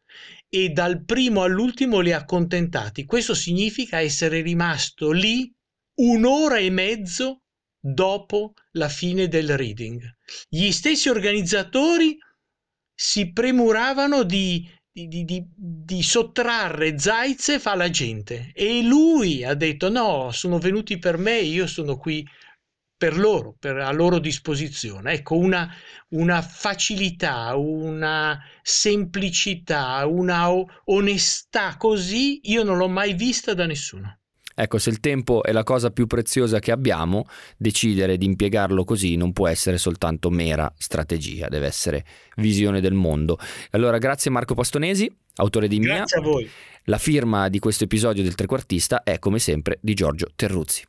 e 0.49 0.71
dal 0.71 1.05
primo 1.05 1.43
all'ultimo 1.43 2.01
li 2.01 2.13
ha 2.13 2.19
accontentati. 2.19 3.05
Questo 3.05 3.35
significa 3.35 4.01
essere 4.01 4.41
rimasto 4.41 5.13
lì 5.13 5.53
un'ora 5.97 6.59
e 6.59 6.71
mezzo 6.71 7.43
dopo 7.79 8.55
la 8.73 8.89
fine 8.89 9.29
del 9.29 9.57
reading. 9.57 10.03
Gli 10.49 10.71
stessi 10.73 11.09
organizzatori 11.09 12.19
si 12.95 13.33
premuravano 13.33 14.23
di, 14.23 14.69
di, 14.91 15.25
di, 15.25 15.45
di 15.55 16.03
sottrarre 16.03 16.99
Zaitsev 16.99 17.63
alla 17.67 17.91
gente 17.91 18.51
e 18.55 18.83
lui 18.83 19.45
ha 19.45 19.55
detto 19.55 19.91
no, 19.91 20.31
sono 20.33 20.59
venuti 20.59 20.99
per 20.99 21.19
me, 21.19 21.39
io 21.39 21.67
sono 21.67 21.97
qui 21.97 22.27
per 22.97 23.19
loro, 23.19 23.55
per 23.59 23.77
a 23.77 23.93
loro 23.93 24.19
disposizione. 24.19 25.13
Ecco, 25.13 25.37
una, 25.37 25.71
una 26.11 26.41
facilità, 26.41 27.55
una 27.55 28.41
semplicità, 28.63 30.07
una 30.07 30.51
onestà 30.85 31.77
così 31.77 32.41
io 32.51 32.63
non 32.63 32.79
l'ho 32.79 32.89
mai 32.89 33.13
vista 33.13 33.53
da 33.53 33.67
nessuno. 33.67 34.21
Ecco, 34.59 34.79
se 34.79 34.89
il 34.89 35.01
tempo 35.01 35.43
è 35.43 35.53
la 35.53 35.65
cosa 35.65 35.91
più 35.91 36.07
preziosa 36.07 36.61
che 36.61 36.73
abbiamo, 36.73 37.27
decidere 37.59 38.17
di 38.17 38.25
impiegarlo 38.25 38.85
così 38.85 39.15
non 39.17 39.35
può 39.35 39.49
essere 39.49 39.77
soltanto 39.77 40.31
mera 40.31 40.73
strategia, 40.79 41.49
deve 41.49 41.67
essere 41.67 42.07
visione 42.37 42.81
del 42.81 42.95
mondo. 42.95 43.39
Allora, 43.73 43.99
grazie 43.99 44.31
Marco 44.31 44.55
Pastonesi, 44.55 45.15
autore 45.35 45.69
di 45.69 45.79
Mia. 45.79 45.97
Grazie 45.97 46.19
a 46.19 46.23
voi. 46.23 46.51
La 46.85 46.99
firma 46.99 47.51
di 47.51 47.59
questo 47.59 47.85
episodio 47.85 48.23
del 48.23 48.35
trequartista 48.35 49.03
è, 49.03 49.19
come 49.19 49.39
sempre, 49.39 49.79
di 49.83 49.93
Giorgio 49.93 50.29
Terruzzi. 50.35 50.85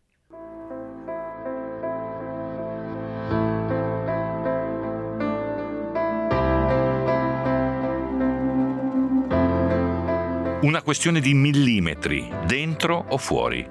Una 10.60 10.82
questione 10.82 11.20
di 11.20 11.36
millimetri, 11.36 12.28
dentro 12.47 13.05
o 13.10 13.20
fuori. 13.20 13.64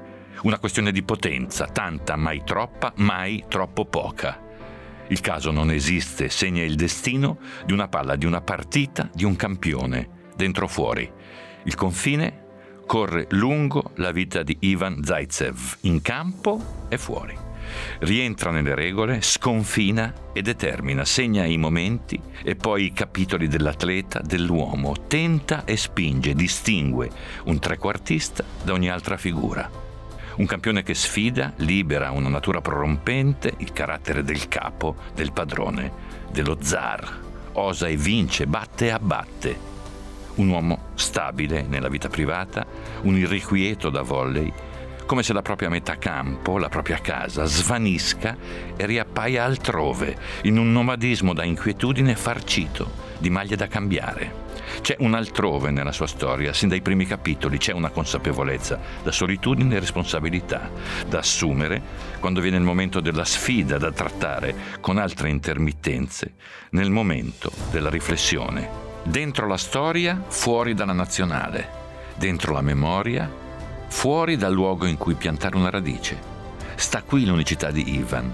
Una 0.42 0.60
questione 0.60 0.92
di 0.92 1.02
potenza, 1.02 1.66
tanta, 1.66 2.14
mai 2.14 2.42
troppa, 2.44 2.92
mai 2.98 3.44
troppo 3.48 3.86
poca. 3.86 4.40
Il 5.08 5.20
caso 5.20 5.50
non 5.50 5.72
esiste, 5.72 6.28
segna 6.28 6.62
il 6.62 6.76
destino 6.76 7.38
di 7.64 7.72
una 7.72 7.88
palla, 7.88 8.14
di 8.14 8.24
una 8.24 8.40
partita, 8.40 9.10
di 9.12 9.24
un 9.24 9.34
campione, 9.34 10.08
dentro 10.36 10.66
o 10.66 10.68
fuori. 10.68 11.10
Il 11.64 11.74
confine 11.74 12.44
corre 12.86 13.26
lungo 13.30 13.90
la 13.96 14.12
vita 14.12 14.44
di 14.44 14.56
Ivan 14.60 15.02
Zaitsev, 15.02 15.78
in 15.80 16.00
campo 16.00 16.86
e 16.88 16.98
fuori 16.98 17.45
rientra 18.00 18.50
nelle 18.50 18.74
regole, 18.74 19.20
sconfina 19.22 20.12
e 20.32 20.42
determina, 20.42 21.04
segna 21.04 21.44
i 21.44 21.56
momenti 21.56 22.20
e 22.42 22.56
poi 22.56 22.84
i 22.84 22.92
capitoli 22.92 23.48
dell'atleta, 23.48 24.20
dell'uomo, 24.20 24.94
tenta 25.06 25.64
e 25.64 25.76
spinge, 25.76 26.34
distingue 26.34 27.10
un 27.44 27.58
trequartista 27.58 28.44
da 28.62 28.72
ogni 28.72 28.88
altra 28.90 29.16
figura. 29.16 29.84
Un 30.36 30.44
campione 30.44 30.82
che 30.82 30.92
sfida, 30.92 31.54
libera 31.56 32.10
una 32.10 32.28
natura 32.28 32.60
prorompente, 32.60 33.54
il 33.58 33.72
carattere 33.72 34.22
del 34.22 34.48
capo, 34.48 34.96
del 35.14 35.32
padrone, 35.32 35.90
dello 36.30 36.58
zar. 36.60 37.24
Osa 37.52 37.86
e 37.86 37.96
vince, 37.96 38.46
batte 38.46 38.86
e 38.86 38.90
abbatte. 38.90 39.58
Un 40.34 40.48
uomo 40.48 40.88
stabile 40.94 41.62
nella 41.62 41.88
vita 41.88 42.10
privata, 42.10 42.66
un 43.02 43.16
irrequieto 43.16 43.88
da 43.88 44.02
volley, 44.02 44.52
come 45.06 45.22
se 45.22 45.32
la 45.32 45.42
propria 45.42 45.68
metà 45.68 45.96
campo, 45.96 46.58
la 46.58 46.68
propria 46.68 46.98
casa, 46.98 47.44
svanisca 47.44 48.36
e 48.76 48.84
riappaia 48.86 49.44
altrove, 49.44 50.16
in 50.42 50.58
un 50.58 50.72
nomadismo 50.72 51.32
da 51.32 51.44
inquietudine 51.44 52.16
farcito, 52.16 52.90
di 53.18 53.30
maglie 53.30 53.56
da 53.56 53.68
cambiare. 53.68 54.44
C'è 54.80 54.96
un 54.98 55.14
altrove 55.14 55.70
nella 55.70 55.92
sua 55.92 56.08
storia, 56.08 56.52
sin 56.52 56.68
dai 56.68 56.82
primi 56.82 57.06
capitoli, 57.06 57.56
c'è 57.56 57.72
una 57.72 57.90
consapevolezza, 57.90 58.80
da 59.04 59.12
solitudine 59.12 59.76
e 59.76 59.78
responsabilità, 59.78 60.70
da 61.08 61.18
assumere 61.18 61.80
quando 62.18 62.40
viene 62.40 62.56
il 62.56 62.64
momento 62.64 62.98
della 62.98 63.24
sfida 63.24 63.78
da 63.78 63.92
trattare 63.92 64.54
con 64.80 64.98
altre 64.98 65.30
intermittenze, 65.30 66.34
nel 66.70 66.90
momento 66.90 67.52
della 67.70 67.90
riflessione. 67.90 68.84
Dentro 69.04 69.46
la 69.46 69.56
storia, 69.56 70.20
fuori 70.26 70.74
dalla 70.74 70.92
nazionale, 70.92 71.84
dentro 72.16 72.52
la 72.52 72.62
memoria, 72.62 73.44
fuori 73.96 74.36
dal 74.36 74.52
luogo 74.52 74.84
in 74.84 74.98
cui 74.98 75.14
piantare 75.14 75.56
una 75.56 75.70
radice. 75.70 76.20
Sta 76.74 77.02
qui 77.02 77.24
l'unicità 77.24 77.70
di 77.70 77.94
Ivan. 77.94 78.30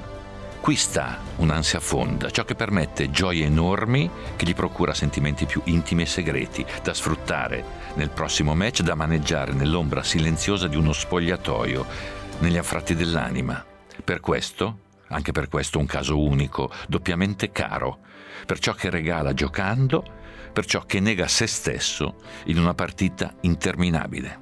Qui 0.61 0.75
sta 0.75 1.21
un'ansia 1.37 1.79
fonda, 1.79 2.31
ciò 2.31 2.45
che 2.45 2.57
permette 2.57 3.11
gioie 3.11 3.45
enormi 3.45 4.11
che 4.35 4.45
gli 4.45 4.55
procura 4.55 4.93
sentimenti 4.93 5.47
più 5.47 5.61
intimi 5.67 6.03
e 6.03 6.07
segreti, 6.07 6.67
da 6.83 6.93
sfruttare 6.93 7.65
nel 7.95 8.11
prossimo 8.11 8.57
match, 8.57 8.81
da 8.83 8.97
maneggiare 8.97 9.53
nell'ombra 9.53 10.03
silenziosa 10.03 10.67
di 10.67 10.75
uno 10.75 10.93
spogliatoio, 10.93 11.87
negli 12.41 12.57
anfratti 12.57 12.97
dell'anima. 12.97 13.65
Per 14.03 14.19
questo, 14.19 14.79
anche 15.11 15.31
per 15.31 15.49
questo 15.49 15.79
un 15.79 15.87
caso 15.87 16.21
unico, 16.21 16.73
doppiamente 16.89 17.53
caro, 17.53 18.01
per 18.45 18.59
ciò 18.59 18.73
che 18.75 18.91
regala 18.91 19.33
giocando, 19.33 20.03
per 20.53 20.67
ciò 20.67 20.81
che 20.81 20.99
nega 20.99 21.29
se 21.29 21.47
stesso 21.47 22.17
in 22.47 22.59
una 22.59 22.75
partita 22.75 23.37
interminabile. 23.43 24.42